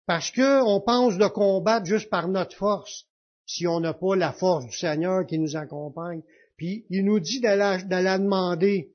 Parce 0.07 0.33
que 0.33 0.65
on 0.65 0.81
pense 0.81 1.19
de 1.19 1.29
combattre 1.29 1.87
juste 1.87 2.11
par 2.11 2.27
notre 2.27 2.57
force, 2.57 3.07
si 3.47 3.69
on 3.69 3.79
n'a 3.79 3.95
pas 3.95 4.17
la 4.17 4.33
force 4.33 4.67
du 4.67 4.77
Seigneur 4.77 5.25
qui 5.25 5.39
nous 5.39 5.55
accompagne. 5.55 6.23
Puis 6.57 6.85
il 6.91 7.05
nous 7.05 7.21
dit 7.21 7.41
de 7.41 7.47
la 7.47 8.19
demander. 8.19 8.93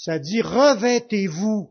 Ça 0.00 0.18
dit 0.18 0.40
revêtez-vous 0.40 1.70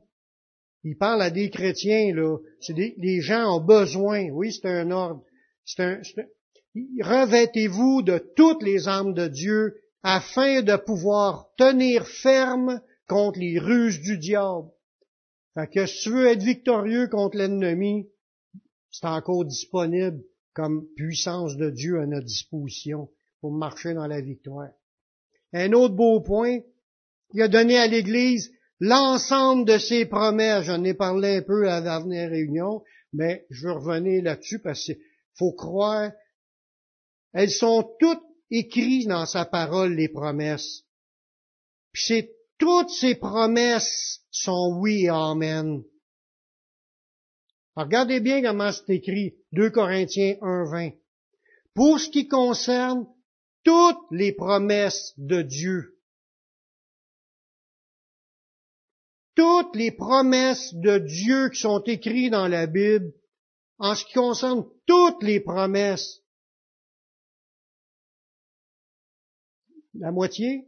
il 0.84 0.97
parle 0.97 1.21
à 1.21 1.30
des 1.30 1.49
chrétiens, 1.49 2.13
là. 2.15 2.38
Des, 2.69 2.95
les 2.97 3.21
gens 3.21 3.57
ont 3.57 3.61
besoin. 3.61 4.30
Oui, 4.30 4.53
c'est 4.53 4.67
un 4.67 4.91
ordre. 4.91 5.23
C'est 5.65 5.84
un, 5.84 6.01
Revêtez-vous 7.01 8.01
de 8.01 8.17
toutes 8.36 8.63
les 8.63 8.88
armes 8.88 9.13
de 9.13 9.27
Dieu 9.27 9.82
afin 10.03 10.61
de 10.61 10.75
pouvoir 10.77 11.49
tenir 11.57 12.07
ferme 12.07 12.82
contre 13.07 13.39
les 13.39 13.59
ruses 13.59 13.99
du 13.99 14.17
diable. 14.17 14.69
Fait 15.55 15.67
que 15.67 15.86
si 15.86 16.03
tu 16.03 16.11
veux 16.11 16.27
être 16.27 16.43
victorieux 16.43 17.07
contre 17.07 17.38
l'ennemi, 17.38 18.07
c'est 18.91 19.07
encore 19.07 19.45
disponible 19.45 20.23
comme 20.53 20.88
puissance 20.95 21.57
de 21.57 21.69
Dieu 21.69 21.99
à 21.99 22.05
notre 22.05 22.27
disposition 22.27 23.09
pour 23.41 23.51
marcher 23.51 23.93
dans 23.93 24.07
la 24.07 24.21
victoire. 24.21 24.69
Un 25.51 25.73
autre 25.73 25.95
beau 25.95 26.21
point, 26.21 26.59
il 27.34 27.41
a 27.41 27.47
donné 27.47 27.77
à 27.77 27.88
l'Église 27.88 28.51
L'ensemble 28.80 29.65
de 29.65 29.77
ces 29.77 30.05
promesses, 30.05 30.65
j'en 30.65 30.84
ai 30.86 30.93
parlé 30.93 31.38
un 31.38 31.41
peu 31.41 31.67
à 31.67 31.80
la 31.80 31.82
dernière 31.82 32.30
réunion, 32.30 32.82
mais 33.11 33.45
je 33.49 33.67
veux 33.67 33.73
revenir 33.73 34.23
là-dessus 34.23 34.59
parce 34.59 34.86
qu'il 34.86 34.99
faut 35.38 35.51
croire, 35.51 36.11
elles 37.34 37.51
sont 37.51 37.93
toutes 37.99 38.23
écrites 38.49 39.07
dans 39.07 39.25
sa 39.25 39.43
parole, 39.43 39.95
les 39.95 40.07
promesses. 40.07 40.86
Puis 41.91 42.03
c'est 42.07 42.32
toutes 42.57 42.89
ces 42.89 43.15
promesses 43.15 44.21
sont 44.32 44.77
oui 44.80 45.09
amen. 45.09 45.84
regardez 47.75 48.21
bien 48.21 48.41
comment 48.41 48.71
c'est 48.71 48.95
écrit, 48.95 49.36
2 49.51 49.71
Corinthiens 49.71 50.36
1.20. 50.41 50.95
Pour 51.73 51.99
ce 51.99 52.09
qui 52.09 52.30
concerne 52.30 53.05
toutes 53.63 54.05
les 54.11 54.32
promesses 54.32 55.13
de 55.17 55.41
Dieu, 55.41 55.99
toutes 59.39 59.77
les 59.77 59.91
promesses 59.91 60.73
de 60.73 60.97
Dieu 60.97 61.49
qui 61.49 61.61
sont 61.61 61.81
écrites 61.83 62.31
dans 62.31 62.49
la 62.49 62.67
Bible, 62.67 63.13
en 63.77 63.95
ce 63.95 64.03
qui 64.03 64.11
concerne 64.11 64.65
toutes 64.85 65.23
les 65.23 65.39
promesses, 65.39 66.21
la 69.93 70.11
moitié, 70.11 70.67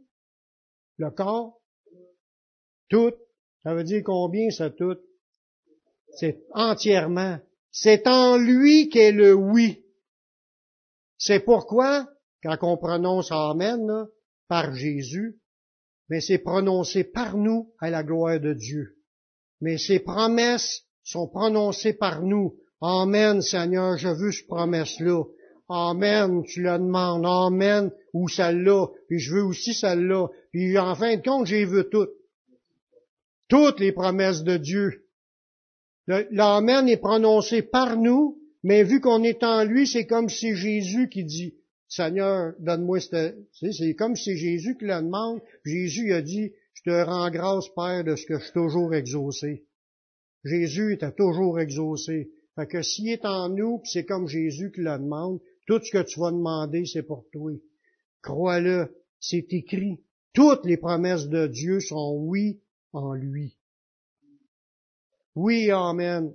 le 0.96 1.10
corps, 1.10 1.60
tout, 2.88 3.12
ça 3.62 3.74
veut 3.74 3.84
dire 3.84 4.00
combien 4.06 4.48
ça 4.48 4.70
tout? 4.70 4.96
C'est 6.16 6.42
entièrement. 6.54 7.40
C'est 7.72 8.06
en 8.06 8.38
lui 8.38 8.88
qu'est 8.88 9.12
le 9.12 9.34
oui. 9.34 9.84
C'est 11.18 11.40
pourquoi, 11.40 12.08
quand 12.42 12.56
on 12.62 12.78
prononce 12.78 13.32
Amen, 13.32 14.08
par 14.48 14.74
Jésus, 14.74 15.41
mais 16.12 16.20
c'est 16.20 16.40
prononcé 16.40 17.04
par 17.04 17.38
nous 17.38 17.72
à 17.78 17.88
la 17.88 18.02
gloire 18.02 18.38
de 18.38 18.52
Dieu. 18.52 18.98
Mais 19.62 19.78
ces 19.78 19.98
promesses 19.98 20.82
sont 21.02 21.26
prononcées 21.26 21.94
par 21.94 22.20
nous. 22.20 22.58
Amen, 22.82 23.40
Seigneur, 23.40 23.96
je 23.96 24.08
veux 24.08 24.30
ce 24.30 24.44
promesse-là. 24.44 25.24
Amen, 25.70 26.42
tu 26.44 26.60
le 26.64 26.72
demandes, 26.72 27.24
Amen, 27.24 27.90
ou 28.12 28.28
celle-là, 28.28 28.88
puis 29.08 29.20
je 29.20 29.36
veux 29.36 29.42
aussi 29.42 29.72
celle-là, 29.72 30.28
puis 30.50 30.76
en 30.76 30.94
fin 30.94 31.16
de 31.16 31.22
compte, 31.22 31.46
j'ai 31.46 31.64
vu 31.64 31.82
toutes. 31.90 32.12
Toutes 33.48 33.80
les 33.80 33.92
promesses 33.92 34.42
de 34.42 34.58
Dieu. 34.58 35.06
L'Amen 36.06 36.90
est 36.90 36.98
prononcé 36.98 37.62
par 37.62 37.96
nous, 37.96 38.38
mais 38.62 38.84
vu 38.84 39.00
qu'on 39.00 39.22
est 39.22 39.42
en 39.42 39.64
lui, 39.64 39.86
c'est 39.86 40.06
comme 40.06 40.28
si 40.28 40.54
Jésus 40.56 41.08
qui 41.08 41.24
dit, 41.24 41.54
Seigneur, 41.94 42.54
donne-moi 42.58 43.00
cette... 43.00 43.36
C'est 43.52 43.94
comme 43.94 44.16
si 44.16 44.24
c'est 44.24 44.36
Jésus 44.36 44.78
qui 44.78 44.86
le 44.86 45.02
demande. 45.02 45.42
Jésus 45.62 46.14
a 46.14 46.22
dit, 46.22 46.52
je 46.72 46.82
te 46.84 47.04
rends 47.04 47.30
grâce, 47.30 47.68
Père, 47.76 48.02
de 48.02 48.16
ce 48.16 48.24
que 48.24 48.38
je 48.38 48.44
suis 48.44 48.52
toujours 48.54 48.94
exaucé. 48.94 49.66
Jésus 50.42 50.94
était 50.94 51.12
toujours 51.12 51.60
exaucé. 51.60 52.30
Fait 52.54 52.66
que 52.66 52.80
s'il 52.80 53.10
est 53.10 53.26
en 53.26 53.50
nous, 53.50 53.82
c'est 53.84 54.06
comme 54.06 54.26
Jésus 54.26 54.72
qui 54.72 54.80
le 54.80 54.98
demande, 54.98 55.40
tout 55.66 55.80
ce 55.84 55.92
que 55.92 56.02
tu 56.02 56.18
vas 56.18 56.30
demander, 56.30 56.86
c'est 56.86 57.02
pour 57.02 57.26
toi. 57.30 57.52
Crois-le, 58.22 58.96
c'est 59.20 59.52
écrit. 59.52 60.00
Toutes 60.32 60.64
les 60.64 60.78
promesses 60.78 61.28
de 61.28 61.46
Dieu 61.46 61.80
sont 61.80 62.16
oui 62.16 62.62
en 62.94 63.12
lui. 63.12 63.58
Oui, 65.34 65.70
Amen. 65.70 66.32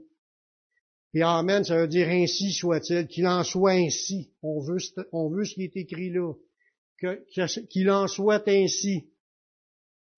Et 1.14 1.22
Amen, 1.22 1.64
ça 1.64 1.78
veut 1.78 1.88
dire 1.88 2.10
ainsi 2.10 2.51
soit-il, 2.51 3.08
qu'il 3.08 3.28
en 3.28 3.43
soit 3.43 3.72
ainsi. 3.72 4.32
On 4.41 4.60
veut, 4.60 4.78
on 5.12 5.30
veut 5.30 5.45
ce 5.45 5.55
qui 5.55 5.64
est 5.64 5.78
écrit 5.78 6.12
là. 6.12 6.34
Qu'il 7.70 7.89
en 7.89 8.08
soit 8.08 8.47
ainsi. 8.47 9.10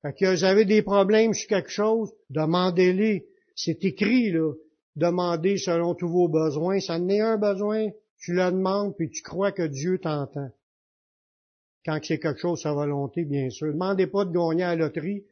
Fait 0.01 0.13
que 0.13 0.33
vous 0.33 0.43
avez 0.43 0.65
des 0.65 0.81
problèmes 0.81 1.33
sur 1.33 1.47
quelque 1.47 1.69
chose, 1.69 2.11
demandez-les. 2.29 3.27
C'est 3.55 3.83
écrit, 3.83 4.31
là. 4.31 4.53
Demandez 4.95 5.57
selon 5.57 5.93
tous 5.93 6.07
vos 6.07 6.29
besoins. 6.29 6.79
Ça 6.79 6.99
n'est 6.99 7.19
un 7.19 7.37
besoin, 7.37 7.89
tu 8.17 8.33
le 8.33 8.51
demandes, 8.51 8.95
puis 8.95 9.09
tu 9.09 9.21
crois 9.21 9.51
que 9.51 9.67
Dieu 9.67 9.99
t'entend. 9.99 10.49
Quand 11.85 11.99
c'est 12.03 12.19
quelque 12.19 12.39
chose 12.39 12.61
sa 12.61 12.73
volonté, 12.73 13.25
bien 13.25 13.49
sûr. 13.49 13.73
Demandez 13.73 14.07
pas 14.07 14.25
de 14.25 14.31
gagner 14.31 14.63
à 14.63 14.75
la 14.75 14.85
loterie. 14.85 15.25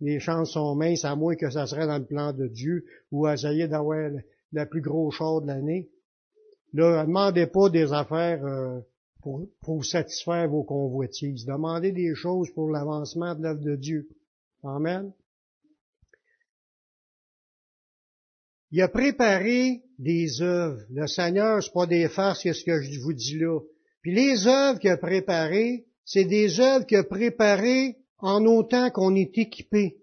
Les 0.00 0.18
chances 0.18 0.52
sont 0.52 0.74
minces, 0.74 1.04
à 1.04 1.14
moins 1.14 1.36
que 1.36 1.50
ça 1.50 1.66
serait 1.66 1.86
dans 1.86 1.98
le 1.98 2.04
plan 2.04 2.32
de 2.32 2.48
Dieu, 2.48 2.84
ou 3.10 3.26
à 3.26 3.34
essayer 3.34 3.68
d'avoir 3.68 4.10
la 4.52 4.66
plus 4.66 4.80
grosse 4.80 5.16
chose 5.16 5.42
de 5.42 5.48
l'année. 5.48 5.90
Ne 6.72 7.04
demandez 7.04 7.46
pas 7.46 7.68
des 7.68 7.92
affaires 7.92 8.44
euh, 8.44 8.80
pour, 9.22 9.46
pour 9.60 9.84
satisfaire 9.84 10.48
vos 10.48 10.64
convoitises. 10.64 11.44
Demandez 11.44 11.92
des 11.92 12.14
choses 12.14 12.50
pour 12.54 12.70
l'avancement 12.70 13.34
de 13.34 13.42
l'œuvre 13.42 13.60
de 13.60 13.76
Dieu. 13.76 14.08
Amen. 14.62 15.12
Il 18.70 18.80
a 18.80 18.88
préparé 18.88 19.82
des 19.98 20.40
œuvres. 20.40 20.80
Le 20.90 21.06
Seigneur, 21.06 21.62
c'est 21.62 21.72
pas 21.72 21.86
des 21.86 22.08
farces, 22.08 22.42
c'est 22.42 22.54
ce 22.54 22.64
que 22.64 22.80
je 22.80 23.00
vous 23.00 23.12
dis 23.12 23.38
là. 23.38 23.60
Puis 24.00 24.14
les 24.14 24.46
œuvres 24.46 24.78
qu'il 24.78 24.90
a 24.90 24.96
préparées, 24.96 25.84
c'est 26.06 26.24
des 26.24 26.58
œuvres 26.58 26.86
qu'il 26.86 26.96
a 26.96 27.04
préparées 27.04 27.98
en 28.18 28.44
autant 28.46 28.90
qu'on 28.90 29.14
est 29.14 29.36
équipé. 29.36 29.98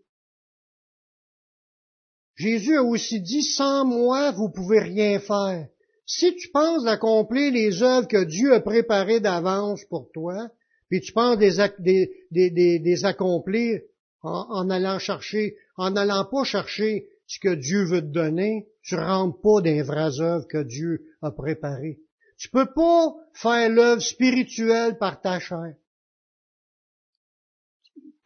Jésus 2.39 2.77
a 2.77 2.83
aussi 2.83 3.19
dit, 3.19 3.43
sans 3.43 3.83
moi, 3.83 4.31
vous 4.31 4.47
pouvez 4.47 4.79
rien 4.79 5.19
faire. 5.19 5.67
Si 6.05 6.33
tu 6.37 6.49
penses 6.51 6.85
d'accomplir 6.85 7.51
les 7.51 7.83
œuvres 7.83 8.07
que 8.07 8.23
Dieu 8.23 8.53
a 8.53 8.61
préparées 8.61 9.19
d'avance 9.19 9.83
pour 9.89 10.09
toi, 10.13 10.49
puis 10.89 11.01
tu 11.01 11.11
penses 11.11 11.37
des, 11.37 12.09
des, 12.31 13.05
accomplir 13.05 13.81
en, 14.21 14.69
allant 14.69 14.99
chercher, 14.99 15.57
en 15.75 15.91
n'allant 15.91 16.23
pas 16.23 16.45
chercher 16.45 17.09
ce 17.27 17.39
que 17.39 17.53
Dieu 17.53 17.83
veut 17.83 18.01
te 18.01 18.13
donner, 18.13 18.69
tu 18.83 18.95
rentres 18.95 19.41
pas 19.41 19.59
dans 19.59 19.83
vraies 19.83 20.21
œuvres 20.21 20.47
que 20.47 20.63
Dieu 20.63 21.07
a 21.21 21.31
préparées. 21.31 21.99
Tu 22.37 22.49
peux 22.49 22.71
pas 22.73 23.15
faire 23.33 23.69
l'œuvre 23.69 24.01
spirituelle 24.01 24.97
par 24.97 25.19
ta 25.19 25.41
chair. 25.41 25.73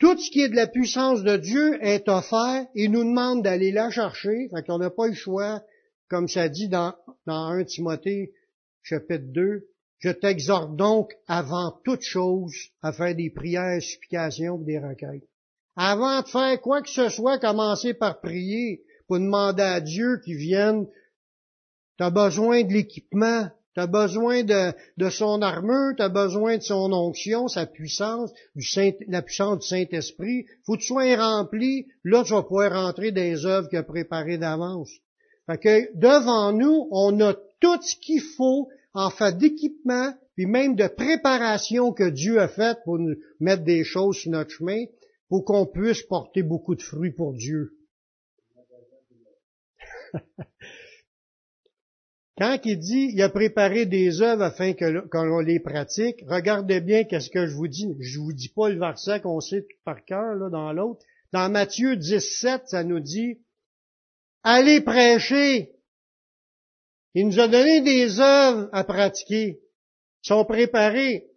Tout 0.03 0.17
ce 0.17 0.29
qui 0.29 0.41
est 0.41 0.49
de 0.49 0.57
la 0.57 0.67
puissance 0.67 1.23
de 1.23 1.37
Dieu 1.37 1.81
est 1.81 2.09
offert. 2.09 2.67
Il 2.75 2.91
nous 2.91 3.05
demande 3.05 3.41
d'aller 3.41 3.71
la 3.71 3.89
chercher. 3.89 4.49
Fait 4.53 4.61
qu'on 4.61 4.77
n'a 4.77 4.89
pas 4.89 5.07
le 5.07 5.13
choix, 5.13 5.63
comme 6.09 6.27
ça 6.27 6.49
dit 6.49 6.67
dans, 6.67 6.93
dans 7.25 7.45
1 7.45 7.63
Timothée 7.63 8.33
chapitre 8.81 9.31
2. 9.31 9.65
Je 9.99 10.09
t'exhorte 10.09 10.75
donc 10.75 11.13
avant 11.25 11.79
toute 11.85 12.01
chose 12.01 12.53
à 12.81 12.91
faire 12.91 13.15
des 13.15 13.29
prières, 13.29 13.81
supplications 13.81 14.59
et 14.61 14.65
des 14.65 14.79
requêtes. 14.79 15.23
Avant 15.77 16.21
de 16.21 16.27
faire 16.27 16.59
quoi 16.59 16.81
que 16.81 16.89
ce 16.89 17.07
soit, 17.07 17.39
commencez 17.39 17.93
par 17.93 18.19
prier 18.19 18.83
pour 19.07 19.19
demander 19.19 19.63
à 19.63 19.79
Dieu 19.79 20.19
qu'il 20.25 20.35
vienne. 20.35 20.85
Tu 21.97 22.03
as 22.03 22.09
besoin 22.09 22.63
de 22.63 22.73
l'équipement, 22.73 23.47
tu 23.73 23.81
as 23.81 23.87
besoin 23.87 24.43
de, 24.43 24.71
de 24.97 25.09
son 25.09 25.41
armure, 25.41 25.95
tu 25.97 26.03
as 26.03 26.09
besoin 26.09 26.57
de 26.57 26.63
son 26.63 26.93
onction, 26.93 27.47
sa 27.47 27.65
puissance, 27.65 28.31
du 28.55 28.63
Saint, 28.63 28.91
la 29.07 29.21
puissance 29.21 29.59
du 29.59 29.67
Saint-Esprit. 29.67 30.45
faut 30.65 30.75
que 30.75 30.81
tu 30.81 30.87
sois 30.87 31.15
rempli, 31.15 31.87
là 32.03 32.23
tu 32.23 32.33
vas 32.33 32.43
pouvoir 32.43 32.71
rentrer 32.73 33.11
les 33.11 33.45
œuvres 33.45 33.69
qu'il 33.69 33.79
a 33.79 33.83
préparées 33.83 34.37
d'avance. 34.37 34.91
Fait 35.47 35.57
que 35.57 35.97
devant 35.97 36.53
nous, 36.53 36.87
on 36.91 37.19
a 37.19 37.33
tout 37.59 37.81
ce 37.81 37.95
qu'il 37.97 38.21
faut 38.21 38.69
en 38.93 39.09
fait 39.09 39.37
d'équipement, 39.37 40.13
puis 40.35 40.45
même 40.45 40.75
de 40.75 40.87
préparation 40.87 41.91
que 41.91 42.09
Dieu 42.09 42.39
a 42.39 42.47
faite 42.47 42.79
pour 42.85 42.99
nous 42.99 43.15
mettre 43.39 43.63
des 43.63 43.83
choses 43.83 44.17
sur 44.17 44.31
notre 44.31 44.51
chemin, 44.51 44.85
pour 45.29 45.45
qu'on 45.45 45.65
puisse 45.65 46.03
porter 46.03 46.43
beaucoup 46.43 46.75
de 46.75 46.81
fruits 46.81 47.11
pour 47.11 47.33
Dieu. 47.33 47.75
Quand 52.43 52.59
il 52.65 52.77
dit, 52.77 53.11
il 53.13 53.21
a 53.21 53.29
préparé 53.29 53.85
des 53.85 54.21
œuvres 54.21 54.43
afin 54.43 54.73
que 54.73 54.83
l'on 54.83 55.39
les 55.39 55.61
pratique, 55.61 56.25
regardez 56.27 56.81
bien 56.81 57.05
qu'est-ce 57.05 57.29
que 57.29 57.47
je 57.47 57.55
vous 57.55 57.69
dis. 57.69 57.95
Je 58.01 58.19
vous 58.19 58.33
dis 58.33 58.49
pas 58.49 58.67
le 58.67 58.77
verset 58.77 59.21
qu'on 59.21 59.39
sait 59.39 59.65
par 59.85 60.03
cœur, 60.03 60.35
là, 60.35 60.49
dans 60.49 60.73
l'autre. 60.73 61.05
Dans 61.31 61.49
Matthieu 61.49 61.95
17, 61.95 62.63
ça 62.65 62.83
nous 62.83 62.99
dit, 62.99 63.39
allez 64.43 64.81
prêcher. 64.81 65.71
Il 67.13 67.27
nous 67.27 67.39
a 67.39 67.47
donné 67.47 67.79
des 67.79 68.19
œuvres 68.19 68.67
à 68.73 68.83
pratiquer. 68.83 69.61
Ils 70.25 70.27
sont 70.27 70.43
préparés. 70.43 71.29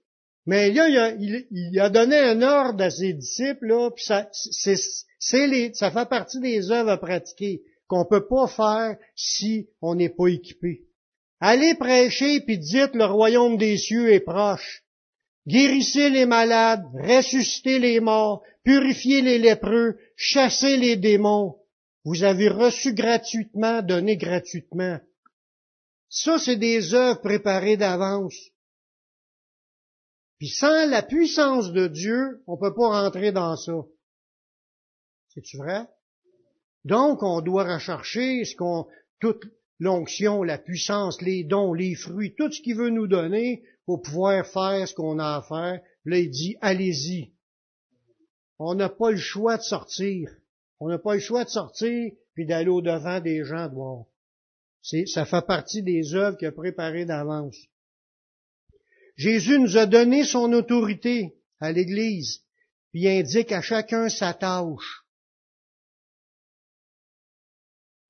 Mais 0.45 0.73
là, 0.73 0.89
il 0.89 0.99
a, 0.99 1.15
il, 1.53 1.79
a 1.79 1.89
donné 1.89 2.19
un 2.19 2.43
ordre 2.43 2.83
à 2.83 2.91
ses 2.91 3.13
disciples, 3.13 3.69
là, 3.69 3.93
puis 3.93 4.03
ça, 4.05 4.29
c'est, 4.33 5.47
les, 5.47 5.73
ça 5.73 5.93
fait 5.93 6.09
partie 6.09 6.41
des 6.41 6.73
œuvres 6.73 6.91
à 6.91 6.99
pratiquer 6.99 7.63
qu'on 7.87 8.05
peut 8.05 8.27
pas 8.27 8.49
faire 8.49 8.97
si 9.15 9.69
on 9.81 9.95
n'est 9.95 10.09
pas 10.09 10.27
équipé. 10.27 10.86
Allez 11.41 11.75
prêcher 11.75 12.41
puis 12.41 12.59
dites 12.59 12.95
le 12.95 13.05
royaume 13.05 13.57
des 13.57 13.77
cieux 13.77 14.13
est 14.13 14.21
proche. 14.21 14.83
Guérissez 15.47 16.11
les 16.11 16.27
malades, 16.27 16.85
ressuscitez 16.95 17.79
les 17.79 18.01
morts, 18.01 18.43
purifiez 18.65 19.23
les 19.23 19.39
lépreux, 19.39 19.99
chassez 20.17 20.77
les 20.77 20.97
démons. 20.97 21.57
Vous 22.05 22.25
avez 22.25 22.49
reçu 22.49 22.95
gratuitement, 22.95 23.83
donné 23.83 24.17
gratuitement. 24.17 24.99
Ça, 26.09 26.39
c'est 26.39 26.57
des 26.57 26.95
œuvres 26.95 27.21
préparées 27.21 27.77
d'avance. 27.77 28.37
Puis 30.39 30.49
sans 30.49 30.89
la 30.89 31.03
puissance 31.03 31.73
de 31.73 31.87
Dieu, 31.89 32.43
on 32.47 32.55
ne 32.55 32.61
peut 32.61 32.75
pas 32.75 33.03
rentrer 33.03 33.33
dans 33.33 33.57
ça. 33.57 33.73
C'est-tu 35.29 35.59
vrai? 35.59 35.87
Donc, 36.85 37.23
on 37.23 37.41
doit 37.41 37.75
rechercher 37.75 38.45
ce 38.45 38.55
qu'on, 38.55 38.87
l'onction, 39.79 40.43
la 40.43 40.59
puissance, 40.59 41.21
les 41.23 41.45
dons, 41.45 41.73
les 41.73 41.95
fruits, 41.95 42.35
tout 42.35 42.51
ce 42.51 42.61
qu'il 42.61 42.77
veut 42.77 42.91
nous 42.91 43.07
donner 43.07 43.63
pour 43.85 44.03
pouvoir 44.03 44.47
faire 44.47 44.87
ce 44.87 44.95
qu'on 44.95 45.19
a 45.19 45.37
à 45.37 45.43
faire. 45.43 45.81
Là, 46.05 46.19
il 46.19 46.31
dit, 46.31 46.57
allez-y. 46.61 47.33
On 48.59 48.75
n'a 48.75 48.89
pas 48.89 49.11
le 49.11 49.19
choix 49.19 49.57
de 49.57 49.63
sortir. 49.63 50.31
On 50.81 50.89
n'a 50.89 50.99
pas 50.99 51.15
le 51.15 51.21
choix 51.21 51.45
de 51.45 51.51
sortir 51.51 52.13
puis 52.35 52.47
d'aller 52.47 52.69
au 52.69 52.83
devant 52.83 53.21
des 53.21 53.45
gens 53.45 53.69
de 53.69 53.75
voir. 53.75 54.05
ça 54.83 55.25
fait 55.25 55.47
partie 55.47 55.83
des 55.83 56.15
œuvres 56.15 56.37
qu'il 56.37 56.49
a 56.49 56.53
préparées 56.53 57.07
d'avance. 57.07 57.57
Jésus 59.17 59.59
nous 59.59 59.79
a 59.79 59.87
donné 59.87 60.25
son 60.25 60.53
autorité 60.53 61.35
à 61.61 61.73
l'Église, 61.73 62.43
puis 62.93 63.09
indique 63.09 63.53
à 63.53 63.63
chacun 63.63 64.11
sa 64.11 64.35
tâche. 64.35 65.06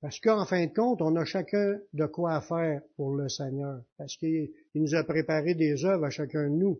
Parce 0.07 0.21
qu'en 0.21 0.47
fin 0.47 0.67
de 0.67 0.73
compte, 0.73 1.03
on 1.03 1.17
a 1.17 1.25
chacun 1.25 1.81
de 1.93 2.07
quoi 2.07 2.41
faire 2.41 2.81
pour 2.95 3.17
le 3.17 3.29
Seigneur. 3.29 3.81
Parce 3.99 4.17
qu'il 4.17 4.51
nous 4.77 4.95
a 4.95 5.03
préparé 5.03 5.57
des 5.57 5.85
œuvres 5.85 6.05
à 6.05 6.11
chacun 6.11 6.45
de 6.45 6.55
nous. 6.55 6.79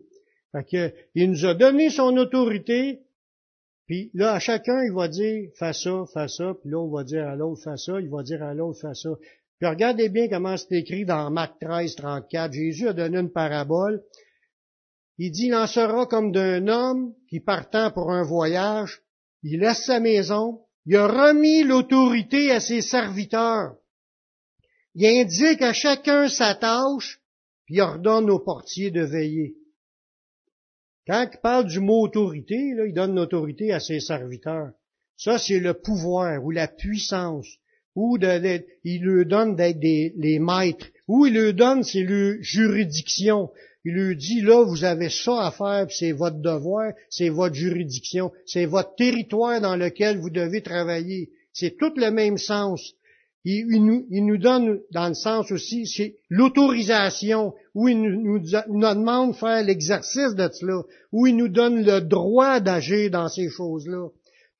Fait 0.53 0.63
que, 0.63 0.93
il 1.13 1.31
nous 1.31 1.45
a 1.45 1.53
donné 1.53 1.89
son 1.89 2.15
autorité, 2.15 3.01
puis 3.85 4.11
là, 4.13 4.35
à 4.35 4.39
chacun, 4.39 4.81
il 4.85 4.93
va 4.93 5.09
dire, 5.09 5.49
fais 5.59 5.73
ça, 5.73 6.05
fais 6.13 6.29
ça, 6.29 6.55
puis 6.63 6.73
on 6.73 6.87
va 6.87 7.03
dire 7.03 7.27
à 7.27 7.35
l'autre, 7.35 7.61
fais 7.61 7.75
ça, 7.75 7.99
il 7.99 8.07
va 8.07 8.23
dire 8.23 8.41
à 8.41 8.53
l'autre, 8.53 8.79
fais 8.79 8.95
ça. 8.95 9.09
Puis 9.59 9.67
regardez 9.67 10.07
bien 10.07 10.29
comment 10.29 10.55
c'est 10.55 10.75
écrit 10.75 11.03
dans 11.03 11.29
Marc 11.29 11.59
13, 11.59 11.95
34. 11.97 12.53
Jésus 12.53 12.87
a 12.87 12.93
donné 12.93 13.17
une 13.17 13.33
parabole. 13.33 14.05
Il 15.17 15.31
dit, 15.33 15.47
il 15.47 15.53
en 15.55 15.67
sera 15.67 16.05
comme 16.05 16.31
d'un 16.31 16.65
homme 16.69 17.13
qui 17.27 17.41
partant 17.41 17.91
pour 17.91 18.09
un 18.09 18.23
voyage, 18.23 19.01
il 19.43 19.59
laisse 19.59 19.83
sa 19.83 19.99
maison, 19.99 20.61
il 20.87 20.95
a 20.95 21.05
remis 21.05 21.63
l'autorité 21.63 22.49
à 22.49 22.61
ses 22.61 22.81
serviteurs. 22.81 23.75
Il 24.95 25.05
indique 25.05 25.61
à 25.61 25.73
chacun 25.73 26.29
sa 26.29 26.55
tâche, 26.55 27.19
puis 27.65 27.75
il 27.75 27.81
ordonne 27.81 28.29
aux 28.29 28.39
portiers 28.39 28.89
de 28.89 29.03
veiller. 29.03 29.57
Quand 31.05 31.27
il 31.29 31.39
parle 31.41 31.67
du 31.67 31.81
mot 31.81 32.05
autorité, 32.05 32.73
là, 32.73 32.85
il 32.85 32.93
donne 32.93 33.15
l'autorité 33.15 33.73
à 33.73 33.81
ses 33.81 33.99
serviteurs. 33.99 34.71
Ça, 35.17 35.37
c'est 35.37 35.59
le 35.59 35.73
pouvoir 35.73 36.41
ou 36.45 36.51
la 36.51 36.69
puissance. 36.69 37.47
Ou 37.95 38.17
de, 38.17 38.65
il 38.85 39.03
leur 39.03 39.25
donne 39.25 39.57
d'être 39.57 39.81
les 39.81 40.39
maîtres. 40.39 40.87
Ou 41.09 41.25
il 41.25 41.33
leur 41.33 41.53
donne, 41.53 41.83
c'est 41.83 42.03
le 42.03 42.41
juridiction. 42.41 43.51
Il 43.85 43.93
lui 43.93 44.15
dit, 44.17 44.41
là, 44.41 44.63
vous 44.63 44.83
avez 44.83 45.09
ça 45.09 45.47
à 45.47 45.51
faire, 45.51 45.87
c'est 45.89 46.11
votre 46.11 46.41
devoir, 46.41 46.93
c'est 47.09 47.29
votre 47.29 47.55
juridiction, 47.55 48.31
c'est 48.45 48.65
votre 48.65 48.95
territoire 48.95 49.61
dans 49.61 49.75
lequel 49.75 50.17
vous 50.17 50.29
devez 50.29 50.61
travailler. 50.61 51.29
C'est 51.53 51.77
tout 51.77 51.93
le 51.95 52.11
même 52.11 52.37
sens. 52.37 52.93
Il, 53.49 53.85
nous, 53.85 54.37
donne 54.37 54.81
dans 54.91 55.07
le 55.07 55.13
sens 55.13 55.51
aussi, 55.51 55.87
c'est 55.87 56.17
l'autorisation, 56.29 57.53
où 57.73 57.87
il 57.87 58.01
nous, 58.01 58.39
nous, 58.39 58.39
demande 58.39 59.31
de 59.31 59.37
faire 59.37 59.63
l'exercice 59.63 60.35
de 60.35 60.49
cela, 60.51 60.81
où 61.13 61.27
il 61.27 61.37
nous 61.37 61.47
donne 61.47 61.85
le 61.85 62.01
droit 62.01 62.59
d'agir 62.59 63.09
dans 63.09 63.29
ces 63.29 63.49
choses-là. 63.49 64.09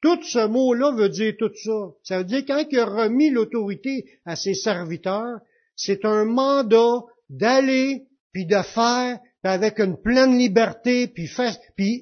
Tout 0.02 0.24
ce 0.24 0.48
mot-là 0.48 0.92
veut 0.96 1.10
dire 1.10 1.34
tout 1.38 1.52
ça. 1.54 1.92
Ça 2.04 2.20
veut 2.20 2.24
dire 2.24 2.46
quand 2.48 2.64
il 2.72 2.80
a 2.80 2.86
remis 2.86 3.30
l'autorité 3.30 4.06
à 4.26 4.38
ses 4.38 4.54
serviteurs, 4.54 5.40
c'est 5.76 6.06
un 6.06 6.24
mandat 6.24 7.04
d'aller 7.30 8.07
puis 8.32 8.46
de 8.46 8.62
faire 8.62 9.20
avec 9.44 9.80
une 9.80 9.98
pleine 9.98 10.38
liberté, 10.38 11.08
puis, 11.08 11.30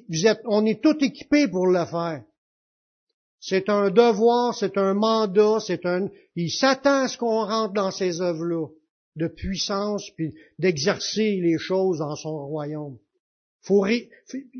vous 0.08 0.26
êtes, 0.26 0.40
on 0.46 0.66
est 0.66 0.82
tout 0.82 0.96
équipé 1.04 1.48
pour 1.48 1.66
le 1.66 1.84
faire. 1.84 2.22
C'est 3.40 3.68
un 3.68 3.90
devoir, 3.90 4.54
c'est 4.54 4.76
un 4.76 4.94
mandat, 4.94 5.58
c'est 5.60 5.86
un, 5.86 6.08
il 6.34 6.50
s'attend 6.50 7.04
à 7.04 7.08
ce 7.08 7.18
qu'on 7.18 7.44
rentre 7.44 7.74
dans 7.74 7.90
ces 7.90 8.20
œuvres-là, 8.20 8.66
de 9.16 9.28
puissance, 9.28 10.10
puis 10.16 10.34
d'exercer 10.58 11.38
les 11.40 11.58
choses 11.58 11.98
dans 11.98 12.16
son 12.16 12.46
royaume. 12.46 12.98
Faut 13.62 13.86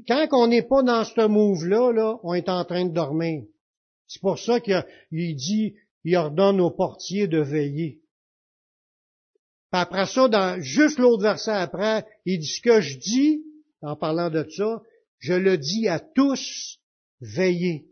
quand 0.09 0.27
on 0.33 0.49
n'est 0.49 0.63
pas 0.63 0.83
dans 0.83 1.05
ce 1.05 1.27
move-là, 1.27 1.93
là, 1.93 2.19
on 2.23 2.35
est 2.35 2.49
en 2.49 2.65
train 2.65 2.85
de 2.85 2.93
dormir. 2.93 3.45
C'est 4.09 4.21
pour 4.21 4.39
ça 4.39 4.61
qu'il 4.61 5.37
dit, 5.37 5.75
il 6.05 6.17
ordonne 6.17 6.61
aux 6.61 6.71
portiers 6.71 7.27
de 7.27 7.41
veiller 7.41 8.01
après 9.73 10.07
ça, 10.07 10.29
dans 10.29 10.61
juste 10.61 10.99
l'autre 10.99 11.23
verset 11.23 11.51
après, 11.51 12.07
il 12.25 12.39
dit 12.39 12.47
ce 12.47 12.61
que 12.61 12.81
je 12.81 12.99
dis, 12.99 13.45
en 13.83 13.97
parlant 13.97 14.31
de 14.31 14.47
ça, 14.49 14.83
je 15.19 15.35
le 15.35 15.59
dis 15.59 15.89
à 15.89 15.99
tous, 16.01 16.79
veillez. 17.21 17.87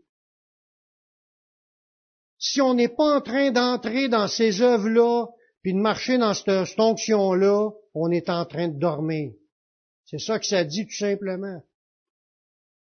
Si 2.37 2.61
on 2.61 2.73
n'est 2.73 2.89
pas 2.89 3.17
en 3.17 3.21
train 3.21 3.51
d'entrer 3.51 4.07
dans 4.07 4.27
ces 4.27 4.61
œuvres-là, 4.61 5.27
puis 5.61 5.73
de 5.73 5.79
marcher 5.79 6.17
dans 6.17 6.33
cette, 6.33 6.65
cette 6.65 6.79
onction-là, 6.79 7.71
on 7.93 8.11
est 8.11 8.29
en 8.29 8.45
train 8.45 8.67
de 8.67 8.79
dormir. 8.79 9.31
C'est 10.05 10.19
ça 10.19 10.37
que 10.37 10.45
ça 10.45 10.63
dit 10.63 10.85
tout 10.85 10.95
simplement. 10.95 11.63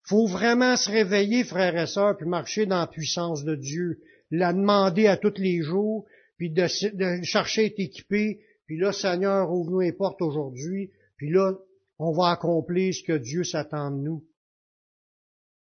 faut 0.05 0.27
vraiment 0.27 0.77
se 0.77 0.91
réveiller, 0.91 1.45
frères 1.45 1.77
et 1.77 1.87
sœurs, 1.87 2.17
puis 2.17 2.27
marcher 2.27 2.67
dans 2.67 2.81
la 2.81 2.87
puissance 2.87 3.45
de 3.45 3.55
Dieu, 3.55 4.01
la 4.31 4.53
demander 4.53 5.07
à 5.07 5.17
tous 5.17 5.35
les 5.37 5.61
jours, 5.61 6.07
puis 6.39 6.51
de, 6.51 6.63
de 6.97 7.23
chercher 7.23 7.63
à 7.63 7.65
être 7.67 7.79
équipé, 7.79 8.41
puis 8.71 8.79
là, 8.79 8.93
Seigneur, 8.93 9.51
ouvre-nous 9.51 9.81
les 9.81 9.93
portes 9.93 10.23
aujourd'hui, 10.23 10.93
puis 11.17 11.29
là, 11.33 11.55
on 11.99 12.13
va 12.13 12.31
accomplir 12.31 12.95
ce 12.95 13.03
que 13.03 13.19
Dieu 13.19 13.43
s'attend 13.43 13.91
de 13.91 13.97
nous. 13.97 14.25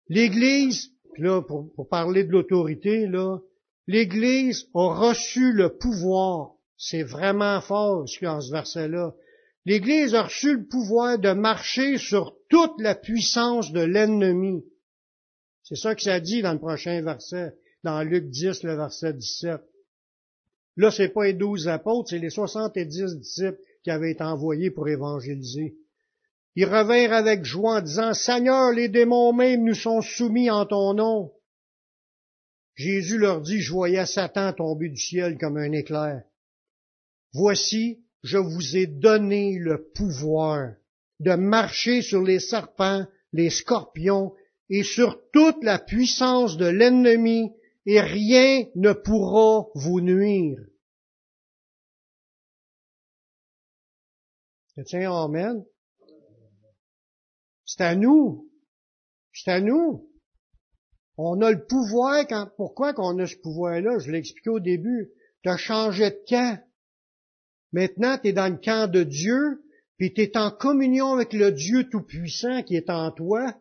L'Église, 0.06 0.92
puis 1.12 1.24
là, 1.24 1.42
pour, 1.42 1.88
parler 1.88 2.22
de 2.22 2.30
l'autorité, 2.30 3.08
là, 3.08 3.38
l'Église 3.88 4.68
a 4.76 4.94
reçu 4.94 5.52
le 5.52 5.76
pouvoir. 5.76 6.52
C'est 6.76 7.02
vraiment 7.02 7.60
fort, 7.60 8.08
ce 8.08 8.24
dans 8.24 8.40
ce 8.40 8.52
verset-là. 8.52 9.12
L'Église 9.64 10.14
a 10.14 10.22
reçu 10.22 10.58
le 10.58 10.66
pouvoir 10.68 11.18
de 11.18 11.32
marcher 11.32 11.98
sur 11.98 12.36
toute 12.48 12.80
la 12.80 12.94
puissance 12.94 13.72
de 13.72 13.80
l'ennemi. 13.80 14.64
C'est 15.64 15.74
ça 15.74 15.96
que 15.96 16.02
ça 16.02 16.20
dit 16.20 16.42
dans 16.42 16.52
le 16.52 16.60
prochain 16.60 17.02
verset, 17.02 17.56
dans 17.82 18.04
Luc 18.04 18.30
10, 18.30 18.62
le 18.62 18.76
verset 18.76 19.14
17. 19.14 19.60
Là, 20.76 20.90
c'est 20.90 21.08
pas 21.08 21.26
les 21.26 21.32
douze 21.34 21.68
apôtres, 21.68 22.10
c'est 22.10 22.18
les 22.18 22.30
soixante-dix 22.30 23.16
disciples 23.16 23.58
qui 23.82 23.90
avaient 23.90 24.12
été 24.12 24.22
envoyés 24.22 24.70
pour 24.70 24.88
évangéliser. 24.88 25.76
Ils 26.56 26.66
revinrent 26.66 27.12
avec 27.12 27.44
joie 27.44 27.78
en 27.78 27.80
disant, 27.80 28.14
Seigneur, 28.14 28.72
les 28.72 28.88
démons 28.88 29.32
même 29.32 29.64
nous 29.64 29.74
sont 29.74 30.02
soumis 30.02 30.50
en 30.50 30.66
ton 30.66 30.94
nom. 30.94 31.32
Jésus 32.74 33.18
leur 33.18 33.40
dit, 33.40 33.60
je 33.60 33.72
voyais 33.72 34.06
Satan 34.06 34.52
tomber 34.52 34.88
du 34.88 34.96
ciel 34.96 35.38
comme 35.38 35.58
un 35.58 35.72
éclair. 35.72 36.22
Voici, 37.32 38.04
je 38.22 38.38
vous 38.38 38.76
ai 38.76 38.86
donné 38.86 39.58
le 39.58 39.90
pouvoir 39.94 40.72
de 41.20 41.34
marcher 41.34 42.02
sur 42.02 42.22
les 42.22 42.40
serpents, 42.40 43.06
les 43.32 43.50
scorpions 43.50 44.34
et 44.68 44.82
sur 44.82 45.20
toute 45.32 45.62
la 45.62 45.78
puissance 45.78 46.56
de 46.56 46.66
l'ennemi, 46.66 47.52
et 47.92 48.00
rien 48.00 48.66
ne 48.76 48.92
pourra 48.92 49.66
vous 49.74 50.00
nuire. 50.00 50.60
Tiens, 54.86 55.12
Amen. 55.12 55.64
C'est 57.64 57.82
à 57.82 57.96
nous. 57.96 58.48
C'est 59.32 59.50
à 59.50 59.60
nous. 59.60 60.08
On 61.16 61.42
a 61.42 61.50
le 61.50 61.66
pouvoir 61.66 62.28
quand, 62.28 62.48
pourquoi 62.56 62.94
qu'on 62.94 63.18
a 63.18 63.26
ce 63.26 63.34
pouvoir-là? 63.42 63.98
Je 63.98 64.12
l'ai 64.12 64.18
expliqué 64.18 64.50
au 64.50 64.60
début. 64.60 65.10
Tu 65.42 65.48
as 65.48 65.56
changé 65.56 66.10
de 66.10 66.24
camp. 66.28 66.62
Maintenant, 67.72 68.18
tu 68.18 68.28
es 68.28 68.32
dans 68.32 68.52
le 68.52 68.58
camp 68.58 68.88
de 68.88 69.02
Dieu, 69.02 69.64
puis 69.96 70.14
tu 70.14 70.22
es 70.22 70.36
en 70.36 70.52
communion 70.52 71.12
avec 71.12 71.32
le 71.32 71.50
Dieu 71.50 71.88
Tout-Puissant 71.88 72.62
qui 72.62 72.76
est 72.76 72.88
en 72.88 73.10
toi, 73.10 73.52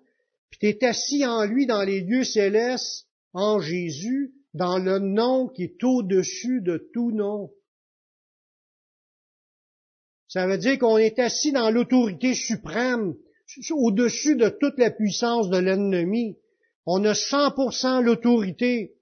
puis 0.52 0.60
tu 0.60 0.68
es 0.68 0.86
assis 0.86 1.26
en 1.26 1.46
lui 1.46 1.66
dans 1.66 1.82
les 1.82 2.02
lieux 2.02 2.24
célestes, 2.24 3.09
en 3.34 3.60
Jésus, 3.60 4.34
dans 4.54 4.80
le 4.80 5.00
nom 5.00 5.48
qui 5.48 5.64
est 5.64 5.84
au-dessus 5.84 6.62
de 6.62 6.90
tout 6.94 7.12
nom. 7.12 7.52
Ça 10.28 10.48
veut 10.48 10.58
dire 10.58 10.78
qu'on 10.78 10.98
est 10.98 11.18
assis 11.20 11.52
dans 11.52 11.72
l'autorité 11.72 12.34
suprême, 12.34 13.16
au-dessus 13.72 14.36
de 14.36 14.50
toute 14.50 14.78
la 14.78 14.92
puissance 14.92 15.50
de 15.50 15.58
l'ennemi. 15.58 16.38
On 16.86 17.04
a 17.06 17.14
100% 17.14 18.04
l'autorité. 18.04 18.96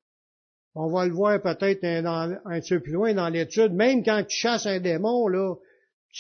On 0.74 0.90
va 0.90 1.06
le 1.06 1.14
voir 1.14 1.42
peut-être 1.42 1.84
un, 1.84 2.40
un, 2.46 2.62
peu 2.62 2.80
plus 2.80 2.94
loin 2.94 3.14
dans 3.14 3.30
l'étude. 3.30 3.74
Même 3.74 4.04
quand 4.04 4.24
tu 4.28 4.38
chasses 4.38 4.66
un 4.66 4.80
démon, 4.80 5.28
là, 5.28 5.56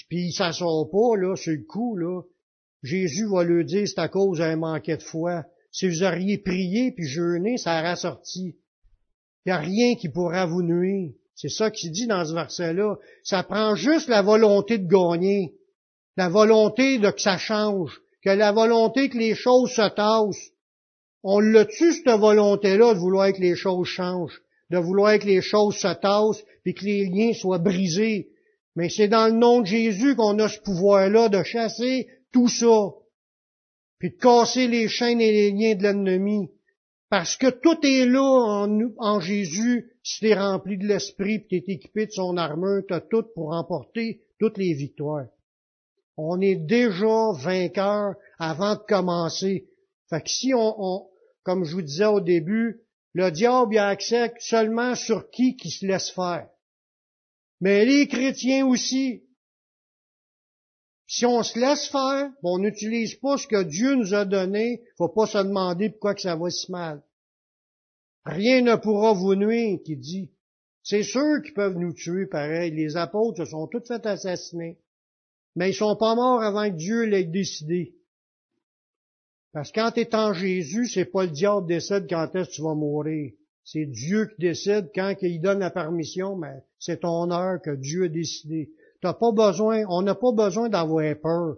puis 0.09 0.27
il 0.27 0.33
s'assort 0.33 0.89
pas, 0.89 1.15
là, 1.17 1.35
sur 1.35 1.53
le 1.53 1.63
coup, 1.63 1.95
là, 1.95 2.21
Jésus 2.83 3.27
va 3.29 3.43
lui 3.43 3.65
dire, 3.65 3.87
c'est 3.87 3.99
à 3.99 4.07
cause 4.07 4.39
d'un 4.39 4.55
manquet 4.55 4.97
de 4.97 5.03
foi. 5.03 5.45
Si 5.77 5.87
vous 5.87 6.01
auriez 6.01 6.39
prié 6.39 6.91
puis 6.91 7.07
jeûné, 7.07 7.59
ça 7.59 7.79
aurait 7.79 7.95
sorti. 7.95 8.55
Il 9.45 9.49
n'y 9.49 9.51
a 9.51 9.59
rien 9.59 9.93
qui 9.93 10.09
pourra 10.09 10.47
vous 10.47 10.63
nuire. 10.63 11.11
C'est 11.35 11.49
ça 11.49 11.69
qu'il 11.69 11.91
dit 11.91 12.07
dans 12.07 12.25
ce 12.25 12.33
verset-là. 12.33 12.95
Ça 13.23 13.43
prend 13.43 13.75
juste 13.75 14.09
la 14.09 14.23
volonté 14.23 14.79
de 14.79 14.87
gagner, 14.87 15.53
la 16.15 16.29
volonté 16.29 16.97
de 16.97 17.11
que 17.11 17.21
ça 17.21 17.37
change, 17.37 18.01
que 18.23 18.31
la 18.31 18.51
volonté 18.51 19.09
que 19.09 19.19
les 19.19 19.35
choses 19.35 19.69
se 19.69 19.87
tassent. 19.93 20.51
On 21.21 21.39
l'a 21.39 21.65
tu 21.65 21.93
cette 21.93 22.09
volonté-là 22.09 22.95
de 22.95 22.99
vouloir 22.99 23.31
que 23.31 23.41
les 23.41 23.55
choses 23.55 23.87
changent, 23.87 24.41
de 24.71 24.79
vouloir 24.79 25.19
que 25.19 25.27
les 25.27 25.43
choses 25.43 25.75
se 25.75 25.93
tassent, 25.93 26.43
et 26.65 26.73
que 26.73 26.85
les 26.85 27.05
liens 27.05 27.33
soient 27.33 27.59
brisés? 27.59 28.29
Mais 28.75 28.89
c'est 28.89 29.09
dans 29.09 29.27
le 29.27 29.37
nom 29.37 29.61
de 29.61 29.67
Jésus 29.67 30.15
qu'on 30.15 30.39
a 30.39 30.49
ce 30.49 30.59
pouvoir-là 30.59 31.29
de 31.29 31.43
chasser 31.43 32.07
tout 32.33 32.47
ça, 32.47 32.93
puis 33.99 34.11
de 34.11 34.17
casser 34.17 34.67
les 34.67 34.87
chaînes 34.87 35.21
et 35.21 35.31
les 35.31 35.51
liens 35.51 35.75
de 35.75 35.83
l'ennemi. 35.83 36.49
Parce 37.09 37.37
que 37.37 37.49
tout 37.49 37.77
est 37.83 38.05
là 38.05 38.67
en, 38.97 39.19
Jésus, 39.19 39.93
si 40.03 40.19
t'es 40.19 40.33
rempli 40.33 40.77
de 40.77 40.85
l'Esprit, 40.85 41.39
puis 41.39 41.63
t'es 41.63 41.73
équipé 41.73 42.05
de 42.05 42.11
son 42.11 42.35
armure, 42.35 42.83
t'as 42.87 42.99
tout 42.99 43.23
pour 43.33 43.51
remporter 43.51 44.21
toutes 44.39 44.57
les 44.57 44.73
victoires. 44.73 45.27
On 46.17 46.41
est 46.41 46.55
déjà 46.55 47.31
vainqueur 47.41 48.15
avant 48.39 48.75
de 48.75 48.81
commencer. 48.87 49.69
Fait 50.09 50.21
que 50.21 50.29
si 50.29 50.53
on, 50.53 51.07
comme 51.43 51.63
je 51.63 51.75
vous 51.75 51.81
disais 51.81 52.05
au 52.05 52.19
début, 52.19 52.81
le 53.13 53.31
diable 53.31 53.77
a 53.77 53.87
accès 53.87 54.33
seulement 54.39 54.95
sur 54.95 55.29
qui 55.29 55.55
qui 55.55 55.69
se 55.69 55.85
laisse 55.85 56.11
faire. 56.11 56.49
Mais 57.61 57.85
les 57.85 58.07
chrétiens 58.07 58.65
aussi. 58.65 59.23
Si 61.07 61.25
on 61.25 61.41
se 61.41 61.57
laisse 61.57 61.87
faire, 61.87 62.29
on 62.43 62.59
n'utilise 62.59 63.15
pas 63.15 63.37
ce 63.37 63.47
que 63.47 63.63
Dieu 63.63 63.95
nous 63.95 64.13
a 64.13 64.25
donné, 64.25 64.83
faut 64.97 65.07
pas 65.07 65.25
se 65.25 65.37
demander 65.37 65.89
pourquoi 65.89 66.15
que 66.15 66.21
ça 66.21 66.35
va 66.35 66.49
si 66.49 66.69
mal. 66.69 67.01
Rien 68.25 68.61
ne 68.61 68.75
pourra 68.75 69.13
vous 69.13 69.35
nuire, 69.35 69.79
qui 69.85 69.95
dit. 69.95 70.31
C'est 70.83 71.03
sûr 71.03 71.41
qu'ils 71.41 71.53
peuvent 71.53 71.77
nous 71.77 71.93
tuer 71.93 72.25
pareil. 72.25 72.71
Les 72.71 72.97
apôtres 72.97 73.37
se 73.37 73.51
sont 73.51 73.67
tous 73.67 73.87
fait 73.87 74.05
assassiner. 74.05 74.79
Mais 75.55 75.71
ils 75.71 75.73
sont 75.73 75.95
pas 75.95 76.15
morts 76.15 76.41
avant 76.41 76.69
que 76.69 76.75
Dieu 76.75 77.03
l'ait 77.03 77.23
décidé. 77.23 77.95
Parce 79.53 79.71
que 79.71 79.79
quand 79.79 79.91
tu 79.91 80.01
es 80.01 80.15
en 80.15 80.33
Jésus, 80.33 80.87
c'est 80.87 81.05
pas 81.05 81.23
le 81.23 81.31
diable 81.31 81.67
qui 81.67 81.73
décide 81.73 82.07
quand 82.09 82.35
est-ce 82.35 82.49
que 82.49 82.55
tu 82.55 82.61
vas 82.61 82.75
mourir. 82.75 83.31
C'est 83.63 83.85
Dieu 83.85 84.27
qui 84.27 84.41
décide 84.41 84.91
quand 84.93 85.15
il 85.21 85.41
donne 85.41 85.59
la 85.59 85.71
permission, 85.71 86.35
mais 86.35 86.63
c'est 86.79 87.01
ton 87.01 87.31
heure 87.31 87.61
que 87.61 87.75
Dieu 87.75 88.03
a 88.03 88.09
décidé. 88.09 88.71
On 89.09 90.01
n'a 90.01 90.15
pas 90.15 90.31
besoin 90.31 90.69
d'avoir 90.69 91.15
peur. 91.21 91.57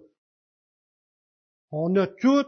On 1.71 1.95
a 1.95 2.07
tout, 2.07 2.45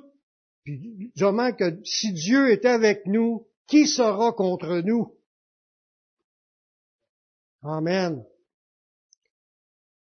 puis 0.64 1.12
que 1.16 1.80
si 1.84 2.14
Dieu 2.14 2.52
est 2.52 2.66
avec 2.66 3.06
nous, 3.06 3.48
qui 3.68 3.88
sera 3.88 4.34
contre 4.34 4.82
nous? 4.84 5.16
Amen. 7.64 8.26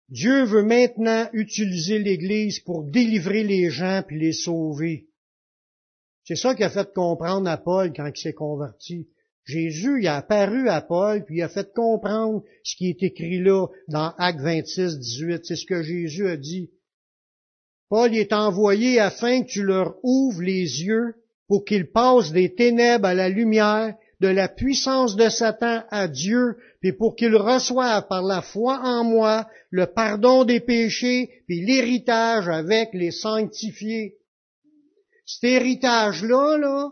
Dieu 0.08 0.44
veut 0.44 0.64
maintenant 0.64 1.28
utiliser 1.32 1.98
l'Église 1.98 2.60
pour 2.60 2.84
délivrer 2.84 3.44
les 3.44 3.70
gens 3.70 4.02
puis 4.06 4.18
les 4.18 4.32
sauver. 4.32 5.08
C'est 6.24 6.36
ça 6.36 6.54
qui 6.54 6.64
a 6.64 6.70
fait 6.70 6.92
comprendre 6.92 7.48
à 7.48 7.56
Paul 7.56 7.92
quand 7.92 8.06
il 8.06 8.20
s'est 8.20 8.34
converti. 8.34 9.08
Jésus, 9.50 10.00
il 10.00 10.06
a 10.06 10.16
apparu 10.16 10.68
à 10.68 10.80
Paul, 10.80 11.24
puis 11.24 11.42
a 11.42 11.48
fait 11.48 11.72
comprendre 11.74 12.42
ce 12.64 12.76
qui 12.76 12.88
est 12.88 13.02
écrit 13.02 13.42
là 13.42 13.66
dans 13.88 14.14
Acte 14.18 14.40
26, 14.40 14.98
18. 14.98 15.44
C'est 15.44 15.56
ce 15.56 15.66
que 15.66 15.82
Jésus 15.82 16.28
a 16.28 16.36
dit. 16.36 16.70
Paul 17.88 18.14
est 18.14 18.32
envoyé 18.32 19.00
afin 19.00 19.42
que 19.42 19.48
tu 19.48 19.64
leur 19.64 19.96
ouvres 20.04 20.42
les 20.42 20.84
yeux 20.84 21.16
pour 21.48 21.64
qu'ils 21.64 21.90
passent 21.90 22.30
des 22.30 22.54
ténèbres 22.54 23.06
à 23.06 23.14
la 23.14 23.28
lumière, 23.28 23.96
de 24.20 24.28
la 24.28 24.48
puissance 24.48 25.16
de 25.16 25.28
Satan 25.28 25.82
à 25.90 26.06
Dieu, 26.06 26.56
puis 26.80 26.92
pour 26.92 27.16
qu'ils 27.16 27.34
reçoivent 27.34 28.06
par 28.06 28.22
la 28.22 28.42
foi 28.42 28.78
en 28.84 29.02
moi 29.02 29.48
le 29.70 29.86
pardon 29.86 30.44
des 30.44 30.60
péchés, 30.60 31.42
puis 31.46 31.64
l'héritage 31.64 32.48
avec 32.48 32.90
les 32.92 33.10
sanctifiés. 33.10 34.18
Cet 35.26 35.44
héritage-là, 35.44 36.58
là, 36.58 36.90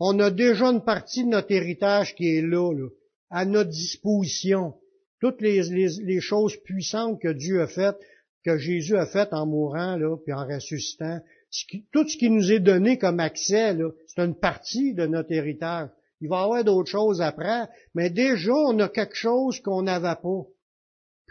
on 0.00 0.18
a 0.18 0.30
déjà 0.30 0.66
une 0.66 0.84
partie 0.84 1.24
de 1.24 1.30
notre 1.30 1.52
héritage 1.52 2.14
qui 2.14 2.36
est 2.36 2.42
là, 2.42 2.72
à 3.30 3.44
notre 3.44 3.70
disposition. 3.70 4.74
Toutes 5.20 5.40
les, 5.40 5.62
les, 5.62 6.20
choses 6.20 6.56
puissantes 6.64 7.20
que 7.20 7.32
Dieu 7.32 7.62
a 7.62 7.66
faites, 7.66 7.98
que 8.44 8.58
Jésus 8.58 8.96
a 8.96 9.06
faites 9.06 9.32
en 9.32 9.46
mourant, 9.46 9.96
là, 9.96 10.16
puis 10.18 10.32
en 10.32 10.46
ressuscitant, 10.46 11.20
tout 11.92 12.06
ce 12.08 12.16
qui 12.16 12.30
nous 12.30 12.52
est 12.52 12.60
donné 12.60 12.98
comme 12.98 13.20
accès, 13.20 13.76
c'est 14.06 14.22
une 14.22 14.38
partie 14.38 14.92
de 14.94 15.06
notre 15.06 15.32
héritage. 15.32 15.88
Il 16.20 16.28
va 16.28 16.40
y 16.40 16.44
avoir 16.44 16.64
d'autres 16.64 16.90
choses 16.90 17.20
après, 17.20 17.68
mais 17.94 18.10
déjà, 18.10 18.52
on 18.52 18.78
a 18.80 18.88
quelque 18.88 19.16
chose 19.16 19.60
qu'on 19.60 19.82
n'avait 19.82 20.20
pas, 20.20 20.42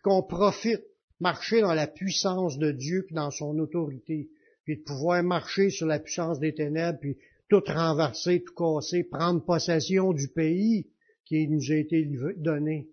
qu'on 0.03 0.23
profite, 0.23 0.83
marcher 1.19 1.61
dans 1.61 1.73
la 1.73 1.87
puissance 1.87 2.57
de 2.57 2.71
Dieu, 2.71 3.03
puis 3.05 3.15
dans 3.15 3.31
son 3.31 3.57
autorité, 3.59 4.29
puis 4.65 4.77
de 4.77 4.83
pouvoir 4.83 5.23
marcher 5.23 5.69
sur 5.69 5.87
la 5.87 5.99
puissance 5.99 6.39
des 6.39 6.53
ténèbres, 6.53 6.99
puis 6.99 7.17
tout 7.53 7.71
renverser, 7.71 8.43
tout 8.43 8.55
casser, 8.55 9.03
prendre 9.03 9.45
possession 9.45 10.11
du 10.11 10.27
pays 10.27 10.87
qui 11.23 11.47
nous 11.47 11.71
a 11.71 11.75
été 11.75 12.03
donné. 12.37 12.89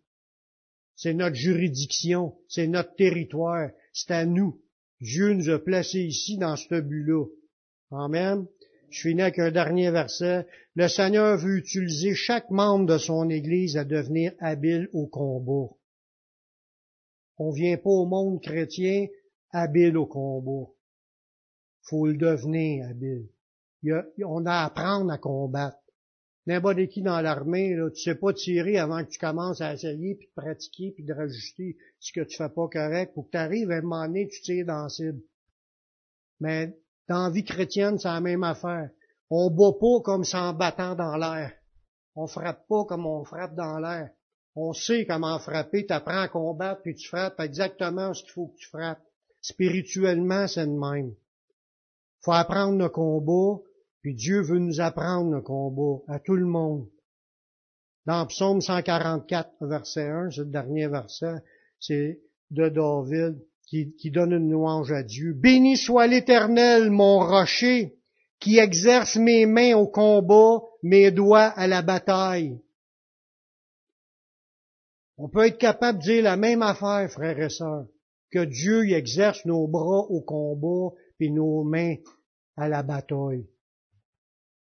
C'est 0.96 1.14
notre 1.14 1.36
juridiction, 1.36 2.36
c'est 2.46 2.66
notre 2.66 2.94
territoire, 2.94 3.70
c'est 3.94 4.11
à 4.11 4.26
nous. 4.26 4.61
Dieu 5.00 5.32
nous 5.32 5.48
a 5.48 5.58
placés 5.58 6.02
ici 6.02 6.36
dans 6.36 6.56
ce 6.56 6.78
but-là. 6.78 7.24
Amen. 7.90 8.46
Je 8.90 9.00
finis 9.00 9.22
avec 9.22 9.38
un 9.38 9.50
dernier 9.50 9.90
verset. 9.90 10.46
Le 10.74 10.88
Seigneur 10.88 11.38
veut 11.38 11.56
utiliser 11.56 12.14
chaque 12.14 12.50
membre 12.50 12.84
de 12.84 12.98
son 12.98 13.30
Église 13.30 13.78
à 13.78 13.84
devenir 13.84 14.34
habile 14.40 14.90
au 14.92 15.06
combat. 15.06 15.74
On 17.38 17.50
vient 17.50 17.78
pas 17.78 17.88
au 17.88 18.04
monde 18.04 18.42
chrétien 18.42 19.06
habile 19.52 19.96
au 19.96 20.04
combat. 20.04 20.70
Faut 21.80 22.06
le 22.06 22.18
devenir 22.18 22.86
habile 22.86 23.26
on 24.24 24.46
a 24.46 24.52
à 24.52 24.64
apprendre 24.66 25.12
à 25.12 25.18
combattre. 25.18 25.78
N'importe 26.46 26.86
qui 26.88 27.02
dans 27.02 27.20
l'armée, 27.20 27.74
là, 27.74 27.90
tu 27.90 28.02
sais 28.02 28.14
pas 28.14 28.32
tirer 28.32 28.78
avant 28.78 29.04
que 29.04 29.10
tu 29.10 29.18
commences 29.18 29.60
à 29.60 29.74
essayer, 29.74 30.14
puis 30.14 30.26
de 30.28 30.42
pratiquer, 30.42 30.92
puis 30.92 31.04
de 31.04 31.12
rajuster 31.12 31.76
ce 31.98 32.12
que 32.12 32.24
tu 32.24 32.36
fais 32.36 32.48
pas 32.48 32.68
correct, 32.68 33.14
pour 33.14 33.26
que 33.26 33.32
tu 33.32 33.36
arrives 33.36 33.70
à 33.70 33.76
un 33.76 33.82
moment 33.82 34.06
donné, 34.06 34.28
tu 34.28 34.40
tires 34.40 34.66
dans 34.66 34.88
cible. 34.88 35.20
Mais 36.40 36.76
dans 37.08 37.24
la 37.24 37.30
vie 37.30 37.44
chrétienne, 37.44 37.98
c'est 37.98 38.08
la 38.08 38.20
même 38.20 38.42
affaire. 38.42 38.90
On 39.28 39.50
bat 39.50 39.78
pas 39.78 40.00
comme 40.02 40.24
s'en 40.24 40.52
battant 40.54 40.94
dans 40.94 41.16
l'air. 41.16 41.52
On 42.16 42.26
frappe 42.26 42.66
pas 42.66 42.84
comme 42.84 43.06
on 43.06 43.22
frappe 43.24 43.54
dans 43.54 43.78
l'air. 43.78 44.10
On 44.56 44.72
sait 44.72 45.06
comment 45.06 45.38
frapper, 45.38 45.86
tu 45.86 45.92
apprends 45.92 46.22
à 46.22 46.28
combattre, 46.28 46.82
puis 46.82 46.96
tu 46.96 47.08
frappes 47.08 47.38
exactement 47.38 48.12
ce 48.12 48.22
qu'il 48.22 48.32
faut 48.32 48.48
que 48.48 48.56
tu 48.56 48.68
frappes. 48.68 49.02
Spirituellement, 49.42 50.48
c'est 50.48 50.66
le 50.66 50.72
même. 50.72 51.14
faut 52.22 52.32
apprendre 52.32 52.78
le 52.78 52.88
combat, 52.88 53.62
puis 54.03 54.14
Dieu 54.14 54.40
veut 54.40 54.59
nous 54.59 54.80
apprendre 54.80 55.30
le 55.30 55.42
combat 55.42 56.03
à 56.09 56.18
tout 56.18 56.36
le 56.36 56.46
monde. 56.46 56.88
Dans 58.07 58.26
Psaume 58.26 58.61
144, 58.61 59.66
verset 59.66 60.09
1, 60.09 60.30
ce 60.30 60.42
dernier 60.42 60.88
verset, 60.88 61.42
c'est 61.78 62.20
de 62.51 62.68
David 62.68 63.38
qui, 63.66 64.11
donne 64.11 64.32
une 64.32 64.51
louange 64.51 64.90
à 64.90 65.03
Dieu. 65.03 65.32
Béni 65.32 65.76
soit 65.76 66.07
l'Éternel, 66.07 66.90
mon 66.90 67.20
rocher, 67.20 67.94
qui 68.40 68.59
exerce 68.59 69.16
mes 69.16 69.46
mains 69.46 69.76
au 69.76 69.86
combat, 69.86 70.62
mes 70.82 71.11
doigts 71.11 71.53
à 71.55 71.66
la 71.68 71.82
bataille. 71.82 72.59
On 75.18 75.28
peut 75.28 75.46
être 75.46 75.59
capable 75.59 75.98
de 75.98 76.05
dire 76.05 76.24
la 76.24 76.36
même 76.36 76.62
affaire, 76.62 77.09
frères 77.11 77.38
et 77.38 77.51
sœurs, 77.51 77.86
que 78.32 78.44
Dieu 78.44 78.90
exerce 78.90 79.44
nos 79.44 79.68
bras 79.68 80.07
au 80.09 80.22
combat, 80.22 80.96
puis 81.18 81.30
nos 81.30 81.62
mains 81.62 81.96
à 82.57 82.68
la 82.68 82.82
bataille 82.82 83.46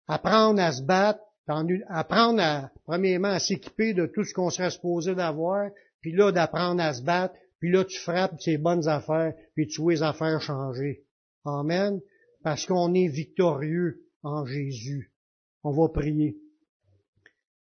apprendre 0.08 0.62
à 0.62 0.72
se 0.72 0.84
battre, 0.84 1.20
apprendre 1.48 2.42
à, 2.42 2.72
premièrement, 2.86 3.30
à 3.30 3.40
s'équiper 3.40 3.94
de 3.94 4.06
tout 4.06 4.24
ce 4.24 4.34
qu'on 4.34 4.50
serait 4.50 4.72
supposé 4.72 5.16
d'avoir, 5.16 5.70
puis 6.02 6.12
là, 6.12 6.32
d'apprendre 6.32 6.82
à 6.82 6.94
se 6.94 7.04
battre, 7.04 7.36
puis 7.60 7.72
là, 7.72 7.84
tu 7.84 8.00
frappes 8.00 8.38
tes 8.40 8.58
bonnes 8.58 8.88
affaires, 8.88 9.34
puis 9.56 9.68
tu 9.68 9.82
vois 9.82 9.94
les 9.94 10.04
affaires 10.04 10.42
changer. 10.42 11.04
Amen. 11.46 12.00
Parce 12.44 12.66
qu'on 12.66 12.94
est 12.94 13.08
victorieux 13.08 14.02
en 14.24 14.46
Jésus. 14.46 15.12
On 15.64 15.72
va 15.72 15.90
prier. 15.90 16.38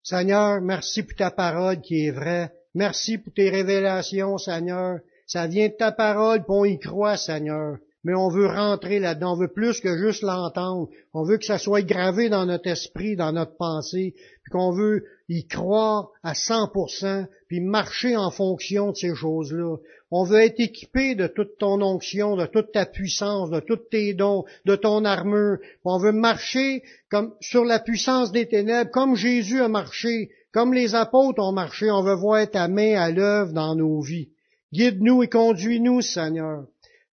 Seigneur, 0.03 0.61
merci 0.61 1.03
pour 1.03 1.15
ta 1.15 1.31
parole 1.31 1.81
qui 1.81 2.05
est 2.05 2.11
vraie. 2.11 2.51
Merci 2.73 3.17
pour 3.17 3.33
tes 3.33 3.49
révélations, 3.49 4.37
Seigneur. 4.37 4.99
Ça 5.25 5.47
vient 5.47 5.67
de 5.67 5.73
ta 5.73 5.91
parole, 5.91 6.39
puis 6.39 6.49
on 6.49 6.65
y 6.65 6.79
croit, 6.79 7.17
Seigneur 7.17 7.77
mais 8.07 8.15
on 8.15 8.29
veut 8.29 8.47
rentrer 8.47 8.99
là-dedans, 8.99 9.33
on 9.33 9.37
veut 9.37 9.51
plus 9.51 9.81
que 9.81 9.97
juste 9.97 10.21
l'entendre. 10.21 10.87
On 11.13 11.23
veut 11.23 11.37
que 11.37 11.43
ça 11.43 11.57
soit 11.57 11.81
gravé 11.81 12.29
dans 12.29 12.45
notre 12.45 12.69
esprit, 12.69 13.17
dans 13.17 13.33
notre 13.33 13.57
pensée, 13.57 14.15
puis 14.43 14.51
qu'on 14.53 14.71
veut 14.71 15.03
y 15.27 15.45
croire 15.45 16.11
à 16.23 16.31
100%, 16.31 17.27
puis 17.49 17.59
marcher 17.59 18.15
en 18.15 18.31
fonction 18.31 18.91
de 18.91 18.95
ces 18.95 19.13
choses-là. 19.13 19.75
On 20.09 20.23
veut 20.23 20.39
être 20.39 20.57
équipé 20.61 21.15
de 21.15 21.27
toute 21.27 21.57
ton 21.57 21.81
onction, 21.81 22.37
de 22.37 22.45
toute 22.45 22.71
ta 22.71 22.85
puissance, 22.85 23.49
de 23.49 23.59
tous 23.59 23.75
tes 23.75 24.13
dons, 24.13 24.45
de 24.63 24.77
ton 24.77 25.03
armure. 25.03 25.57
On 25.83 25.97
veut 25.99 26.13
marcher 26.13 26.83
comme 27.11 27.33
sur 27.41 27.65
la 27.65 27.77
puissance 27.77 28.31
des 28.31 28.47
ténèbres, 28.47 28.89
comme 28.89 29.17
Jésus 29.17 29.59
a 29.59 29.67
marché, 29.67 30.29
comme 30.53 30.73
les 30.73 30.95
apôtres 30.95 31.43
ont 31.43 31.51
marché. 31.51 31.91
On 31.91 32.03
veut 32.03 32.15
voir 32.15 32.49
ta 32.49 32.69
main 32.69 32.95
à 32.95 33.11
l'œuvre 33.11 33.51
dans 33.51 33.75
nos 33.75 33.99
vies. 33.99 34.29
Guide-nous 34.71 35.23
et 35.23 35.27
conduis-nous, 35.27 35.99
Seigneur. 35.99 36.67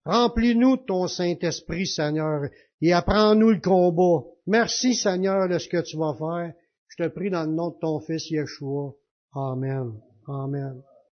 Remplis-nous 0.04 0.78
ton 0.78 1.06
Saint-Esprit, 1.08 1.86
Seigneur, 1.86 2.48
et 2.80 2.92
apprends-nous 2.92 3.50
le 3.50 3.60
combat. 3.60 4.26
Merci, 4.46 4.94
Seigneur, 4.94 5.48
de 5.48 5.58
ce 5.58 5.68
que 5.68 5.82
tu 5.82 5.96
vas 5.96 6.14
faire. 6.14 6.52
Je 6.88 7.02
te 7.02 7.08
prie 7.08 7.30
dans 7.30 7.44
le 7.44 7.52
nom 7.52 7.70
de 7.70 7.78
ton 7.80 8.00
Fils 8.00 8.30
Yeshua. 8.30 8.92
Amen. 9.34 9.94
Amen. 10.28 10.82